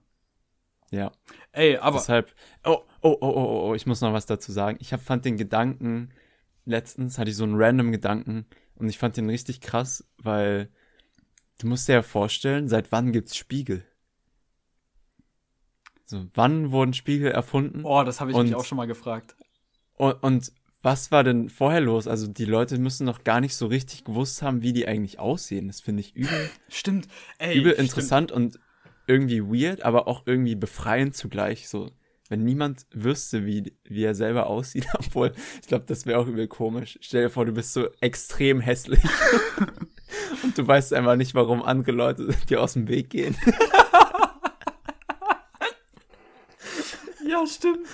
ja. 0.90 1.12
Ey, 1.53 1.77
aber 1.79 1.98
Deshalb, 1.98 2.35
oh, 2.64 2.79
oh, 3.03 3.16
oh, 3.20 3.29
oh, 3.29 3.68
oh, 3.70 3.74
ich 3.74 3.87
muss 3.87 4.00
noch 4.00 4.12
was 4.12 4.27
dazu 4.27 4.53
sagen. 4.53 4.77
Ich 4.81 4.92
hab, 4.92 5.00
fand 5.00 5.24
den 5.24 5.37
Gedanken, 5.37 6.11
letztens 6.64 7.18
hatte 7.18 7.31
ich 7.31 7.37
so 7.37 7.44
einen 7.44 7.61
random 7.61 7.92
Gedanken 7.92 8.46
und 8.77 8.88
ich 8.88 8.98
fand 8.98 9.16
den 9.16 9.29
richtig 9.31 9.61
krass, 9.61 10.05
weil 10.18 10.68
du 11.59 11.66
musst 11.68 11.88
dir 11.88 11.94
ja 11.94 12.03
vorstellen, 12.03 12.68
seit 12.68 12.90
wann 12.92 13.12
gibt's 13.12 13.37
Spiegel? 13.37 13.85
So, 16.07 16.27
wann 16.35 16.70
wurden 16.70 16.92
Spiegel 16.92 17.31
erfunden? 17.31 17.85
oh, 17.85 18.03
das 18.05 18.20
habe 18.20 18.31
ich 18.31 18.37
Und- 18.37 18.46
mich 18.46 18.55
auch 18.55 18.64
schon 18.64 18.77
mal 18.77 18.87
gefragt. 18.87 19.37
Und, 19.96 20.12
und 20.22 20.53
was 20.85 21.11
war 21.11 21.25
denn 21.25 21.49
vorher 21.49 21.81
los? 21.81 22.07
Also 22.07 22.27
die 22.27 22.44
Leute 22.44 22.79
müssen 22.79 23.07
noch 23.07 23.25
gar 23.25 23.40
nicht 23.40 23.57
so 23.57 23.66
richtig 23.66 24.05
gewusst 24.05 24.42
haben, 24.42 24.62
wie 24.62 24.75
die 24.75 24.87
eigentlich 24.87 25.18
aussehen. 25.18 25.66
Das 25.66 25.81
finde 25.81 26.03
ich 26.03 26.14
übel, 26.14 26.51
Stimmt. 26.68 27.09
Ey, 27.38 27.57
übel 27.59 27.73
stimmt. 27.73 27.88
interessant 27.88 28.33
und 28.33 28.61
irgendwie 29.07 29.42
weird, 29.42 29.83
aber 29.83 30.07
auch 30.07 30.25
irgendwie 30.27 30.55
befreiend 30.55 31.16
zugleich. 31.16 31.68
So, 31.70 31.90
wenn 32.29 32.44
niemand 32.44 32.85
wüsste, 32.92 33.47
wie, 33.47 33.73
wie 33.85 34.05
er 34.05 34.14
selber 34.14 34.47
aussieht, 34.47 34.87
obwohl 34.94 35.33
ich 35.62 35.68
glaube, 35.68 35.87
das 35.87 36.05
wäre 36.05 36.18
auch 36.18 36.27
übel 36.27 36.49
komisch. 36.49 36.99
Stell 37.01 37.23
dir 37.25 37.31
vor, 37.31 37.47
du 37.47 37.53
bist 37.53 37.73
so 37.73 37.88
extrem 38.03 38.61
hässlich 38.61 39.01
und 40.42 40.57
du 40.59 40.66
weißt 40.66 40.92
einfach 40.92 41.16
nicht, 41.16 41.35
warum 41.35 41.62
andere 41.62 41.92
Leute 41.92 42.29
dir 42.51 42.61
aus 42.61 42.75
dem 42.75 42.88
Weg 42.88 43.09
gehen. 43.09 43.37
Ja, 47.27 47.47
stimmt. 47.47 47.88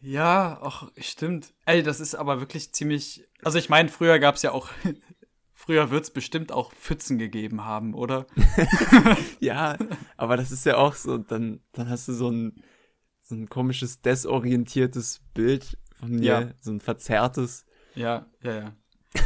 Ja, 0.00 0.58
ach, 0.62 0.88
stimmt. 0.98 1.52
Ey, 1.66 1.82
das 1.82 2.00
ist 2.00 2.14
aber 2.14 2.40
wirklich 2.40 2.72
ziemlich. 2.72 3.26
Also, 3.44 3.58
ich 3.58 3.68
meine, 3.68 3.88
früher 3.88 4.18
gab 4.18 4.36
es 4.36 4.42
ja 4.42 4.52
auch. 4.52 4.68
früher 5.54 5.90
wird 5.90 6.04
es 6.04 6.10
bestimmt 6.10 6.52
auch 6.52 6.72
Pfützen 6.72 7.18
gegeben 7.18 7.64
haben, 7.64 7.94
oder? 7.94 8.26
Ja, 9.40 9.76
aber 10.16 10.36
das 10.36 10.50
ist 10.50 10.64
ja 10.66 10.76
auch 10.76 10.94
so, 10.94 11.18
dann, 11.18 11.60
dann 11.72 11.88
hast 11.90 12.08
du 12.08 12.12
so 12.12 12.30
ein, 12.30 12.62
so 13.22 13.34
ein 13.34 13.48
komisches, 13.48 14.00
desorientiertes 14.00 15.20
Bild 15.34 15.76
von 15.98 16.16
dir, 16.18 16.24
Ja. 16.40 16.48
so 16.60 16.70
ein 16.72 16.80
verzerrtes. 16.80 17.66
Ja, 17.94 18.26
ja, 18.42 18.52
ja. 18.52 18.76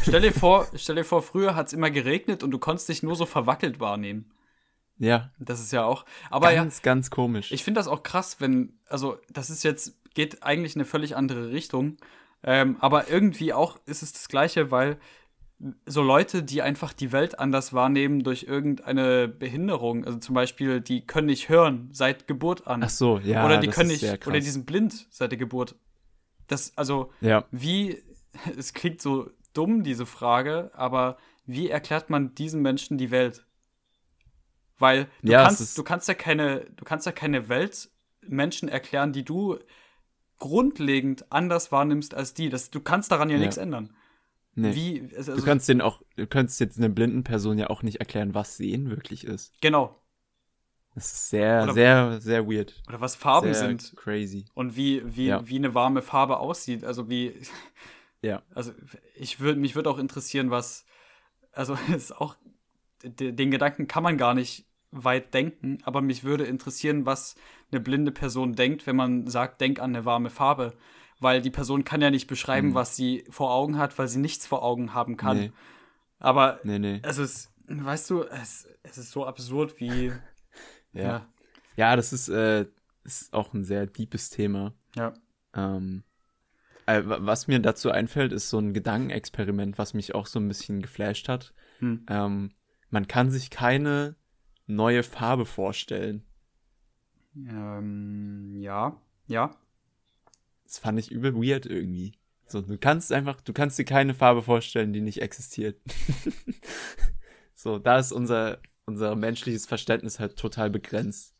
Stell 0.02 0.20
dir 0.22 0.32
vor, 0.32 0.66
stell 0.76 0.96
dir 0.96 1.04
vor, 1.04 1.22
früher 1.22 1.54
hat 1.54 1.68
es 1.68 1.72
immer 1.72 1.90
geregnet 1.90 2.42
und 2.42 2.50
du 2.50 2.58
konntest 2.58 2.88
dich 2.88 3.02
nur 3.02 3.14
so 3.16 3.26
verwackelt 3.26 3.78
wahrnehmen. 3.80 4.32
Ja, 4.98 5.32
Das 5.38 5.60
ist 5.60 5.72
ja 5.72 5.84
auch. 5.84 6.04
Aber 6.30 6.50
ja, 6.52 6.62
ganz, 6.62 6.82
ganz 6.82 7.10
komisch. 7.10 7.50
Ich 7.52 7.64
finde 7.64 7.78
das 7.80 7.88
auch 7.88 8.02
krass, 8.02 8.36
wenn, 8.40 8.78
also 8.86 9.18
das 9.30 9.50
ist 9.50 9.64
jetzt, 9.64 9.98
geht 10.14 10.42
eigentlich 10.42 10.74
in 10.74 10.82
eine 10.82 10.86
völlig 10.86 11.16
andere 11.16 11.50
Richtung. 11.50 11.96
Ähm, 12.44 12.76
aber 12.80 13.08
irgendwie 13.08 13.52
auch 13.52 13.78
ist 13.86 14.02
es 14.02 14.12
das 14.12 14.28
Gleiche, 14.28 14.70
weil 14.70 14.98
so 15.86 16.02
Leute, 16.02 16.42
die 16.42 16.60
einfach 16.60 16.92
die 16.92 17.12
Welt 17.12 17.38
anders 17.38 17.72
wahrnehmen 17.72 18.24
durch 18.24 18.44
irgendeine 18.44 19.28
Behinderung, 19.28 20.04
also 20.04 20.18
zum 20.18 20.34
Beispiel, 20.34 20.80
die 20.80 21.06
können 21.06 21.28
nicht 21.28 21.48
hören 21.48 21.88
seit 21.92 22.26
Geburt 22.26 22.66
an. 22.66 22.82
Ach 22.82 22.90
so, 22.90 23.18
ja, 23.18 23.44
oder 23.44 23.58
die 23.58 23.68
können 23.68 23.88
nicht, 23.88 24.26
oder 24.26 24.40
die 24.40 24.50
sind 24.50 24.66
blind 24.66 25.06
seit 25.10 25.30
der 25.30 25.38
Geburt. 25.38 25.76
Das, 26.48 26.76
also, 26.76 27.12
ja, 27.20 27.44
wie, 27.52 28.02
es 28.58 28.74
klingt 28.74 29.00
so 29.00 29.30
dumm, 29.52 29.84
diese 29.84 30.06
Frage, 30.06 30.70
aber 30.74 31.16
wie 31.46 31.68
erklärt 31.68 32.10
man 32.10 32.34
diesen 32.34 32.62
Menschen 32.62 32.98
die 32.98 33.10
Welt? 33.10 33.44
Weil 34.78 35.06
du, 35.22 35.30
Ja, 35.32 35.44
kannst, 35.44 35.78
du 35.78 35.84
kannst 35.84 36.08
ja 36.08 36.14
keine, 36.14 36.66
du 36.76 36.84
kannst 36.84 37.06
ja 37.06 37.12
keine 37.12 37.48
Welt 37.48 37.90
Menschen 38.26 38.68
erklären, 38.68 39.12
die 39.12 39.24
du 39.24 39.58
grundlegend 40.42 41.24
anders 41.32 41.70
wahrnimmst 41.72 42.14
als 42.14 42.34
die. 42.34 42.48
Das, 42.50 42.70
du 42.70 42.80
kannst 42.80 43.10
daran 43.12 43.30
ja, 43.30 43.36
Ja. 43.36 43.40
nichts 43.42 43.56
ändern. 43.56 43.94
nee. 44.54 44.74
Wie, 44.74 45.16
also, 45.16 45.34
du 45.36 45.42
kannst 45.42 45.68
den 45.68 45.80
auch, 45.80 46.02
du 46.16 46.26
kannst 46.26 46.58
jetzt 46.60 46.76
einer 46.78 46.88
blinden 46.88 47.22
Person 47.24 47.58
ja 47.58 47.70
auch 47.70 47.82
nicht 47.82 48.00
erklären, 48.00 48.34
was 48.34 48.56
sehen 48.56 48.90
wirklich 48.90 49.24
ist. 49.24 49.54
genau. 49.60 49.98
Das 50.94 51.10
ist 51.10 51.30
sehr, 51.30 51.62
Oder- 51.62 51.72
sehr, 51.72 52.20
sehr 52.20 52.46
weird. 52.46 52.82
Oder 52.86 53.00
was 53.00 53.16
Farben 53.16 53.54
sehr 53.54 53.66
sind 53.68 53.94
crazy. 53.96 54.44
und 54.52 54.76
wie, 54.76 55.02
wie, 55.16 55.28
Ja. 55.28 55.48
wie 55.48 55.56
eine 55.56 55.72
warme 55.74 56.02
Farbe 56.02 56.38
aussieht. 56.38 56.84
Also 56.84 57.08
wie, 57.08 57.32
Ja. 58.20 58.42
also 58.54 58.72
ich 59.16 59.40
würde 59.40 59.58
mich 59.58 59.74
würde 59.74 59.88
auch 59.88 59.98
interessieren, 59.98 60.50
was 60.50 60.84
also 61.52 61.74
ist 61.96 62.14
auch 62.14 62.36
de- 63.02 63.32
den 63.32 63.50
Gedanken 63.50 63.86
kann 63.88 64.02
man 64.02 64.18
gar 64.18 64.34
nicht 64.34 64.66
weit 64.92 65.32
denken, 65.34 65.78
aber 65.84 66.00
mich 66.02 66.22
würde 66.22 66.44
interessieren, 66.44 67.06
was 67.06 67.34
eine 67.70 67.80
blinde 67.80 68.12
Person 68.12 68.54
denkt, 68.54 68.86
wenn 68.86 68.96
man 68.96 69.26
sagt, 69.26 69.60
denk 69.60 69.80
an 69.80 69.94
eine 69.96 70.04
warme 70.04 70.30
Farbe, 70.30 70.74
weil 71.18 71.40
die 71.42 71.50
Person 71.50 71.84
kann 71.84 72.00
ja 72.02 72.10
nicht 72.10 72.26
beschreiben, 72.26 72.68
Hm. 72.68 72.74
was 72.74 72.94
sie 72.96 73.24
vor 73.30 73.52
Augen 73.52 73.78
hat, 73.78 73.98
weil 73.98 74.08
sie 74.08 74.18
nichts 74.20 74.46
vor 74.46 74.62
Augen 74.62 74.92
haben 74.94 75.16
kann. 75.16 75.36
Nee. 75.38 75.52
Aber 76.18 76.60
Nee, 76.62 76.78
nee. 76.78 77.00
es 77.02 77.18
ist, 77.18 77.52
weißt 77.66 78.10
du, 78.10 78.22
es, 78.24 78.68
es 78.82 78.98
ist 78.98 79.10
so 79.10 79.26
absurd 79.26 79.80
wie 79.80 80.12
Ja. 80.92 81.02
ja, 81.02 81.26
Ja, 81.76 81.96
das 81.96 82.12
ist, 82.12 82.28
äh, 82.28 82.66
ist 83.04 83.32
auch 83.32 83.54
ein 83.54 83.64
sehr 83.64 83.86
deepes 83.86 84.30
Thema. 84.30 84.74
ja. 84.94 85.12
Ähm, 85.54 86.02
äh, 86.86 87.02
wa- 87.06 87.18
was 87.20 87.46
mir 87.46 87.60
dazu 87.60 87.90
einfällt, 87.90 88.32
ist 88.32 88.50
so 88.50 88.58
ein 88.58 88.74
Gedankenexperiment, 88.74 89.78
was 89.78 89.94
mich 89.94 90.14
auch 90.14 90.26
so 90.26 90.38
ein 90.38 90.48
bisschen 90.48 90.82
geflasht 90.82 91.28
hat. 91.28 91.54
Hm. 91.78 92.04
Ähm, 92.08 92.50
man 92.90 93.06
kann 93.06 93.30
sich 93.30 93.50
keine 93.50 94.16
neue 94.66 95.02
Farbe 95.02 95.46
vorstellen. 95.46 96.24
Ähm, 97.36 98.56
ja, 98.56 99.00
ja. 99.26 99.56
Das 100.64 100.78
fand 100.78 100.98
ich 100.98 101.10
übel 101.10 101.34
weird 101.34 101.66
irgendwie. 101.66 102.12
So, 102.46 102.60
du 102.60 102.76
kannst 102.78 103.12
einfach, 103.12 103.40
du 103.40 103.52
kannst 103.52 103.78
dir 103.78 103.84
keine 103.84 104.14
Farbe 104.14 104.42
vorstellen, 104.42 104.92
die 104.92 105.00
nicht 105.00 105.22
existiert. 105.22 105.80
so, 107.54 107.78
da 107.78 107.98
ist 107.98 108.12
unser, 108.12 108.58
unser 108.84 109.16
menschliches 109.16 109.66
Verständnis 109.66 110.20
halt 110.20 110.36
total 110.36 110.70
begrenzt. 110.70 111.34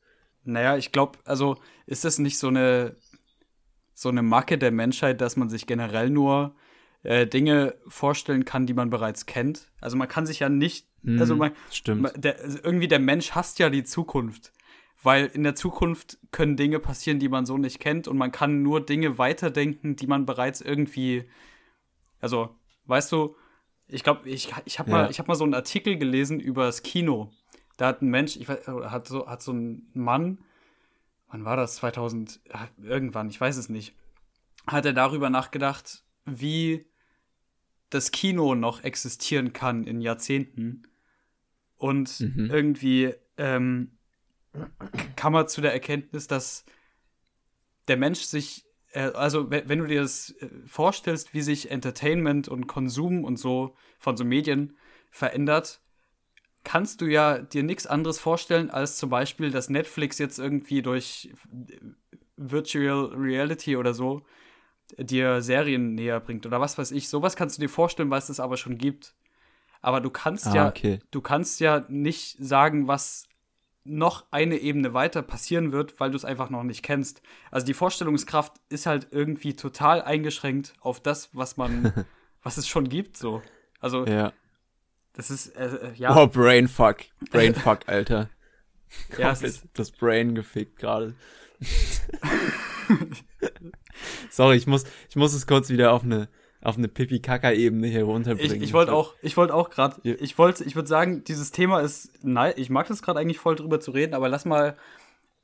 Naja, 0.44 0.76
ich 0.76 0.92
glaube, 0.92 1.18
also 1.24 1.56
ist 1.87 2.04
das 2.04 2.18
nicht 2.18 2.38
so 2.38 2.48
eine 2.48 2.96
so 4.02 4.08
eine 4.08 4.22
Macke 4.22 4.58
der 4.58 4.72
Menschheit, 4.72 5.20
dass 5.20 5.37
man 5.37 5.48
sich 5.48 5.66
generell 5.66 6.11
nur 6.11 6.54
äh, 7.02 7.26
Dinge 7.26 7.74
vorstellen 7.88 8.44
kann, 8.44 8.66
die 8.66 8.74
man 8.74 8.90
bereits 8.90 9.26
kennt. 9.26 9.70
Also 9.80 9.96
man 9.96 10.08
kann 10.08 10.26
sich 10.26 10.40
ja 10.40 10.48
nicht, 10.48 10.86
Hm, 11.04 11.18
also 11.18 11.34
man, 11.34 11.50
Stimmt. 11.70 12.02
man 12.02 12.12
der, 12.20 12.38
also 12.40 12.58
irgendwie 12.62 12.86
der 12.88 13.00
Mensch 13.00 13.32
hasst 13.32 13.58
ja 13.58 13.70
die 13.70 13.82
Zukunft, 13.84 14.52
weil 15.02 15.26
in 15.26 15.42
der 15.42 15.56
Zukunft 15.56 16.18
können 16.30 16.56
Dinge 16.56 16.78
passieren, 16.78 17.18
die 17.18 17.28
man 17.28 17.44
so 17.44 17.58
nicht 17.58 17.80
kennt 17.80 18.06
und 18.06 18.16
man 18.16 18.30
kann 18.30 18.62
nur 18.62 18.80
Dinge 18.84 19.18
weiterdenken, 19.18 19.96
die 19.96 20.06
man 20.06 20.26
bereits 20.26 20.60
irgendwie, 20.60 21.24
also 22.20 22.54
weißt 22.86 23.10
du, 23.10 23.34
ich 23.88 24.04
glaube, 24.04 24.28
ich, 24.28 24.54
ich 24.64 24.78
habe 24.78 24.90
mal, 24.92 25.04
Ja. 25.04 25.10
ich 25.10 25.18
habe 25.18 25.26
mal 25.26 25.34
so 25.34 25.42
einen 25.44 25.54
Artikel 25.54 25.98
gelesen 25.98 26.38
über 26.38 26.64
das 26.66 26.82
Kino. 26.84 27.32
Da 27.78 27.88
hat 27.88 28.00
ein 28.00 28.08
Mensch, 28.10 28.36
ich 28.36 28.48
weiß, 28.48 28.66
hat 28.68 29.08
so, 29.08 29.26
hat 29.28 29.42
so 29.42 29.52
ein 29.52 29.90
Mann, 29.94 30.38
wann 31.28 31.44
war 31.44 31.56
das? 31.56 31.74
2000, 31.76 32.40
ja, 32.48 32.68
irgendwann, 32.80 33.28
ich 33.28 33.40
weiß 33.40 33.56
es 33.56 33.68
nicht, 33.68 33.96
hat 34.68 34.86
er 34.86 34.92
darüber 34.92 35.30
nachgedacht, 35.30 36.04
wie 36.24 36.86
das 37.94 38.11
Kino 38.11 38.55
noch 38.55 38.83
existieren 38.85 39.52
kann 39.52 39.85
in 39.85 40.00
Jahrzehnten. 40.00 40.83
Und 41.76 42.20
Mhm. 42.20 42.48
irgendwie 42.50 43.14
ähm, 43.37 43.98
kam 45.16 45.35
er 45.35 45.46
zu 45.46 45.61
der 45.61 45.72
Erkenntnis, 45.72 46.26
dass 46.26 46.64
der 47.88 47.97
Mensch 47.97 48.20
sich, 48.20 48.64
äh, 48.93 49.11
also 49.12 49.51
we- 49.51 49.64
wenn 49.66 49.80
du 49.80 49.86
dir 49.86 50.03
das 50.03 50.30
äh, 50.40 50.49
vorstellst, 50.66 51.34
wie 51.34 51.43
sich 51.43 51.70
Entertainment 51.70 52.49
und 52.49 52.66
Konsum 52.66 53.24
und 53.24 53.36
so 53.36 53.74
von 53.99 54.16
so 54.16 54.24
Medien 54.24 54.76
verändert, 55.11 55.80
kannst 56.64 57.01
du 57.01 57.07
ja 57.07 57.38
dir 57.38 57.64
nichts 57.64 57.86
anderes 57.86 58.20
vorstellen, 58.20 58.70
als 58.70 58.97
zum 58.97 59.11
Beispiel, 59.11 59.51
dass 59.51 59.68
Netflix 59.68 60.18
jetzt 60.18 60.38
irgendwie 60.38 60.82
durch 60.82 61.32
äh, 61.68 61.78
Virtual 62.36 63.07
Reality 63.14 63.76
oder 63.76 63.93
so 63.95 64.24
dir 64.99 65.43
Serien 65.43 65.95
näher 65.95 66.20
bringt 66.20 66.47
oder 66.47 66.61
was 66.61 66.78
weiß 66.78 66.90
ich. 66.93 67.09
Sowas 67.09 67.36
kannst 67.36 67.57
du 67.59 67.61
dir 67.62 67.68
vorstellen, 67.68 68.11
weil 68.11 68.18
es 68.18 68.40
aber 68.40 68.57
schon 68.57 68.78
gibt. 68.78 69.14
Aber 69.80 70.01
du 70.01 70.11
kannst 70.11 70.47
Ah, 70.49 70.55
ja, 70.55 70.68
okay. 70.68 71.01
du 71.11 71.20
kannst 71.20 71.61
ja 71.61 71.84
nicht 71.88 72.36
sagen, 72.38 72.86
was 72.88 73.26
noch 73.84 74.26
eine 74.30 74.59
Ebene 74.59 74.95
weiter 74.95 75.22
passieren 75.22 75.72
wird, 75.72 75.99
weil 75.99 76.11
du 76.12 76.16
es 76.16 76.24
einfach 76.24 76.51
noch 76.51 76.62
nicht 76.62 76.84
kennst. 76.84 77.20
Also 77.51 77.66
die 77.66 77.74
Vorstellungskraft 77.74 78.53
ist 78.68 78.86
halt 78.86 79.09
irgendwie 79.11 79.55
total 79.57 80.03
eingeschränkt 80.03 80.74
auf 80.80 81.01
das, 81.01 81.30
was 81.32 81.57
man, 81.57 81.93
was 82.45 82.59
es 82.59 82.68
schon 82.68 82.88
gibt, 82.88 83.16
so. 83.16 83.43
Also 83.80 84.07
Ja. 84.07 84.32
das 85.14 85.30
ist 85.32 85.49
äh, 85.57 85.66
äh, 85.88 85.93
ja, 85.97 86.16
Oh, 86.16 86.28
Brainfuck. 86.28 86.99
Brainfuck, 87.30 87.80
Alter. 87.88 88.30
ja, 89.18 89.32
es 89.32 89.43
ist, 89.43 89.64
das 89.74 89.90
Brain 89.90 90.36
gefickt 90.36 90.78
gerade. 90.78 91.16
Sorry, 94.30 94.57
ich 94.57 94.66
muss, 94.66 94.84
ich 95.09 95.16
muss 95.16 95.34
es 95.34 95.46
kurz 95.46 95.68
wieder 95.68 95.92
auf 95.92 96.03
eine, 96.03 96.28
auf 96.61 96.76
eine 96.78 96.88
Pipi-Kaka-Ebene 96.88 97.86
hier 97.86 98.05
runterbringen. 98.05 98.57
Ich, 98.57 98.62
ich 98.62 98.72
wollte 98.72 98.92
auch, 98.92 99.14
ich 99.22 99.36
wollte 99.36 99.55
auch 99.55 99.70
gerade, 99.70 99.96
ich 100.03 100.38
wollte, 100.38 100.64
ich 100.64 100.76
würde 100.76 100.88
sagen, 100.88 101.24
dieses 101.24 101.50
Thema 101.50 101.80
ist, 101.80 102.12
nein, 102.22 102.55
ich 102.57 102.70
mag 102.70 102.88
das 102.88 103.03
gerade 103.03 103.20
eigentlich 103.20 103.38
voll 103.38 103.57
drüber 103.57 103.80
zu 103.80 103.90
reden, 103.90 104.14
aber 104.14 104.28
lass 104.28 104.44
mal, 104.44 104.76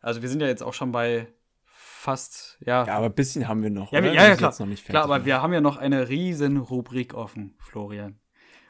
also 0.01 0.23
wir 0.23 0.29
sind 0.29 0.41
ja 0.41 0.47
jetzt 0.47 0.63
auch 0.63 0.75
schon 0.75 0.93
bei 0.93 1.29
fast, 1.65 2.59
ja. 2.65 2.87
Ja, 2.87 2.97
aber 2.97 3.07
ein 3.07 3.15
bisschen 3.15 3.49
haben 3.49 3.63
wir 3.63 3.71
noch. 3.71 3.93
Ja, 3.93 4.01
ja, 4.01 4.13
ja 4.13 4.37
klar. 4.37 4.53
klar, 4.53 5.05
aber 5.05 5.25
wir 5.25 5.43
haben 5.43 5.53
ja 5.53 5.61
noch 5.61 5.77
eine 5.77 6.09
riesen 6.09 6.57
Rubrik 6.57 7.15
offen, 7.15 7.57
Florian. 7.59 8.19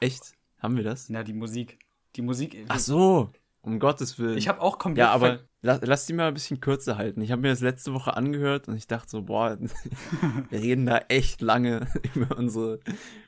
Echt? 0.01 0.33
Haben 0.59 0.77
wir 0.77 0.85
das? 0.85 1.09
Ja, 1.09 1.23
die 1.23 1.35
Musik. 1.35 1.79
Die 2.17 2.23
Musik. 2.23 2.65
Ach 2.69 2.79
so, 2.79 3.31
um 3.69 3.79
Gottes 3.79 4.19
Willen. 4.19 4.39
Ich 4.39 4.49
habe 4.49 4.61
auch 4.61 4.79
komplett. 4.79 5.07
Ja, 5.07 5.13
aber 5.13 5.41
lass, 5.63 5.81
lass 5.83 6.07
die 6.07 6.13
mal 6.13 6.29
ein 6.29 6.35
bisschen 6.35 6.61
kürzer 6.61 6.97
halten. 6.97 7.21
Ich 7.21 7.31
habe 7.31 7.43
mir 7.43 7.51
das 7.51 7.61
letzte 7.61 7.93
Woche 7.93 8.17
angehört 8.17 8.69
und 8.69 8.77
ich 8.77 8.87
dachte 8.87 9.11
so, 9.11 9.23
boah, 9.23 9.59
wir 10.51 10.59
reden 10.59 10.87
da 10.87 10.99
echt 11.09 11.41
lange 11.41 11.87
über 12.15 12.37
unsere, 12.37 12.81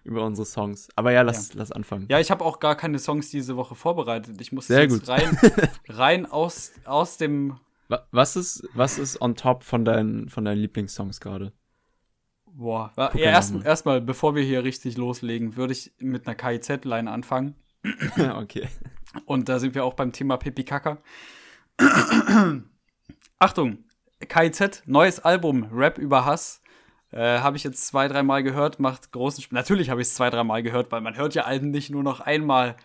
über 0.04 0.24
unsere 0.24 0.46
Songs. 0.46 0.88
Aber 0.96 1.12
ja, 1.12 1.22
lass, 1.22 1.50
ja. 1.50 1.54
lass 1.58 1.72
anfangen. 1.72 2.06
Ja, 2.08 2.18
ich 2.18 2.30
habe 2.30 2.44
auch 2.44 2.58
gar 2.58 2.74
keine 2.74 2.98
Songs 2.98 3.30
diese 3.30 3.56
Woche 3.56 3.74
vorbereitet. 3.74 4.40
Ich 4.40 4.52
muss 4.52 4.66
Sehr 4.66 4.82
jetzt 4.82 5.00
gut. 5.00 5.08
rein, 5.08 5.38
rein 5.88 6.26
aus, 6.26 6.72
aus 6.84 7.16
dem. 7.16 7.58
Was 8.12 8.36
ist, 8.36 8.68
was 8.74 8.98
ist 8.98 9.20
on 9.20 9.34
top 9.34 9.64
von 9.64 9.84
deinen, 9.84 10.28
von 10.28 10.44
deinen 10.44 10.58
Lieblingssongs 10.58 11.20
gerade? 11.20 11.52
Boah, 12.52 12.92
ja, 12.96 13.08
erstmal, 13.30 13.64
erst 13.64 13.84
bevor 14.06 14.34
wir 14.34 14.42
hier 14.42 14.62
richtig 14.64 14.96
loslegen, 14.96 15.56
würde 15.56 15.72
ich 15.72 15.92
mit 15.98 16.26
einer 16.26 16.34
KIZ-Line 16.34 17.10
anfangen. 17.10 17.56
okay. 18.36 18.68
Und 19.24 19.48
da 19.48 19.58
sind 19.58 19.74
wir 19.74 19.84
auch 19.84 19.94
beim 19.94 20.12
Thema 20.12 20.36
Pipi 20.36 20.64
Kaka. 20.64 20.98
Achtung, 23.38 23.84
KIZ, 24.20 24.82
neues 24.86 25.20
Album, 25.20 25.68
Rap 25.72 25.98
über 25.98 26.24
Hass. 26.24 26.62
Äh, 27.12 27.38
habe 27.40 27.56
ich 27.56 27.64
jetzt 27.64 27.86
zwei, 27.86 28.06
dreimal 28.06 28.42
gehört, 28.42 28.78
macht 28.78 29.10
großen 29.10 29.42
Spaß. 29.42 29.52
Natürlich 29.52 29.90
habe 29.90 30.00
ich 30.00 30.08
es 30.08 30.14
zwei, 30.14 30.30
dreimal 30.30 30.62
gehört, 30.62 30.92
weil 30.92 31.00
man 31.00 31.16
hört 31.16 31.34
ja 31.34 31.44
Alben 31.44 31.70
nicht 31.70 31.90
nur 31.90 32.02
noch 32.02 32.20
einmal. 32.20 32.76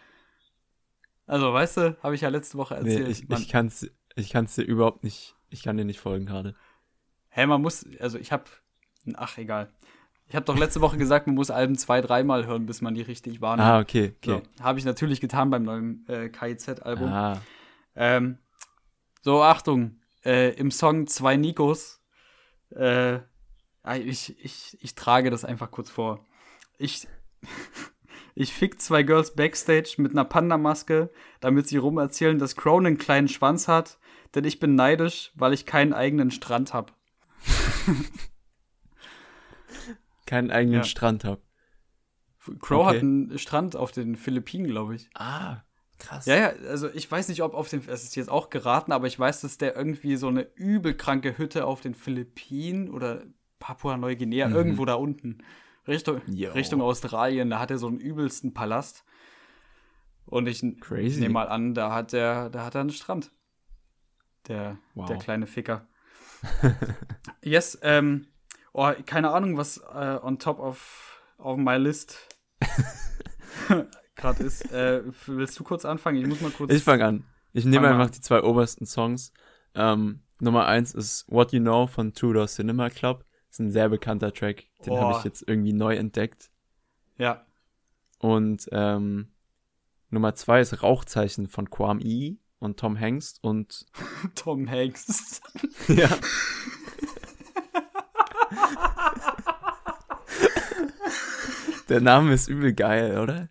Also, 1.27 1.53
weißt 1.53 1.77
du, 1.77 1.97
habe 2.01 2.15
ich 2.15 2.21
ja 2.21 2.29
letzte 2.29 2.57
Woche 2.57 2.75
erzählt. 2.75 3.07
Nee, 3.07 3.11
ich, 3.11 3.29
ich 3.29 3.49
kann 3.49 3.67
es 3.67 3.87
ich 4.15 4.29
kann's 4.29 4.55
dir 4.55 4.63
überhaupt 4.63 5.03
nicht, 5.03 5.35
ich 5.49 5.61
kann 5.63 5.77
dir 5.77 5.85
nicht 5.85 5.99
folgen 5.99 6.25
gerade. 6.25 6.55
Hä, 7.29 7.41
hey, 7.41 7.47
man 7.47 7.61
muss, 7.61 7.85
also 7.99 8.17
ich 8.17 8.31
habe, 8.31 8.45
ach, 9.15 9.37
egal. 9.37 9.73
Ich 10.27 10.35
habe 10.35 10.45
doch 10.45 10.57
letzte 10.57 10.81
Woche 10.81 10.97
gesagt, 10.97 11.27
man 11.27 11.35
muss 11.35 11.51
Alben 11.51 11.77
zwei, 11.77 12.01
dreimal 12.01 12.47
hören, 12.47 12.65
bis 12.65 12.81
man 12.81 12.95
die 12.95 13.03
richtig 13.03 13.41
wahrnimmt. 13.41 13.67
Ah, 13.67 13.79
okay, 13.79 14.15
okay. 14.17 14.41
So, 14.57 14.63
habe 14.63 14.79
ich 14.79 14.85
natürlich 14.85 15.21
getan 15.21 15.51
beim 15.51 15.63
neuen 15.63 16.05
äh, 16.07 16.29
KIZ-Album. 16.29 17.07
Ah. 17.09 17.41
Ähm, 17.95 18.39
so, 19.21 19.43
Achtung, 19.43 19.99
äh, 20.23 20.53
im 20.55 20.71
Song 20.71 21.05
Zwei 21.07 21.37
Nikos, 21.37 22.01
äh, 22.71 23.19
ich, 23.99 24.35
ich, 24.43 24.77
ich 24.81 24.95
trage 24.95 25.29
das 25.29 25.45
einfach 25.45 25.69
kurz 25.69 25.91
vor. 25.91 26.25
Ich, 26.79 27.07
ich 28.35 28.51
fick 28.51 28.81
zwei 28.81 29.03
Girls 29.03 29.35
backstage 29.35 29.95
mit 29.97 30.11
einer 30.11 30.25
Panda-Maske, 30.25 31.11
damit 31.39 31.67
sie 31.67 31.77
rumerzählen, 31.77 32.39
dass 32.39 32.55
Crown 32.55 32.87
einen 32.87 32.97
kleinen 32.97 33.27
Schwanz 33.27 33.67
hat, 33.67 33.99
denn 34.33 34.43
ich 34.43 34.59
bin 34.59 34.73
neidisch, 34.73 35.31
weil 35.35 35.53
ich 35.53 35.67
keinen 35.67 35.93
eigenen 35.93 36.31
Strand 36.31 36.73
hab. 36.73 36.93
keinen 40.25 40.51
eigenen 40.51 40.79
ja. 40.79 40.83
Strand 40.83 41.23
habe. 41.23 41.41
Crow 42.59 42.85
okay. 42.85 42.95
hat 42.95 43.01
einen 43.01 43.37
Strand 43.39 43.75
auf 43.75 43.91
den 43.91 44.15
Philippinen, 44.15 44.67
glaube 44.67 44.95
ich. 44.95 45.09
Ah, 45.15 45.63
krass. 45.97 46.25
Ja, 46.25 46.35
ja, 46.35 46.49
also 46.67 46.89
ich 46.89 47.09
weiß 47.09 47.27
nicht, 47.29 47.41
ob 47.41 47.53
auf 47.53 47.69
den, 47.69 47.81
es 47.87 48.03
ist 48.03 48.15
jetzt 48.15 48.29
auch 48.29 48.49
geraten, 48.49 48.91
aber 48.91 49.07
ich 49.07 49.17
weiß, 49.17 49.41
dass 49.41 49.57
der 49.57 49.75
irgendwie 49.75 50.15
so 50.15 50.27
eine 50.27 50.41
übelkranke 50.55 51.37
Hütte 51.37 51.65
auf 51.65 51.81
den 51.81 51.95
Philippinen 51.95 52.89
oder 52.89 53.23
Papua-Neuguinea, 53.59 54.47
mhm. 54.47 54.55
irgendwo 54.55 54.85
da 54.85 54.93
unten, 54.95 55.39
Richtung, 55.87 56.21
Richtung 56.27 56.81
Australien, 56.81 57.49
da 57.49 57.59
hat 57.59 57.71
er 57.71 57.77
so 57.77 57.87
einen 57.87 57.99
übelsten 57.99 58.53
Palast. 58.53 59.03
Und 60.25 60.47
ich 60.47 60.63
nehme 60.63 61.29
mal 61.29 61.47
an, 61.47 61.75
da 61.75 61.93
hat 61.93 62.13
er, 62.13 62.49
da 62.49 62.65
hat 62.65 62.75
er 62.75 62.81
einen 62.81 62.89
Strand. 62.89 63.31
Der, 64.47 64.77
wow. 64.95 65.05
der 65.05 65.17
kleine 65.17 65.47
Ficker. 65.47 65.87
yes, 67.41 67.77
ähm, 67.81 68.27
Oh, 68.77 68.91
keine 69.05 69.31
Ahnung, 69.31 69.55
was 69.55 69.77
äh, 69.77 70.19
on 70.21 70.37
top 70.37 70.59
of, 70.59 71.21
of 71.37 71.57
my 71.57 71.77
list 71.77 72.27
gerade 74.17 74.43
ist. 74.43 74.69
Äh, 74.69 75.01
willst 75.27 75.57
du 75.57 75.63
kurz 75.63 75.85
anfangen? 75.85 76.17
Ich 76.17 76.27
muss 76.27 76.41
mal 76.41 76.51
kurz. 76.51 76.73
Ich 76.73 76.83
fange 76.83 77.05
an. 77.05 77.23
Ich 77.53 77.63
nehme 77.63 77.87
einfach 77.87 78.09
die 78.09 78.19
zwei 78.19 78.43
obersten 78.43 78.85
Songs. 78.85 79.31
Ähm, 79.75 80.23
Nummer 80.41 80.65
eins 80.65 80.93
ist 80.93 81.23
What 81.29 81.53
You 81.53 81.61
Know 81.61 81.87
von 81.87 82.13
Tudor 82.13 82.47
Cinema 82.47 82.89
Club. 82.89 83.23
Ist 83.49 83.59
ein 83.59 83.71
sehr 83.71 83.87
bekannter 83.87 84.33
Track. 84.33 84.65
Den 84.85 84.91
oh. 84.91 84.99
habe 84.99 85.19
ich 85.19 85.23
jetzt 85.23 85.47
irgendwie 85.47 85.71
neu 85.71 85.95
entdeckt. 85.95 86.49
Ja. 87.17 87.45
Und 88.19 88.67
ähm, 88.73 89.31
Nummer 90.09 90.35
zwei 90.35 90.59
ist 90.59 90.83
Rauchzeichen 90.83 91.47
von 91.47 91.69
Quam 91.69 92.01
E 92.01 92.35
und 92.59 92.77
Tom 92.77 92.99
Hanks 92.99 93.39
und 93.41 93.85
Tom 94.35 94.69
Hanks. 94.69 95.39
ja. 95.87 96.09
Der 101.89 102.01
Name 102.01 102.33
ist 102.33 102.47
übel 102.47 102.73
geil, 102.73 103.19
oder? 103.19 103.49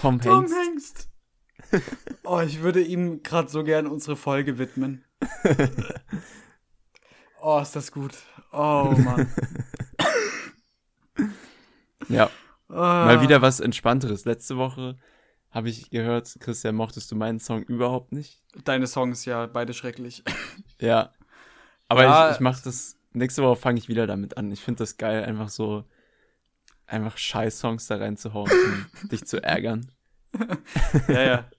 Tom, 0.00 0.20
Tom 0.20 0.46
Hanks. 0.46 0.52
Hanks. 0.54 1.08
Oh, 2.24 2.40
ich 2.40 2.62
würde 2.62 2.80
ihm 2.80 3.22
gerade 3.22 3.48
so 3.48 3.64
gern 3.64 3.86
unsere 3.86 4.16
Folge 4.16 4.58
widmen. 4.58 5.04
Oh, 7.48 7.60
ist 7.60 7.76
das 7.76 7.92
gut. 7.92 8.12
Oh, 8.50 8.92
Mann. 8.98 9.32
ja. 12.08 12.28
Ah. 12.68 13.04
Mal 13.04 13.20
wieder 13.20 13.40
was 13.40 13.60
Entspannteres. 13.60 14.24
Letzte 14.24 14.56
Woche 14.56 14.96
habe 15.52 15.68
ich 15.68 15.90
gehört, 15.90 16.34
Christian, 16.40 16.74
mochtest 16.74 17.08
du 17.12 17.14
meinen 17.14 17.38
Song 17.38 17.62
überhaupt 17.62 18.10
nicht? 18.10 18.42
Deine 18.64 18.88
Songs, 18.88 19.26
ja, 19.26 19.46
beide 19.46 19.74
schrecklich. 19.74 20.24
Ja. 20.80 21.12
Aber 21.86 22.02
ja, 22.02 22.30
ich, 22.30 22.34
ich 22.34 22.40
mache 22.40 22.60
das, 22.64 22.98
nächste 23.12 23.44
Woche 23.44 23.54
fange 23.54 23.78
ich 23.78 23.88
wieder 23.88 24.08
damit 24.08 24.36
an. 24.36 24.50
Ich 24.50 24.60
finde 24.60 24.78
das 24.78 24.96
geil, 24.96 25.24
einfach 25.24 25.48
so 25.48 25.84
einfach 26.86 27.18
Scheiß-Songs 27.18 27.86
da 27.86 27.96
reinzuhauen, 27.96 28.50
um 28.50 29.08
dich 29.08 29.24
zu 29.24 29.42
ärgern. 29.42 29.90
ja, 31.08 31.22
ja. 31.22 31.50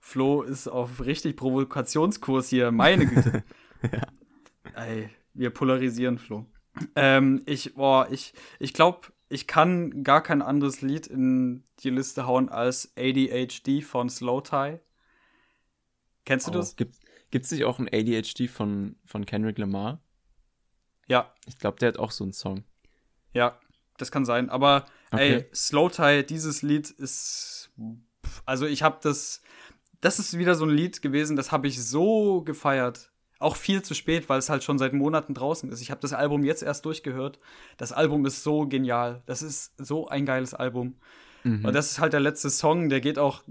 Flo 0.00 0.42
ist 0.42 0.66
auf 0.66 1.04
richtig 1.04 1.36
Provokationskurs 1.36 2.48
hier, 2.48 2.70
meine 2.70 3.06
Güte. 3.06 3.44
ja. 3.82 4.06
Ey, 4.74 5.10
wir 5.34 5.50
polarisieren, 5.50 6.18
Flo. 6.18 6.46
Ähm, 6.96 7.42
ich, 7.46 7.74
boah, 7.74 8.08
ich, 8.10 8.32
ich 8.58 8.72
glaube, 8.72 9.08
ich 9.28 9.46
kann 9.46 10.02
gar 10.02 10.22
kein 10.22 10.42
anderes 10.42 10.80
Lied 10.80 11.06
in 11.06 11.64
die 11.80 11.90
Liste 11.90 12.26
hauen 12.26 12.48
als 12.48 12.92
ADHD 12.96 13.82
von 13.82 14.08
Slow 14.08 14.42
Tie. 14.42 14.80
Kennst 16.24 16.46
du 16.46 16.52
oh, 16.52 16.54
das? 16.54 16.76
Gibt 16.76 16.96
es 17.32 17.50
nicht 17.50 17.64
auch 17.64 17.78
ein 17.78 17.88
ADHD 17.92 18.48
von, 18.48 18.96
von 19.04 19.26
Kendrick 19.26 19.58
Lamar? 19.58 20.02
Ja. 21.06 21.34
Ich 21.46 21.58
glaube, 21.58 21.78
der 21.78 21.88
hat 21.88 21.98
auch 21.98 22.10
so 22.10 22.24
einen 22.24 22.32
Song. 22.32 22.64
Ja, 23.32 23.58
das 24.00 24.10
kann 24.10 24.24
sein. 24.24 24.50
Aber 24.50 24.86
okay. 25.10 25.34
ey, 25.34 25.46
Slow 25.54 25.90
Tie, 25.90 26.24
dieses 26.24 26.62
Lied 26.62 26.90
ist. 26.90 27.70
Also 28.46 28.66
ich 28.66 28.82
habe 28.82 28.98
das. 29.02 29.42
Das 30.00 30.18
ist 30.18 30.38
wieder 30.38 30.54
so 30.54 30.64
ein 30.64 30.70
Lied 30.70 31.02
gewesen, 31.02 31.36
das 31.36 31.52
habe 31.52 31.68
ich 31.68 31.82
so 31.82 32.40
gefeiert. 32.42 33.10
Auch 33.38 33.56
viel 33.56 33.82
zu 33.82 33.94
spät, 33.94 34.28
weil 34.28 34.38
es 34.38 34.48
halt 34.48 34.64
schon 34.64 34.78
seit 34.78 34.92
Monaten 34.92 35.34
draußen 35.34 35.70
ist. 35.70 35.80
Ich 35.82 35.90
habe 35.90 36.00
das 36.00 36.12
Album 36.12 36.44
jetzt 36.44 36.62
erst 36.62 36.84
durchgehört. 36.84 37.38
Das 37.76 37.92
Album 37.92 38.24
ist 38.24 38.42
so 38.42 38.66
genial. 38.66 39.22
Das 39.26 39.42
ist 39.42 39.72
so 39.78 40.08
ein 40.08 40.24
geiles 40.24 40.54
Album. 40.54 40.96
Mhm. 41.44 41.64
Und 41.64 41.72
das 41.74 41.90
ist 41.90 42.00
halt 42.00 42.12
der 42.12 42.20
letzte 42.20 42.50
Song, 42.50 42.88
der 42.88 43.00
geht 43.00 43.18
auch. 43.18 43.42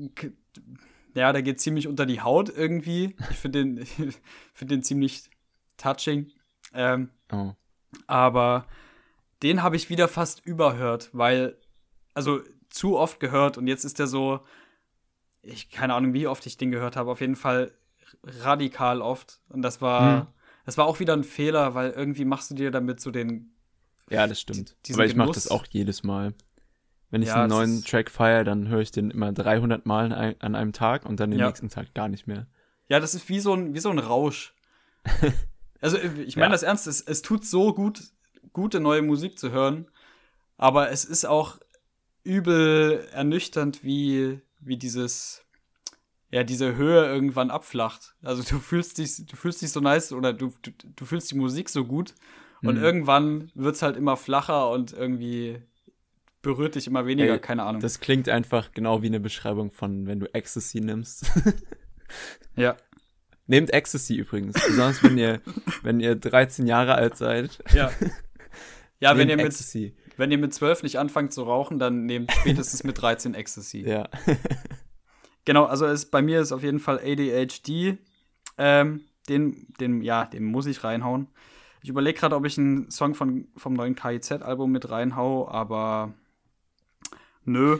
Ja, 1.13 1.33
der 1.33 1.41
geht 1.41 1.59
ziemlich 1.59 1.87
unter 1.87 2.05
die 2.05 2.21
Haut 2.21 2.49
irgendwie. 2.49 3.15
Ich 3.31 3.37
finde 3.37 3.63
den, 3.63 3.85
find 4.53 4.71
den 4.71 4.83
ziemlich 4.83 5.29
touching. 5.77 6.31
Ähm, 6.73 7.09
oh. 7.31 7.53
Aber 8.07 8.65
den 9.43 9.63
habe 9.63 9.75
ich 9.75 9.89
wieder 9.89 10.07
fast 10.07 10.45
überhört, 10.45 11.09
weil, 11.13 11.57
also 12.13 12.41
zu 12.69 12.97
oft 12.97 13.19
gehört 13.19 13.57
und 13.57 13.67
jetzt 13.67 13.85
ist 13.85 13.99
der 13.99 14.07
so, 14.07 14.41
ich 15.41 15.69
keine 15.69 15.93
Ahnung, 15.93 16.13
wie 16.13 16.27
oft 16.27 16.45
ich 16.45 16.57
den 16.57 16.71
gehört 16.71 16.95
habe, 16.95 17.11
auf 17.11 17.21
jeden 17.21 17.35
Fall 17.35 17.71
radikal 18.23 19.01
oft. 19.01 19.41
Und 19.49 19.61
das 19.61 19.81
war, 19.81 20.21
hm. 20.21 20.27
das 20.65 20.77
war 20.77 20.85
auch 20.85 20.99
wieder 20.99 21.13
ein 21.13 21.23
Fehler, 21.23 21.75
weil 21.75 21.91
irgendwie 21.91 22.25
machst 22.25 22.51
du 22.51 22.55
dir 22.55 22.71
damit 22.71 22.99
so 22.99 23.11
den. 23.11 23.55
Ja, 24.09 24.27
das 24.27 24.41
stimmt. 24.41 24.75
Aber 24.91 25.05
ich 25.05 25.15
mache 25.15 25.31
das 25.31 25.49
auch 25.49 25.65
jedes 25.69 26.03
Mal. 26.03 26.33
Wenn 27.11 27.23
ich 27.23 27.29
ja, 27.29 27.35
einen 27.35 27.49
neuen 27.49 27.83
Track 27.83 28.11
feiere, 28.11 28.43
dann 28.43 28.67
höre 28.67 28.81
ich 28.81 28.91
den 28.91 29.09
immer 29.09 29.31
300 29.31 29.85
Mal 29.85 30.35
an 30.39 30.55
einem 30.55 30.73
Tag 30.73 31.05
und 31.05 31.19
dann 31.19 31.31
den 31.31 31.39
ja. 31.39 31.47
nächsten 31.47 31.69
Tag 31.69 31.93
gar 31.95 32.07
nicht 32.07 32.27
mehr. 32.27 32.47
Ja, 32.87 32.99
das 32.99 33.15
ist 33.15 33.29
wie 33.29 33.39
so 33.39 33.53
ein, 33.53 33.73
wie 33.73 33.79
so 33.79 33.89
ein 33.89 33.99
Rausch. 33.99 34.53
also, 35.81 35.97
ich 35.97 36.35
meine 36.35 36.47
ja. 36.47 36.51
das 36.51 36.63
ernst, 36.63 36.85
es, 36.85 37.01
es 37.01 37.21
tut 37.23 37.45
so 37.45 37.73
gut, 37.73 38.03
gute 38.53 38.79
neue 38.79 39.01
Musik 39.01 39.37
zu 39.39 39.51
hören. 39.51 39.87
Aber 40.57 40.91
es 40.91 41.05
ist 41.05 41.25
auch 41.25 41.59
übel 42.23 43.07
ernüchternd, 43.13 43.83
wie, 43.83 44.39
wie 44.59 44.77
dieses, 44.77 45.43
ja, 46.31 46.43
diese 46.43 46.75
Höhe 46.75 47.05
irgendwann 47.05 47.49
abflacht. 47.49 48.15
Also 48.23 48.43
du 48.43 48.59
fühlst 48.59 48.97
dich, 48.97 49.25
du 49.25 49.35
fühlst 49.35 49.61
dich 49.61 49.71
so 49.71 49.79
nice 49.79 50.11
oder 50.11 50.33
du, 50.33 50.53
du, 50.61 50.71
du 50.95 51.05
fühlst 51.05 51.31
die 51.31 51.37
Musik 51.37 51.69
so 51.69 51.85
gut 51.85 52.13
Und 52.61 52.75
Mhm. 52.75 52.83
irgendwann 52.83 53.51
wird's 53.55 53.81
halt 53.81 53.95
immer 53.95 54.17
flacher 54.17 54.69
und 54.71 54.91
irgendwie 54.91 55.61
berührt 56.41 56.75
dich 56.75 56.87
immer 56.87 57.05
weniger, 57.05 57.33
Ey, 57.33 57.39
keine 57.39 57.63
Ahnung. 57.63 57.81
Das 57.81 57.99
klingt 58.01 58.27
einfach 58.29 58.71
genau 58.73 59.01
wie 59.01 59.07
eine 59.07 59.19
Beschreibung 59.21 59.71
von, 59.71 60.07
wenn 60.07 60.19
du 60.19 60.33
Ecstasy 60.33 60.81
nimmst. 60.81 61.25
ja. 62.57 62.75
Nehmt 63.47 63.71
Ecstasy 63.73 64.15
übrigens, 64.15 64.53
besonders 64.53 65.01
wenn 65.03 65.17
ihr, 65.17 65.41
wenn 65.83 65.99
ihr 66.01 66.15
13 66.15 66.67
Jahre 66.67 66.95
alt 66.95 67.15
seid. 67.17 67.63
Ja. 67.73 67.91
Ja, 68.99 69.17
wenn 69.17 69.29
ihr, 69.29 69.37
mit, 69.37 69.45
Ecstasy. 69.45 69.95
wenn 70.17 70.31
ihr 70.31 70.37
mit 70.37 70.53
12 70.53 70.83
nicht 70.83 70.99
anfangt 70.99 71.33
zu 71.33 71.43
rauchen, 71.43 71.79
dann 71.79 72.05
nehmt 72.05 72.31
spätestens 72.31 72.83
mit 72.83 73.01
13 73.01 73.33
Ecstasy. 73.33 73.81
Ja. 73.81 74.09
Genau, 75.45 75.65
also 75.65 75.87
es, 75.87 76.05
bei 76.05 76.21
mir 76.21 76.41
ist 76.41 76.51
auf 76.51 76.61
jeden 76.61 76.79
Fall 76.79 76.99
ADHD. 76.99 77.97
Ähm, 78.59 79.01
den, 79.29 79.65
den, 79.79 80.03
ja, 80.03 80.25
den 80.25 80.43
muss 80.43 80.67
ich 80.67 80.83
reinhauen. 80.83 81.27
Ich 81.81 81.89
überlege 81.89 82.19
gerade, 82.19 82.35
ob 82.35 82.45
ich 82.45 82.57
einen 82.59 82.91
Song 82.91 83.15
von, 83.15 83.47
vom 83.55 83.73
neuen 83.73 83.95
KIZ-Album 83.95 84.71
mit 84.71 84.91
reinhau, 84.91 85.47
aber 85.49 86.13
nö. 87.45 87.79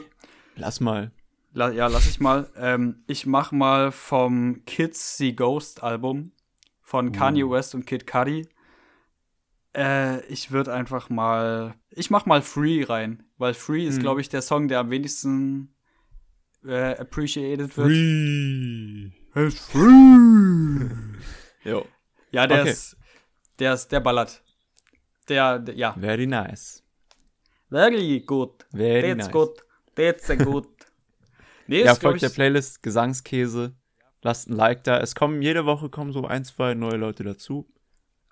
Lass 0.56 0.80
mal. 0.80 1.12
La, 1.52 1.70
ja, 1.70 1.86
lass 1.86 2.08
ich 2.08 2.18
mal. 2.18 2.50
Ähm, 2.56 3.04
ich 3.06 3.26
mach 3.26 3.52
mal 3.52 3.92
vom 3.92 4.64
Kids 4.64 5.16
See 5.16 5.30
Ghost 5.30 5.82
Album 5.84 6.32
von 6.82 7.12
Kanye 7.12 7.48
West 7.48 7.76
und 7.76 7.86
Kid 7.86 8.04
Cudi. 8.04 8.48
Äh, 9.76 10.24
ich 10.26 10.50
würde 10.50 10.72
einfach 10.72 11.10
mal. 11.10 11.74
Ich 11.90 12.10
mach 12.10 12.26
mal 12.26 12.42
Free 12.42 12.82
rein, 12.84 13.22
weil 13.38 13.54
Free 13.54 13.86
ist, 13.86 13.96
Hm. 13.96 14.02
glaube 14.02 14.20
ich, 14.20 14.28
der 14.28 14.42
Song, 14.42 14.68
der 14.68 14.80
am 14.80 14.90
wenigsten 14.90 15.74
äh, 16.66 16.96
appreciated 16.96 17.76
wird. 17.76 17.86
Free. 17.88 19.10
It's 19.46 19.66
free. 19.66 20.88
Jo. 21.64 21.86
Ja, 22.32 22.46
der 22.46 22.62
Okay. 22.62 22.70
ist. 22.70 22.96
Der 23.58 23.74
ist, 23.74 23.88
der 23.92 24.00
ballert. 24.00 24.42
Der, 25.28 25.58
der 25.58 25.74
ja. 25.74 25.92
Very 25.98 26.26
nice. 26.26 26.82
Very 27.68 28.20
gut. 28.20 28.66
Very 28.72 29.02
That's 29.14 29.26
nice. 29.26 29.32
good. 29.32 29.62
That's 29.94 30.30
a 30.30 30.34
good. 30.36 30.66
Nee, 31.66 31.84
Ja, 31.84 31.94
folgt 31.94 32.22
der 32.22 32.30
Playlist 32.30 32.82
Gesangskäse. 32.82 33.76
Lasst 34.22 34.48
ein 34.48 34.54
Like 34.54 34.82
da. 34.82 34.98
Es 34.98 35.14
kommen 35.14 35.40
jede 35.40 35.66
Woche 35.66 35.88
kommen 35.88 36.10
so 36.12 36.24
ein, 36.26 36.44
zwei 36.44 36.74
neue 36.74 36.96
Leute 36.96 37.22
dazu. 37.22 37.68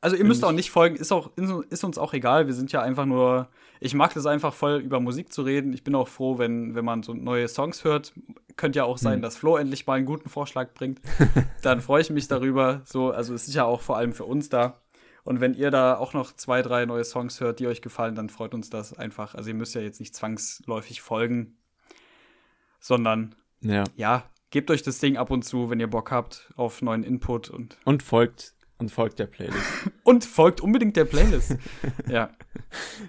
Also 0.01 0.15
ihr 0.17 0.25
müsst 0.25 0.45
auch 0.45 0.53
nicht 0.53 0.71
folgen, 0.71 0.95
ist 0.97 1.11
auch 1.13 1.31
ist 1.37 1.83
uns 1.85 1.99
auch 1.99 2.13
egal. 2.13 2.47
Wir 2.47 2.55
sind 2.55 2.71
ja 2.73 2.83
einfach 2.83 3.05
nur. 3.07 3.49
Ich 3.81 3.95
mag 3.95 4.15
das 4.15 4.27
einfach 4.27 4.55
voll 4.55 4.79
über 4.81 5.01
Musik 5.01 5.33
zu 5.33 5.43
reden. 5.43 5.73
Ich 5.73 5.83
bin 5.85 5.95
auch 5.95 6.09
froh, 6.09 6.39
wenn 6.39 6.75
wenn 6.75 6.85
man 6.85 7.03
so 7.03 7.15
neue 7.15 7.49
Songs 7.49 7.83
hört. 7.85 8.13
Könnte 8.57 8.79
ja 8.79 8.85
auch 8.85 8.99
sein, 8.99 9.15
Hm. 9.15 9.23
dass 9.23 9.37
Flo 9.37 9.57
endlich 9.57 9.87
mal 9.87 9.95
einen 9.95 10.07
guten 10.07 10.29
Vorschlag 10.29 10.73
bringt. 10.75 11.01
Dann 11.63 11.81
freue 11.81 12.01
ich 12.03 12.11
mich 12.11 12.29
darüber. 12.29 12.83
So, 12.85 13.11
also 13.11 13.35
es 13.35 13.49
ist 13.49 13.55
ja 13.55 13.65
auch 13.65 13.81
vor 13.81 13.97
allem 13.97 14.13
für 14.13 14.25
uns 14.25 14.49
da. 14.49 14.81
Und 15.25 15.41
wenn 15.41 15.55
ihr 15.55 15.71
da 15.71 15.97
auch 15.97 16.13
noch 16.15 16.33
zwei, 16.35 16.63
drei 16.63 16.87
neue 16.87 17.05
Songs 17.05 17.41
hört, 17.41 17.59
die 17.61 17.67
euch 17.67 17.83
gefallen, 17.83 18.15
dann 18.15 18.31
freut 18.31 18.55
uns 18.55 18.71
das 18.71 18.95
einfach. 18.97 19.35
Also 19.35 19.49
ihr 19.51 19.55
müsst 19.55 19.75
ja 19.75 19.81
jetzt 19.81 20.01
nicht 20.01 20.15
zwangsläufig 20.15 21.03
folgen, 21.03 21.57
sondern 22.81 23.35
Ja. 23.61 23.85
ja, 23.97 24.25
gebt 24.51 24.71
euch 24.71 24.83
das 24.83 24.99
Ding 25.01 25.17
ab 25.17 25.31
und 25.31 25.43
zu, 25.45 25.71
wenn 25.71 25.81
ihr 25.81 25.89
Bock 25.91 26.11
habt 26.11 26.51
auf 26.57 26.83
neuen 26.83 27.03
Input 27.03 27.51
und 27.51 27.77
Und 27.85 28.03
folgt 28.03 28.55
und 28.79 28.91
folgt 28.91 29.19
der 29.19 29.27
Playlist. 29.27 29.91
und 30.05 30.25
folgt 30.25 30.61
unbedingt 30.61 30.97
der 30.97 31.05
Playlist. 31.05 31.57
ja. 32.09 32.31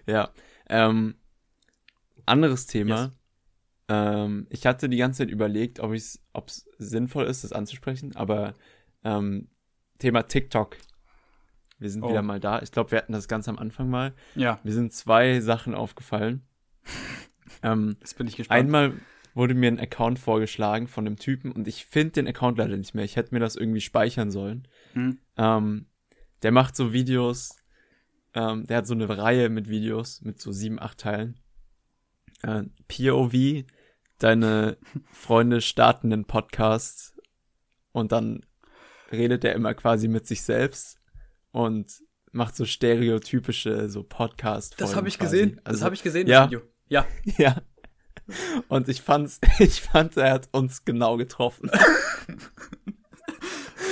ja. 0.05 0.29
Ähm, 0.67 1.15
anderes 2.25 2.67
Thema. 2.67 3.01
Yes. 3.03 3.11
Ähm, 3.89 4.47
ich 4.49 4.65
hatte 4.65 4.89
die 4.89 4.97
ganze 4.97 5.19
Zeit 5.19 5.31
überlegt, 5.31 5.79
ob 5.79 5.93
es 5.93 6.19
sinnvoll 6.77 7.25
ist, 7.25 7.43
das 7.43 7.53
anzusprechen, 7.53 8.15
aber 8.15 8.53
ähm, 9.03 9.47
Thema 9.97 10.23
TikTok. 10.23 10.77
Wir 11.79 11.89
sind 11.89 12.03
Oh. 12.03 12.09
wieder 12.09 12.21
mal 12.21 12.39
da. 12.39 12.61
Ich 12.61 12.71
glaube, 12.71 12.91
wir 12.91 12.97
hatten 12.97 13.13
das 13.13 13.27
ganz 13.27 13.47
am 13.47 13.57
Anfang 13.57 13.89
mal. 13.89 14.13
Ja, 14.35 14.59
Mir 14.63 14.73
sind 14.73 14.93
zwei 14.93 15.39
Sachen 15.39 15.73
aufgefallen. 15.73 16.43
ähm, 17.63 17.95
jetzt 18.01 18.17
bin 18.17 18.27
ich 18.27 18.35
gespannt. 18.35 18.59
Einmal 18.59 18.93
wurde 19.33 19.53
mir 19.53 19.67
ein 19.67 19.79
Account 19.79 20.19
vorgeschlagen 20.19 20.87
von 20.87 21.05
einem 21.05 21.17
Typen 21.17 21.51
und 21.51 21.67
ich 21.67 21.85
finde 21.85 22.13
den 22.13 22.27
Account 22.27 22.57
leider 22.57 22.77
nicht 22.77 22.93
mehr. 22.93 23.05
Ich 23.05 23.15
hätte 23.15 23.33
mir 23.33 23.39
das 23.39 23.55
irgendwie 23.55 23.81
speichern 23.81 24.31
sollen. 24.31 24.67
Hm. 24.93 25.19
Ähm, 25.37 25.85
der 26.41 26.51
macht 26.51 26.75
so 26.75 26.93
Videos. 26.93 27.55
Ähm, 28.33 28.65
der 28.65 28.77
hat 28.77 28.87
so 28.87 28.93
eine 28.93 29.09
Reihe 29.09 29.49
mit 29.49 29.69
Videos 29.69 30.21
mit 30.21 30.39
so 30.39 30.51
sieben, 30.51 30.79
acht 30.79 30.99
Teilen. 30.99 31.39
Äh, 32.41 32.63
POV, 32.87 33.65
deine 34.19 34.77
Freunde 35.11 35.61
starten 35.61 36.13
einen 36.13 36.25
Podcast 36.25 37.19
und 37.91 38.11
dann 38.11 38.45
redet 39.11 39.43
er 39.43 39.53
immer 39.53 39.73
quasi 39.73 40.07
mit 40.07 40.27
sich 40.27 40.43
selbst 40.43 40.99
und 41.51 42.01
macht 42.31 42.55
so 42.55 42.65
stereotypische 42.65 43.89
so 43.89 44.03
Podcast. 44.03 44.79
Das 44.79 44.95
habe 44.95 45.07
ich 45.07 45.17
quasi. 45.17 45.37
gesehen. 45.37 45.61
Also, 45.63 45.79
das 45.79 45.85
habe 45.85 45.95
ich 45.95 46.03
gesehen, 46.03 46.27
ja. 46.27 46.45
Video. 46.45 46.61
Ja. 46.87 47.05
ja. 47.37 47.61
Und 48.67 48.87
ich 48.89 49.01
fand's, 49.01 49.39
ich 49.59 49.81
fand, 49.81 50.17
er 50.17 50.31
hat 50.33 50.49
uns 50.51 50.85
genau 50.85 51.17
getroffen. 51.17 51.69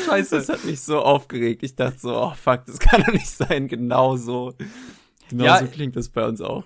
Scheiße. 0.06 0.36
Das 0.38 0.50
hat 0.50 0.64
mich 0.64 0.82
so 0.82 1.00
aufgeregt. 1.02 1.64
Ich 1.64 1.76
dachte 1.76 2.00
so, 2.00 2.16
oh 2.16 2.34
fuck, 2.34 2.66
das 2.66 2.80
kann 2.80 3.04
doch 3.04 3.14
nicht 3.14 3.30
sein. 3.30 3.68
Genau 3.68 4.16
so. 4.16 4.54
Genau 5.30 5.44
Ja. 5.46 5.60
so 5.60 5.68
klingt 5.68 5.96
das 5.96 6.10
bei 6.10 6.26
uns 6.26 6.42
auch. 6.42 6.64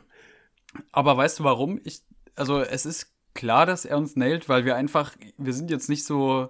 Aber 0.92 1.18
weißt 1.18 1.40
du 1.40 1.44
warum? 1.44 1.80
Ich, 1.84 2.02
also 2.36 2.62
es 2.62 2.86
ist 2.86 3.14
klar, 3.34 3.66
dass 3.66 3.86
er 3.86 3.98
uns 3.98 4.16
nailt, 4.16 4.48
weil 4.50 4.66
wir 4.66 4.76
einfach, 4.76 5.16
wir 5.38 5.54
sind 5.54 5.72
jetzt 5.72 5.90
nicht 5.90 6.06
so 6.06 6.50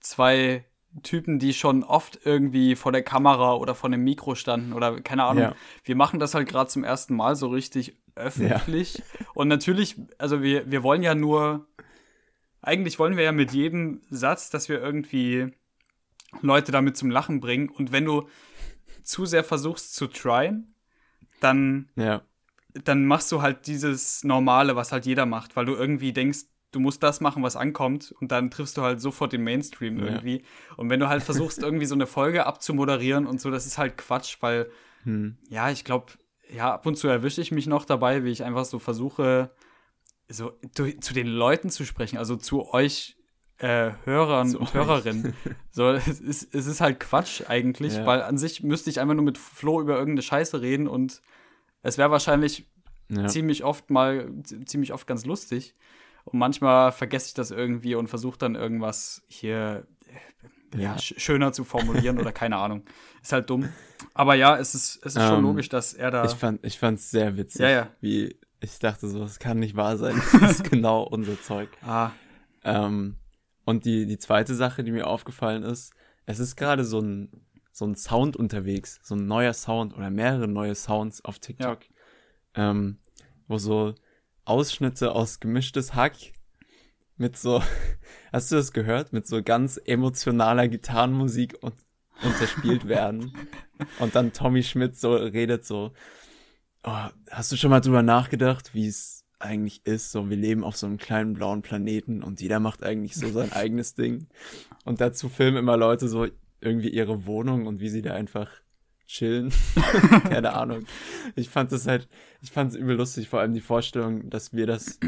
zwei 0.00 0.64
Typen, 1.02 1.38
die 1.38 1.54
schon 1.54 1.84
oft 1.84 2.18
irgendwie 2.24 2.74
vor 2.76 2.92
der 2.92 3.02
Kamera 3.02 3.54
oder 3.54 3.74
vor 3.74 3.88
einem 3.88 4.04
Mikro 4.04 4.34
standen 4.34 4.72
oder 4.74 5.00
keine 5.00 5.24
Ahnung. 5.24 5.42
Ja. 5.44 5.54
Wir 5.84 5.96
machen 5.96 6.20
das 6.20 6.34
halt 6.34 6.48
gerade 6.48 6.68
zum 6.68 6.84
ersten 6.84 7.14
Mal 7.16 7.34
so 7.36 7.48
richtig 7.48 8.01
öffentlich. 8.14 9.02
Und 9.34 9.48
natürlich, 9.48 9.96
also 10.18 10.42
wir, 10.42 10.70
wir 10.70 10.82
wollen 10.82 11.02
ja 11.02 11.14
nur, 11.14 11.66
eigentlich 12.60 12.98
wollen 12.98 13.16
wir 13.16 13.24
ja 13.24 13.32
mit 13.32 13.52
jedem 13.52 14.00
Satz, 14.10 14.50
dass 14.50 14.68
wir 14.68 14.80
irgendwie 14.80 15.52
Leute 16.40 16.72
damit 16.72 16.96
zum 16.96 17.10
Lachen 17.10 17.40
bringen. 17.40 17.68
Und 17.68 17.92
wenn 17.92 18.04
du 18.04 18.28
zu 19.02 19.26
sehr 19.26 19.44
versuchst 19.44 19.94
zu 19.94 20.06
tryen, 20.06 20.74
dann 21.40 21.90
Ja. 21.96 22.22
dann 22.84 23.04
machst 23.04 23.30
du 23.32 23.42
halt 23.42 23.66
dieses 23.66 24.24
Normale, 24.24 24.76
was 24.76 24.92
halt 24.92 25.04
jeder 25.06 25.26
macht, 25.26 25.56
weil 25.56 25.66
du 25.66 25.74
irgendwie 25.74 26.12
denkst, 26.12 26.44
du 26.70 26.80
musst 26.80 27.02
das 27.02 27.20
machen, 27.20 27.42
was 27.42 27.54
ankommt 27.56 28.14
und 28.20 28.32
dann 28.32 28.50
triffst 28.50 28.78
du 28.78 28.82
halt 28.82 29.00
sofort 29.00 29.32
den 29.34 29.42
Mainstream 29.44 29.98
Ja. 29.98 30.06
irgendwie. 30.06 30.42
Und 30.78 30.88
wenn 30.88 31.00
du 31.00 31.08
halt 31.08 31.22
versuchst, 31.22 31.62
irgendwie 31.62 31.84
so 31.84 31.94
eine 31.94 32.06
Folge 32.06 32.46
abzumoderieren 32.46 33.26
und 33.26 33.40
so, 33.42 33.50
das 33.50 33.66
ist 33.66 33.76
halt 33.76 33.98
Quatsch, 33.98 34.36
weil, 34.40 34.70
Hm. 35.02 35.36
ja, 35.48 35.70
ich 35.70 35.84
glaube, 35.84 36.12
ja, 36.54 36.72
ab 36.74 36.86
und 36.86 36.96
zu 36.96 37.08
erwische 37.08 37.40
ich 37.40 37.50
mich 37.52 37.66
noch 37.66 37.84
dabei, 37.84 38.24
wie 38.24 38.30
ich 38.30 38.44
einfach 38.44 38.64
so 38.64 38.78
versuche, 38.78 39.50
so 40.28 40.52
du, 40.74 40.90
zu 41.00 41.14
den 41.14 41.26
Leuten 41.26 41.70
zu 41.70 41.84
sprechen, 41.84 42.18
also 42.18 42.36
zu 42.36 42.72
euch 42.72 43.16
äh, 43.58 43.92
Hörern 44.04 44.48
Zu 44.48 44.58
und 44.58 44.66
euch. 44.68 44.74
Hörerinnen. 44.74 45.34
So, 45.70 45.88
es 45.90 46.20
ist, 46.20 46.54
es 46.54 46.66
ist 46.66 46.80
halt 46.80 47.00
Quatsch 47.00 47.42
eigentlich, 47.48 47.94
Ja. 47.94 48.04
weil 48.06 48.22
an 48.22 48.36
sich 48.36 48.62
müsste 48.62 48.90
ich 48.90 49.00
einfach 49.00 49.14
nur 49.14 49.24
mit 49.24 49.38
Flo 49.38 49.80
über 49.80 49.94
irgendeine 49.94 50.22
Scheiße 50.22 50.60
reden 50.60 50.86
und 50.88 51.22
es 51.82 51.96
wäre 51.96 52.10
wahrscheinlich 52.10 52.66
Ja. 53.08 53.26
ziemlich 53.28 53.64
oft 53.64 53.88
mal, 53.90 54.30
ziemlich 54.66 54.92
oft 54.92 55.06
ganz 55.06 55.24
lustig. 55.24 55.74
Und 56.24 56.38
manchmal 56.38 56.92
vergesse 56.92 57.28
ich 57.28 57.34
das 57.34 57.50
irgendwie 57.50 57.94
und 57.94 58.08
versuche 58.08 58.38
dann 58.38 58.54
irgendwas 58.54 59.22
hier 59.28 59.86
ja. 60.74 60.92
Ja. 60.92 60.98
sch 60.98 61.14
schöner 61.18 61.52
zu 61.52 61.64
formulieren 61.64 62.18
oder 62.18 62.32
keine 62.32 62.56
Ahnung. 62.56 62.84
Ist 63.22 63.32
halt 63.32 63.48
dumm. 63.50 63.68
Aber 64.14 64.34
ja, 64.34 64.56
es 64.58 64.74
ist, 64.74 64.96
es 65.04 65.16
ist 65.16 65.22
schon 65.26 65.38
Ähm, 65.38 65.42
logisch, 65.42 65.68
dass 65.68 65.94
er 65.94 66.10
da. 66.10 66.24
Ich 66.24 66.32
fand, 66.32 66.64
ich 66.64 66.78
fand's 66.78 67.10
sehr 67.10 67.36
witzig. 67.36 67.60
Ja, 67.62 67.68
ja. 67.70 67.90
Wie, 68.00 68.36
ich 68.60 68.78
dachte 68.78 69.08
so, 69.08 69.20
das 69.20 69.38
kann 69.38 69.58
nicht 69.58 69.76
wahr 69.76 69.96
sein. 69.96 70.20
Das 70.40 70.52
ist 70.60 70.70
genau 70.70 71.02
unser 71.02 71.40
Zeug. 71.40 71.68
ah, 71.82 72.10
Ähm, 72.64 73.16
und 73.64 73.84
die, 73.84 74.06
die 74.06 74.18
zweite 74.18 74.54
Sache, 74.54 74.82
die 74.84 74.90
mir 74.92 75.06
aufgefallen 75.06 75.62
ist, 75.62 75.92
es 76.26 76.38
ist 76.38 76.56
gerade 76.56 76.84
so 76.84 77.00
ein, 77.00 77.30
so 77.72 77.84
ein 77.86 77.94
Sound 77.96 78.36
unterwegs, 78.36 79.00
so 79.02 79.14
ein 79.14 79.26
neuer 79.26 79.52
Sound 79.54 79.94
oder 79.96 80.10
mehrere 80.10 80.48
neue 80.48 80.74
Sounds 80.74 81.24
auf 81.24 81.38
TikTok, 81.38 81.78
ähm, 82.54 82.98
wo 83.48 83.58
so 83.58 83.94
Ausschnitte 84.44 85.12
aus 85.12 85.38
gemischtes 85.40 85.94
Hack 85.94 86.16
mit 87.22 87.38
so, 87.38 87.62
hast 88.32 88.52
du 88.52 88.56
das 88.56 88.72
gehört? 88.72 89.12
Mit 89.14 89.26
so 89.26 89.42
ganz 89.42 89.80
emotionaler 89.82 90.68
Gitarrenmusik 90.68 91.56
und, 91.62 91.74
unterspielt 92.22 92.86
werden. 92.86 93.32
Und 94.00 94.14
dann 94.14 94.32
Tommy 94.32 94.62
Schmidt 94.62 94.96
so 94.96 95.14
redet 95.14 95.64
so, 95.64 95.92
oh, 96.82 97.06
hast 97.30 97.52
du 97.52 97.56
schon 97.56 97.70
mal 97.70 97.80
drüber 97.80 98.02
nachgedacht, 98.02 98.74
wie 98.74 98.86
es 98.86 99.24
eigentlich 99.38 99.86
ist? 99.86 100.12
So, 100.12 100.28
wir 100.28 100.36
leben 100.36 100.64
auf 100.64 100.76
so 100.76 100.86
einem 100.86 100.98
kleinen 100.98 101.34
blauen 101.34 101.62
Planeten 101.62 102.22
und 102.22 102.40
jeder 102.40 102.60
macht 102.60 102.82
eigentlich 102.82 103.14
so 103.14 103.30
sein 103.30 103.52
eigenes 103.52 103.94
Ding. 103.94 104.26
Und 104.84 105.00
dazu 105.00 105.28
filmen 105.28 105.58
immer 105.58 105.76
Leute 105.76 106.08
so 106.08 106.26
irgendwie 106.60 106.90
ihre 106.90 107.24
Wohnung 107.24 107.66
und 107.66 107.80
wie 107.80 107.88
sie 107.88 108.02
da 108.02 108.14
einfach 108.14 108.50
chillen. 109.06 109.52
Keine 110.28 110.54
Ahnung. 110.54 110.84
Ich 111.36 111.48
fand 111.50 111.70
das 111.70 111.86
halt, 111.86 112.08
ich 112.40 112.50
fand 112.50 112.72
es 112.72 112.76
übel 112.76 112.96
lustig, 112.96 113.28
vor 113.28 113.40
allem 113.40 113.54
die 113.54 113.60
Vorstellung, 113.60 114.28
dass 114.30 114.52
wir 114.52 114.66
das, 114.66 114.98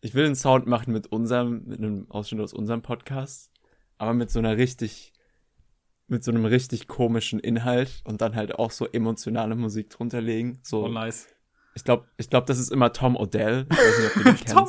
ich 0.00 0.14
will 0.14 0.24
einen 0.26 0.36
Sound 0.36 0.66
machen 0.66 0.92
mit 0.92 1.06
unserem, 1.08 1.64
mit 1.66 1.78
einem 1.78 2.10
Ausschnitt 2.10 2.40
aus 2.40 2.52
unserem 2.54 2.82
Podcast, 2.82 3.50
aber 3.98 4.14
mit 4.14 4.30
so 4.30 4.38
einer 4.38 4.56
richtig 4.56 5.12
mit 6.10 6.24
so 6.24 6.30
einem 6.30 6.46
richtig 6.46 6.88
komischen 6.88 7.38
Inhalt 7.38 8.00
und 8.04 8.22
dann 8.22 8.34
halt 8.34 8.54
auch 8.58 8.70
so 8.70 8.86
emotionale 8.86 9.54
Musik 9.56 9.90
drunter 9.90 10.22
legen. 10.22 10.58
So, 10.62 10.86
Oh, 10.86 10.88
nice. 10.88 11.26
ich 11.74 11.84
glaube, 11.84 12.06
ich 12.16 12.30
glaub, 12.30 12.46
das 12.46 12.58
ist 12.58 12.72
immer 12.72 12.94
Tom 12.94 13.14
Odell. 13.14 13.66
Ich 13.70 13.76
weiß 13.76 13.98
nicht, 13.98 14.06
ob 14.08 14.14
du 14.14 14.22
den 14.22 14.36
kennst. 14.36 14.54
Tom? 14.54 14.68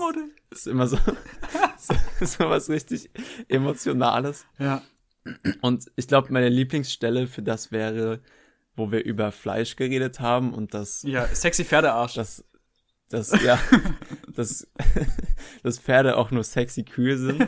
Das 0.50 0.60
ist 0.60 0.68
immer 0.68 0.88
so, 0.88 0.98
so, 1.78 1.94
so 2.26 2.50
was 2.50 2.70
richtig 2.70 3.10
Emotionales. 3.48 4.46
Ja. 4.58 4.82
Und 5.62 5.86
ich 5.96 6.08
glaube, 6.10 6.34
meine 6.34 6.50
Lieblingsstelle 6.50 7.28
für 7.28 7.42
das 7.44 7.72
wäre, 7.72 8.20
wo 8.76 8.92
wir 8.92 9.06
über 9.06 9.32
Fleisch 9.32 9.76
geredet 9.78 10.20
haben 10.20 10.54
und 10.54 10.74
das, 10.74 11.04
Ja, 11.04 11.26
sexy 11.28 11.64
Pferdearsch. 11.64 12.16
das, 12.16 12.44
das, 13.10 13.32
ja, 13.44 13.58
dass, 14.40 14.68
dass 15.64 15.80
Pferde 15.80 16.18
auch 16.18 16.32
nur 16.32 16.44
sexy 16.44 16.84
Kühe 16.84 17.18
sind. 17.18 17.48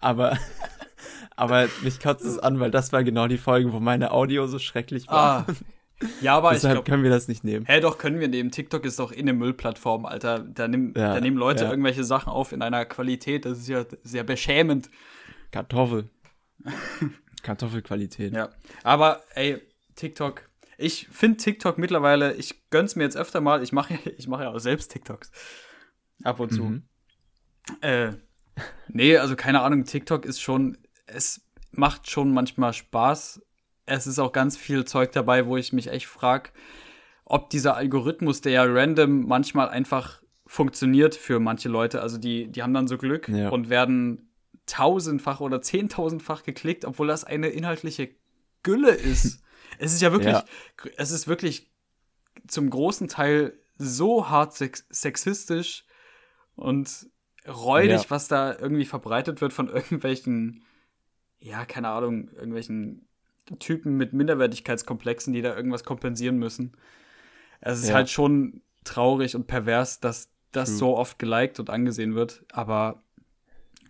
Aber, 0.00 0.38
aber 1.36 1.68
mich 1.82 2.00
kotzt 2.00 2.24
es 2.24 2.38
an, 2.38 2.58
weil 2.60 2.70
das 2.70 2.92
war 2.92 3.04
genau 3.04 3.28
die 3.28 3.38
Folge, 3.38 3.72
wo 3.72 3.80
meine 3.80 4.10
Audio 4.10 4.46
so 4.46 4.58
schrecklich 4.58 5.06
war. 5.08 5.46
ah. 5.48 5.54
Ja, 6.20 6.36
aber 6.36 6.50
ich 6.50 6.56
Deshalb 6.56 6.74
glaube, 6.74 6.90
können 6.90 7.02
wir 7.04 7.10
das 7.10 7.28
nicht 7.28 7.44
nehmen. 7.44 7.66
Hä, 7.66 7.80
doch, 7.80 7.98
können 7.98 8.18
wir 8.18 8.28
nehmen. 8.28 8.50
TikTok 8.50 8.84
ist 8.84 8.98
doch 8.98 9.12
in 9.12 9.26
der 9.26 9.34
Müllplattform, 9.34 10.06
Alter. 10.06 10.40
Da, 10.40 10.66
nimm, 10.66 10.92
Ja, 10.96 11.14
da 11.14 11.20
nehmen 11.20 11.36
Leute 11.36 11.64
ja. 11.64 11.70
irgendwelche 11.70 12.04
Sachen 12.04 12.30
auf 12.30 12.52
in 12.52 12.62
einer 12.62 12.84
Qualität, 12.84 13.44
das 13.44 13.58
ist 13.58 13.68
ja 13.68 13.84
sehr 14.02 14.24
beschämend. 14.24 14.90
Kartoffel. 15.52 16.10
Kartoffelqualität. 17.42 18.34
Ja. 18.34 18.50
Aber, 18.82 19.22
ey, 19.34 19.62
TikTok. 19.94 20.42
Ich 20.76 21.08
finde 21.12 21.36
TikTok 21.36 21.78
mittlerweile, 21.78 22.34
ich 22.34 22.68
gönn's 22.70 22.96
mir 22.96 23.04
jetzt 23.04 23.16
öfter 23.16 23.40
mal. 23.40 23.62
Ich 23.62 23.72
mache 23.72 23.94
ich 24.18 24.26
mach 24.26 24.40
ja 24.40 24.50
auch 24.50 24.58
selbst 24.58 24.92
TikToks. 24.92 25.30
Ab 26.24 26.40
und 26.40 26.52
zu. 26.52 26.64
Mhm. 26.64 26.82
Äh, 27.80 28.12
nee, 28.88 29.16
also 29.16 29.36
keine 29.36 29.60
Ahnung, 29.62 29.84
TikTok 29.84 30.24
ist 30.24 30.40
schon, 30.40 30.76
es 31.06 31.42
macht 31.70 32.10
schon 32.10 32.32
manchmal 32.32 32.72
Spaß. 32.72 33.40
Es 33.86 34.06
ist 34.06 34.18
auch 34.18 34.32
ganz 34.32 34.56
viel 34.56 34.84
Zeug 34.84 35.12
dabei, 35.12 35.46
wo 35.46 35.56
ich 35.56 35.72
mich 35.72 35.88
echt 35.88 36.06
frage, 36.06 36.50
ob 37.24 37.50
dieser 37.50 37.76
Algorithmus, 37.76 38.40
der 38.40 38.52
ja 38.52 38.64
random 38.64 39.26
manchmal 39.26 39.68
einfach 39.68 40.22
funktioniert 40.46 41.14
für 41.14 41.40
manche 41.40 41.68
Leute, 41.68 42.02
also 42.02 42.18
die, 42.18 42.48
die 42.50 42.62
haben 42.62 42.74
dann 42.74 42.86
so 42.88 42.98
Glück 42.98 43.28
Ja. 43.28 43.48
und 43.48 43.70
werden 43.70 44.30
tausendfach 44.66 45.40
oder 45.40 45.60
zehntausendfach 45.62 46.42
geklickt, 46.42 46.84
obwohl 46.84 47.06
das 47.06 47.24
eine 47.24 47.48
inhaltliche 47.48 48.10
Gülle 48.62 48.90
ist. 48.92 49.42
es 49.78 49.92
ist 49.92 50.00
ja 50.02 50.12
wirklich, 50.12 50.32
Ja. 50.34 50.44
es 50.96 51.10
ist 51.10 51.28
wirklich 51.28 51.70
zum 52.46 52.70
großen 52.70 53.08
Teil 53.08 53.58
so 53.76 54.28
hart 54.28 54.54
sex 54.54 54.86
sexistisch 54.90 55.84
und 56.56 57.06
räudig, 57.46 58.02
Ja. 58.04 58.10
was 58.10 58.28
da 58.28 58.56
irgendwie 58.58 58.84
verbreitet 58.84 59.40
wird 59.40 59.52
von 59.52 59.68
irgendwelchen, 59.74 60.64
ja, 61.38 61.64
keine 61.64 61.88
Ahnung, 61.88 62.28
irgendwelchen 62.30 63.06
Typen 63.58 63.96
mit 63.96 64.12
Minderwertigkeitskomplexen, 64.14 65.32
die 65.34 65.42
da 65.42 65.54
irgendwas 65.54 65.84
kompensieren 65.84 66.38
müssen. 66.38 66.72
Es 67.60 67.80
ist 67.80 67.88
Ja. 67.88 67.94
halt 67.96 68.08
schon 68.10 68.62
traurig 68.84 69.36
und 69.36 69.46
pervers, 69.46 70.00
dass 70.00 70.30
das 70.52 70.70
True. 70.70 70.78
so 70.78 70.96
oft 70.96 71.18
geliked 71.18 71.58
und 71.60 71.68
angesehen 71.70 72.14
wird, 72.14 72.44
aber 72.52 73.02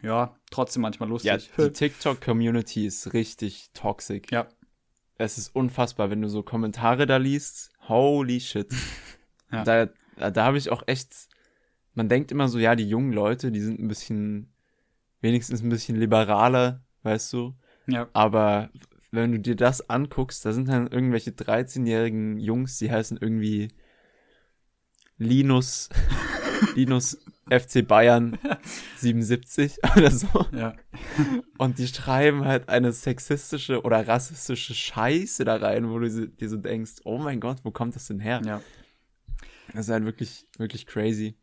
ja, 0.02 0.36
trotzdem 0.50 0.82
manchmal 0.82 1.08
Ja, 1.22 1.34
lustig. 1.34 1.50
die 1.56 1.70
TikTok-Community 1.70 2.86
ist 2.86 3.12
richtig 3.12 3.70
toxic. 3.74 4.30
Ja. 4.32 4.46
Es 5.16 5.38
ist 5.38 5.54
unfassbar, 5.54 6.10
wenn 6.10 6.20
du 6.22 6.28
so 6.28 6.42
Kommentare 6.42 7.06
da 7.06 7.16
liest. 7.18 7.70
Holy 7.88 8.40
shit. 8.40 8.68
Ja. 9.52 9.62
Da, 9.62 10.30
da 10.30 10.44
habe 10.46 10.58
ich 10.58 10.70
auch 10.70 10.82
echt. 10.86 11.14
Man 11.94 12.08
denkt 12.08 12.32
immer 12.32 12.48
so, 12.48 12.58
ja, 12.58 12.74
die 12.74 12.88
jungen 12.88 13.12
Leute, 13.12 13.52
die 13.52 13.60
sind 13.60 13.80
ein 13.80 13.88
bisschen, 13.88 14.52
wenigstens 15.20 15.62
ein 15.62 15.68
bisschen 15.68 15.96
liberaler, 15.96 16.82
weißt 17.02 17.32
du. 17.32 17.54
ja. 17.86 18.08
Aber 18.12 18.70
wenn 19.12 19.32
du 19.32 19.38
dir 19.38 19.56
das 19.56 19.88
anguckst, 19.88 20.44
da 20.44 20.52
sind 20.52 20.68
dann 20.68 20.88
irgendwelche 20.88 21.30
13-jährigen 21.30 22.38
Jungs, 22.38 22.78
die 22.78 22.90
heißen 22.90 23.18
irgendwie 23.20 23.68
Linus, 25.18 25.88
Linus 26.74 27.18
FC 27.48 27.86
Bayern 27.86 28.38
77 28.96 29.76
oder 29.96 30.10
so. 30.10 30.46
Ja. 30.52 30.74
Und 31.58 31.78
die 31.78 31.86
schreiben 31.86 32.44
halt 32.44 32.68
eine 32.68 32.92
sexistische 32.92 33.82
oder 33.82 34.06
rassistische 34.06 34.74
Scheiße 34.74 35.44
da 35.44 35.56
rein, 35.56 35.90
wo 35.90 35.98
du 35.98 36.28
dir 36.28 36.48
so 36.48 36.56
denkst, 36.56 37.02
oh 37.04 37.18
mein 37.18 37.38
Gott, 37.38 37.58
wo 37.62 37.70
kommt 37.70 37.94
das 37.94 38.06
denn 38.08 38.20
her? 38.20 38.42
ja. 38.44 38.60
Das 39.72 39.86
ist 39.86 39.92
halt 39.92 40.04
wirklich, 40.04 40.46
wirklich 40.58 40.86
crazy. 40.86 41.36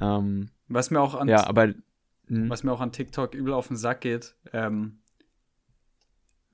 Ähm, 0.00 0.50
Was 0.68 0.90
mir 0.90 1.00
auch 1.00 1.14
an 1.14 1.28
ja, 1.28 1.46
aber 1.46 1.74
hm, 2.28 2.48
was 2.50 2.62
mir 2.62 2.72
auch 2.72 2.80
an 2.80 2.92
TikTok 2.92 3.34
übel 3.34 3.52
auf 3.52 3.68
den 3.68 3.76
Sack 3.76 4.00
geht. 4.00 4.34
Ähm, 4.52 4.98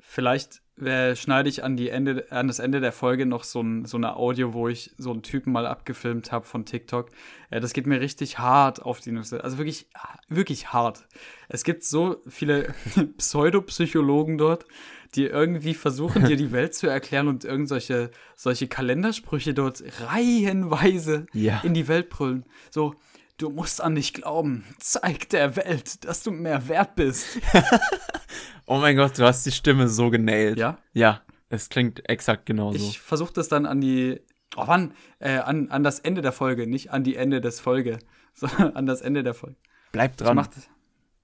vielleicht 0.00 0.62
äh, 0.80 1.16
schneide 1.16 1.48
ich 1.48 1.64
an, 1.64 1.76
die 1.76 1.88
Ende, 1.90 2.26
an 2.30 2.46
das 2.46 2.60
Ende 2.60 2.80
der 2.80 2.92
Folge 2.92 3.26
noch 3.26 3.42
so, 3.44 3.60
ein, 3.60 3.84
so 3.84 3.96
eine 3.96 4.16
Audio, 4.16 4.54
wo 4.54 4.68
ich 4.68 4.94
so 4.96 5.10
einen 5.10 5.22
Typen 5.22 5.52
mal 5.52 5.66
abgefilmt 5.66 6.30
habe 6.30 6.44
von 6.46 6.64
TikTok. 6.64 7.10
Äh, 7.50 7.60
das 7.60 7.72
geht 7.72 7.86
mir 7.86 8.00
richtig 8.00 8.38
hart 8.38 8.80
auf 8.82 9.00
die 9.00 9.12
Nüsse. 9.12 9.42
Also 9.42 9.58
wirklich, 9.58 9.88
wirklich 10.28 10.72
hart. 10.72 11.06
Es 11.48 11.64
gibt 11.64 11.84
so 11.84 12.22
viele 12.28 12.74
Pseudopsychologen 13.18 14.38
dort, 14.38 14.66
die 15.14 15.24
irgendwie 15.24 15.74
versuchen, 15.74 16.26
dir 16.26 16.36
die 16.36 16.52
Welt 16.52 16.74
zu 16.74 16.86
erklären 16.86 17.28
und 17.28 17.44
irgendwelche 17.44 18.10
solche 18.36 18.68
Kalendersprüche 18.68 19.54
dort 19.54 19.82
reihenweise 20.00 21.26
Ja. 21.32 21.60
in 21.64 21.74
die 21.74 21.88
Welt 21.88 22.08
brüllen. 22.08 22.44
So, 22.70 22.94
du 23.38 23.50
musst 23.50 23.80
an 23.80 23.94
dich 23.94 24.12
glauben. 24.12 24.64
Zeig 24.78 25.30
der 25.30 25.56
Welt, 25.56 26.04
dass 26.04 26.22
du 26.22 26.30
mehr 26.30 26.68
wert 26.68 26.94
bist. 26.96 27.40
oh 28.66 28.78
mein 28.78 28.96
Gott, 28.96 29.18
du 29.18 29.24
hast 29.24 29.46
die 29.46 29.52
Stimme 29.52 29.88
so 29.88 30.10
genailt. 30.10 30.58
Ja? 30.58 30.78
Ja, 30.92 31.22
es 31.48 31.68
klingt 31.70 32.08
exakt 32.08 32.44
genauso. 32.46 32.76
Ich 32.76 33.00
versuche 33.00 33.32
das 33.32 33.48
dann 33.48 33.64
an 33.64 33.80
die. 33.80 34.20
Oh 34.56 34.64
wann? 34.66 34.94
Äh, 35.18 35.38
an, 35.38 35.70
an 35.70 35.82
das 35.82 36.00
Ende 36.00 36.20
der 36.20 36.32
Folge, 36.32 36.66
nicht 36.66 36.90
an 36.90 37.04
die 37.04 37.16
Ende 37.16 37.40
des 37.40 37.60
Folge, 37.60 37.98
sondern 38.34 38.74
an 38.76 38.86
das 38.86 39.00
Ende 39.00 39.22
der 39.22 39.34
Folge. 39.34 39.56
Bleibt 39.92 40.20
dran. 40.20 40.36
mach 40.36 40.48
das. 40.48 40.68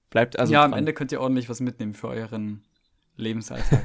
Bleibt 0.09 0.39
also 0.39 0.53
ja, 0.53 0.61
dran. 0.61 0.73
am 0.73 0.79
Ende 0.79 0.93
könnt 0.93 1.11
ihr 1.11 1.21
ordentlich 1.21 1.49
was 1.49 1.59
mitnehmen 1.59 1.93
für 1.93 2.07
euren 2.07 2.63
Lebensalltag. 3.17 3.83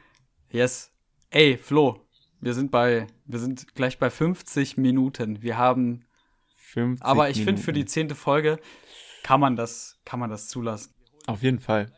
yes. 0.50 0.92
Ey, 1.30 1.56
Flo, 1.56 2.06
wir 2.40 2.52
sind 2.52 2.70
bei, 2.70 3.06
wir 3.24 3.38
sind 3.38 3.74
gleich 3.74 3.98
bei 3.98 4.10
50 4.10 4.76
Minuten. 4.76 5.42
Wir 5.42 5.56
haben, 5.56 6.04
50 6.72 7.04
aber 7.04 7.30
ich 7.30 7.42
finde 7.44 7.60
für 7.62 7.72
die 7.72 7.84
zehnte 7.84 8.14
Folge 8.14 8.58
kann 9.22 9.40
man 9.40 9.56
das, 9.56 9.98
kann 10.04 10.18
man 10.20 10.30
das 10.30 10.48
zulassen. 10.48 10.92
Auf 11.26 11.42
jeden 11.42 11.60
Fall. 11.60 11.92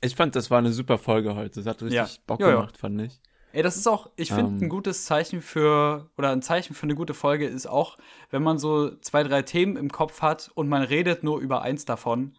Ich 0.00 0.16
fand, 0.16 0.34
das 0.36 0.50
war 0.50 0.58
eine 0.58 0.72
super 0.72 0.98
Folge 0.98 1.34
heute. 1.34 1.60
Das 1.60 1.66
hat 1.66 1.82
richtig 1.82 1.94
Ja. 1.96 2.08
Bock 2.26 2.40
ja. 2.40 2.50
gemacht, 2.50 2.76
fand 2.76 3.00
ich. 3.00 3.20
Ey, 3.52 3.62
das 3.62 3.76
ist 3.76 3.86
auch, 3.86 4.10
ich 4.16 4.30
finde, 4.32 4.50
Ähm. 4.56 4.62
ein 4.62 4.68
gutes 4.68 5.04
Zeichen 5.04 5.40
für, 5.40 6.10
oder 6.18 6.30
ein 6.32 6.42
Zeichen 6.42 6.74
für 6.74 6.82
eine 6.82 6.96
gute 6.96 7.14
Folge 7.14 7.46
ist 7.46 7.66
auch, 7.66 7.96
wenn 8.30 8.42
man 8.42 8.58
so 8.58 8.96
zwei, 8.96 9.22
drei 9.22 9.42
Themen 9.42 9.76
im 9.76 9.90
Kopf 9.92 10.22
hat 10.22 10.50
und 10.54 10.68
man 10.68 10.82
redet 10.82 11.22
nur 11.22 11.38
über 11.38 11.62
eins 11.62 11.84
davon 11.84 12.36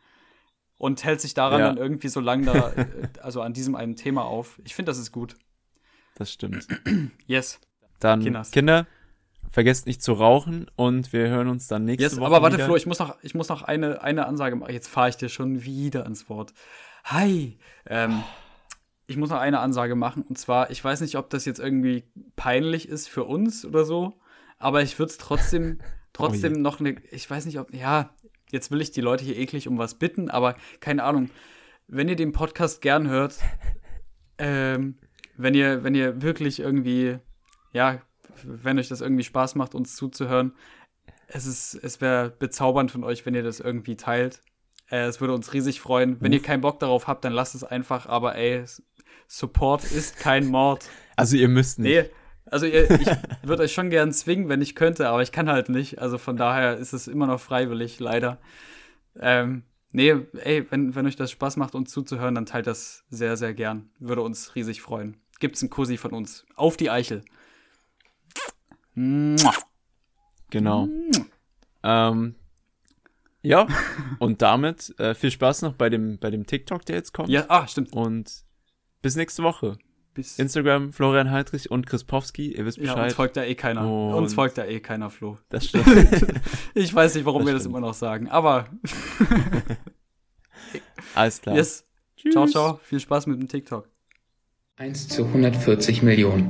und 0.78 1.06
hält 1.06 1.22
sich 1.22 1.34
daran 1.34 1.62
Ja. 1.62 1.68
dann 1.68 1.78
irgendwie 1.78 2.10
so 2.10 2.20
lang 2.20 2.44
da, 2.46 2.74
äh, 2.74 2.86
also 3.22 3.42
an 3.42 3.54
diesem 3.54 3.76
einen 3.76 3.96
Thema 3.96 4.26
auf. 4.26 4.60
Ich 4.66 4.76
finde, 4.76 4.90
das 4.90 4.98
ist 4.98 5.14
gut. 5.14 5.36
Das 6.16 6.32
stimmt. 6.34 6.68
Yes. 7.26 7.62
Dann. 8.02 8.22
Kinder, 8.52 8.86
vergesst 9.50 9.86
nicht 9.88 10.04
zu 10.04 10.14
rauchen 10.14 10.68
und 10.76 11.14
wir 11.14 11.28
hören 11.28 11.48
uns 11.48 11.68
dann 11.68 11.86
nächste 11.86 12.04
Yes, 12.04 12.18
Woche 12.18 12.28
aber 12.28 12.42
warte, 12.42 12.58
wieder. 12.58 12.66
Flo, 12.66 12.76
ich 12.76 12.86
muss 12.86 13.00
noch, 13.00 13.18
ich 13.22 13.36
muss 13.36 13.50
noch 13.50 13.62
eine, 13.62 14.02
eine 14.02 14.26
Ansage 14.26 14.56
machen. 14.56 14.74
Jetzt 14.74 14.88
fahre 14.88 15.10
ich 15.10 15.18
dir 15.18 15.30
schon 15.30 15.64
wieder 15.64 16.06
ins 16.06 16.30
Wort. 16.30 16.54
Hi. 17.06 17.58
Ähm, 17.86 18.24
ich 19.08 19.18
muss 19.18 19.30
noch 19.30 19.40
eine 19.40 19.60
Ansage 19.60 19.96
machen. 19.96 20.24
Und 20.24 20.38
zwar, 20.38 20.72
ich 20.72 20.84
weiß 20.84 21.02
nicht, 21.02 21.18
ob 21.18 21.30
das 21.30 21.46
jetzt 21.46 21.60
irgendwie 21.60 22.04
peinlich 22.36 22.90
ist 22.90 23.08
für 23.08 23.24
uns 23.24 23.66
oder 23.66 23.86
so, 23.86 24.14
aber 24.58 24.82
ich 24.82 24.98
würde 24.98 25.12
es 25.12 25.18
trotzdem, 25.18 25.80
trotzdem 26.14 26.54
Oh 26.54 26.56
je. 26.56 26.62
noch 26.62 26.80
eine, 26.80 26.96
ich 27.12 27.30
weiß 27.30 27.46
nicht, 27.46 27.60
ob, 27.60 27.74
ja, 27.74 28.10
jetzt 28.52 28.72
will 28.72 28.82
ich 28.82 28.92
die 28.92 29.02
Leute 29.02 29.24
hier 29.24 29.38
eklig 29.38 29.68
um 29.68 29.78
was 29.78 29.96
bitten, 29.96 30.30
aber 30.30 30.56
keine 30.80 31.04
Ahnung. 31.04 31.30
Wenn 31.88 32.10
ihr 32.10 32.16
den 32.16 32.32
Podcast 32.32 32.82
gern 32.82 33.08
hört, 33.08 33.36
ähm, 34.38 34.98
wenn 35.38 35.54
ihr, 35.54 35.84
wenn 35.84 35.94
ihr 35.96 36.22
wirklich 36.22 36.60
irgendwie, 36.60 37.20
ja, 37.74 38.02
wenn 38.44 38.80
euch 38.80 38.88
das 38.88 39.02
irgendwie 39.02 39.24
Spaß 39.24 39.56
macht, 39.56 39.76
uns 39.76 39.96
zuzuhören, 39.96 40.54
es 41.28 41.46
ist, 41.46 41.76
es 41.76 42.02
wäre 42.02 42.30
bezaubernd 42.30 42.92
von 42.92 43.04
euch, 43.04 43.26
wenn 43.26 43.36
ihr 43.36 43.44
das 43.44 43.60
irgendwie 43.60 43.96
teilt. 43.96 44.42
Äh, 44.90 45.06
es 45.06 45.22
würde 45.22 45.34
uns 45.34 45.54
riesig 45.54 45.82
freuen. 45.82 46.18
Wenn 46.22 46.34
ihr 46.34 46.42
keinen 46.42 46.62
Bock 46.62 46.80
darauf 46.80 47.08
habt, 47.08 47.26
dann 47.26 47.34
lasst 47.34 47.56
es 47.56 47.64
einfach. 47.64 48.06
Aber 48.06 48.36
ey, 48.36 48.64
Support 49.28 49.84
ist 49.92 50.20
kein 50.20 50.48
Mord. 50.48 50.88
Also 51.16 51.36
ihr 51.36 51.48
müsst 51.48 51.80
nicht. 51.80 51.92
Nee, 51.92 52.10
also 52.46 52.66
ihr, 52.66 52.90
ich 52.92 53.08
würde 53.44 53.64
euch 53.64 53.74
schon 53.74 53.90
gern 53.90 54.12
zwingen, 54.12 54.50
wenn 54.50 54.62
ich 54.62 54.76
könnte, 54.76 55.10
aber 55.10 55.22
ich 55.22 55.32
kann 55.32 55.50
halt 55.50 55.70
nicht. 55.70 56.00
Also 56.00 56.18
von 56.18 56.38
daher 56.38 56.78
ist 56.78 56.94
es 56.94 57.08
immer 57.08 57.28
noch 57.28 57.40
freiwillig, 57.40 58.00
leider. 58.00 58.40
Ähm, 59.20 59.64
nee, 59.92 60.16
ey, 60.34 60.70
wenn, 60.70 60.94
wenn 60.94 61.08
euch 61.08 61.16
das 61.16 61.32
Spaß 61.32 61.58
macht, 61.58 61.74
uns 61.74 61.92
zuzuhören, 61.92 62.36
dann 62.36 62.46
teilt 62.46 62.68
das 62.68 63.04
sehr, 63.10 63.38
sehr 63.38 63.54
gern. 63.54 63.90
Würde 64.00 64.22
uns 64.22 64.56
riesig 64.56 64.82
freuen. 64.82 65.18
Gibt's 65.40 65.62
einen 65.62 65.70
Kussi 65.70 65.98
von 65.98 66.12
uns. 66.12 66.46
Auf 66.56 66.78
die 66.78 66.90
Eichel. 66.90 67.24
Genau. 68.96 70.88
Ähm, 71.84 72.36
ja, 73.42 73.68
und 74.20 74.42
damit 74.42 74.98
äh, 75.00 75.14
viel 75.14 75.32
Spaß 75.32 75.62
noch 75.64 75.74
bei 75.74 75.90
dem, 75.90 76.18
bei 76.18 76.32
dem 76.32 76.48
TikTok, 76.48 76.86
der 76.86 76.96
jetzt 76.96 77.14
kommt. 77.14 77.30
Ja, 77.30 77.46
ah, 77.50 77.68
stimmt. 77.68 77.94
Und 77.94 78.44
bis 79.02 79.16
nächste 79.16 79.44
Woche. 79.44 79.78
Bis 80.14 80.40
Instagram 80.40 80.94
Florian 80.94 81.30
Heidrich 81.30 81.70
und 81.70 81.86
Chris 81.88 82.06
Powski, 82.06 82.54
ihr 82.56 82.66
wisst 82.66 82.78
ja, 82.78 82.84
Bescheid. 82.94 83.04
uns 83.04 83.14
folgt 83.16 83.36
da 83.38 83.44
eh 83.44 83.54
keiner. 83.56 83.82
Und- 83.82 84.14
Uns 84.14 84.34
folgt 84.34 84.58
da 84.58 84.64
eh 84.66 84.80
keiner, 84.80 85.10
Flo. 85.10 85.38
das 85.50 85.66
stimmt. 85.66 85.86
Ich 86.74 86.94
weiß 86.96 87.16
nicht, 87.16 87.26
warum 87.26 87.42
Das 87.42 87.48
wir 87.48 87.54
das 87.54 87.62
stimmt. 87.64 87.76
immer 87.78 87.86
noch 87.88 87.94
sagen. 87.94 88.30
Aber 88.30 88.70
Alles 91.16 91.42
klar. 91.42 91.56
yes. 91.56 91.86
Ciao, 92.32 92.48
ciao. 92.48 92.80
Viel 92.84 93.00
Spaß 93.00 93.28
mit 93.28 93.40
dem 93.40 93.48
TikTok. 93.48 93.88
1 94.78 95.10
zu 95.10 95.26
140 95.26 96.02
Millionen. 96.02 96.50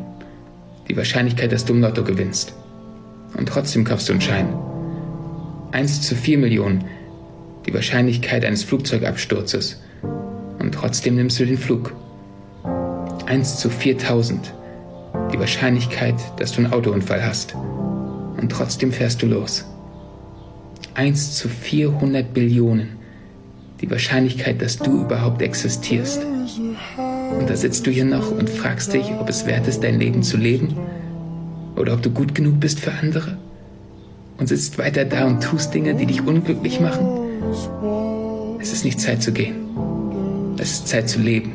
Die 0.87 0.97
Wahrscheinlichkeit, 0.97 1.51
dass 1.51 1.65
du 1.65 1.73
im 1.73 1.81
Lotto 1.81 2.03
gewinnst. 2.03 2.53
Und 3.37 3.49
trotzdem 3.49 3.83
kaufst 3.83 4.07
du 4.07 4.13
einen 4.13 4.21
Schein. 4.21 4.47
1 5.71 6.03
zu 6.03 6.15
4 6.15 6.37
Millionen. 6.37 6.85
Die 7.65 7.73
Wahrscheinlichkeit 7.73 8.45
eines 8.45 8.63
Flugzeugabsturzes. 8.63 9.81
Und 10.59 10.73
trotzdem 10.73 11.15
nimmst 11.15 11.39
du 11.39 11.45
den 11.45 11.57
Flug. 11.57 11.93
1 13.25 13.59
zu 13.59 13.69
4000. 13.69 14.53
Die 15.33 15.39
Wahrscheinlichkeit, 15.39 16.15
dass 16.37 16.51
du 16.51 16.59
einen 16.61 16.71
Autounfall 16.71 17.25
hast. 17.25 17.55
Und 18.37 18.51
trotzdem 18.51 18.91
fährst 18.91 19.21
du 19.21 19.27
los. 19.27 19.65
1 20.93 21.35
zu 21.35 21.49
400 21.49 22.33
Billionen. 22.33 22.97
Die 23.81 23.89
Wahrscheinlichkeit, 23.89 24.61
dass 24.61 24.77
du 24.77 25.01
überhaupt 25.01 25.41
existierst. 25.41 26.25
Und 27.39 27.49
da 27.49 27.55
sitzt 27.55 27.85
du 27.85 27.91
hier 27.91 28.05
noch 28.05 28.31
und 28.31 28.49
fragst 28.49 28.93
dich, 28.93 29.11
ob 29.19 29.29
es 29.29 29.45
wert 29.45 29.67
ist, 29.67 29.83
dein 29.83 29.99
Leben 29.99 30.23
zu 30.23 30.37
leben? 30.37 30.75
Oder 31.75 31.93
ob 31.93 32.01
du 32.01 32.09
gut 32.09 32.33
genug 32.33 32.59
bist 32.59 32.79
für 32.79 32.93
andere? 32.93 33.37
Und 34.37 34.47
sitzt 34.47 34.77
weiter 34.77 35.05
da 35.05 35.25
und 35.25 35.43
tust 35.43 35.73
Dinge, 35.73 35.95
die 35.95 36.05
dich 36.05 36.25
unglücklich 36.25 36.79
machen? 36.79 37.07
Es 38.59 38.73
ist 38.73 38.85
nicht 38.85 38.99
Zeit 38.99 39.21
zu 39.21 39.31
gehen. 39.31 39.55
Es 40.57 40.71
ist 40.71 40.87
Zeit 40.87 41.09
zu 41.09 41.19
leben. 41.19 41.53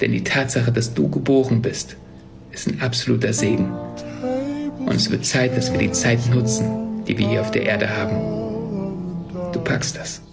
Denn 0.00 0.12
die 0.12 0.24
Tatsache, 0.24 0.72
dass 0.72 0.94
du 0.94 1.08
geboren 1.08 1.62
bist, 1.62 1.96
ist 2.52 2.68
ein 2.68 2.80
absoluter 2.80 3.32
Segen. 3.32 3.72
Und 4.78 4.94
es 4.94 5.10
wird 5.10 5.24
Zeit, 5.24 5.56
dass 5.56 5.72
wir 5.72 5.78
die 5.78 5.92
Zeit 5.92 6.18
nutzen, 6.30 7.04
die 7.06 7.16
wir 7.18 7.28
hier 7.28 7.40
auf 7.40 7.50
der 7.50 7.62
Erde 7.62 7.88
haben. 7.88 8.16
Du 9.52 9.60
packst 9.60 9.96
das. 9.96 10.23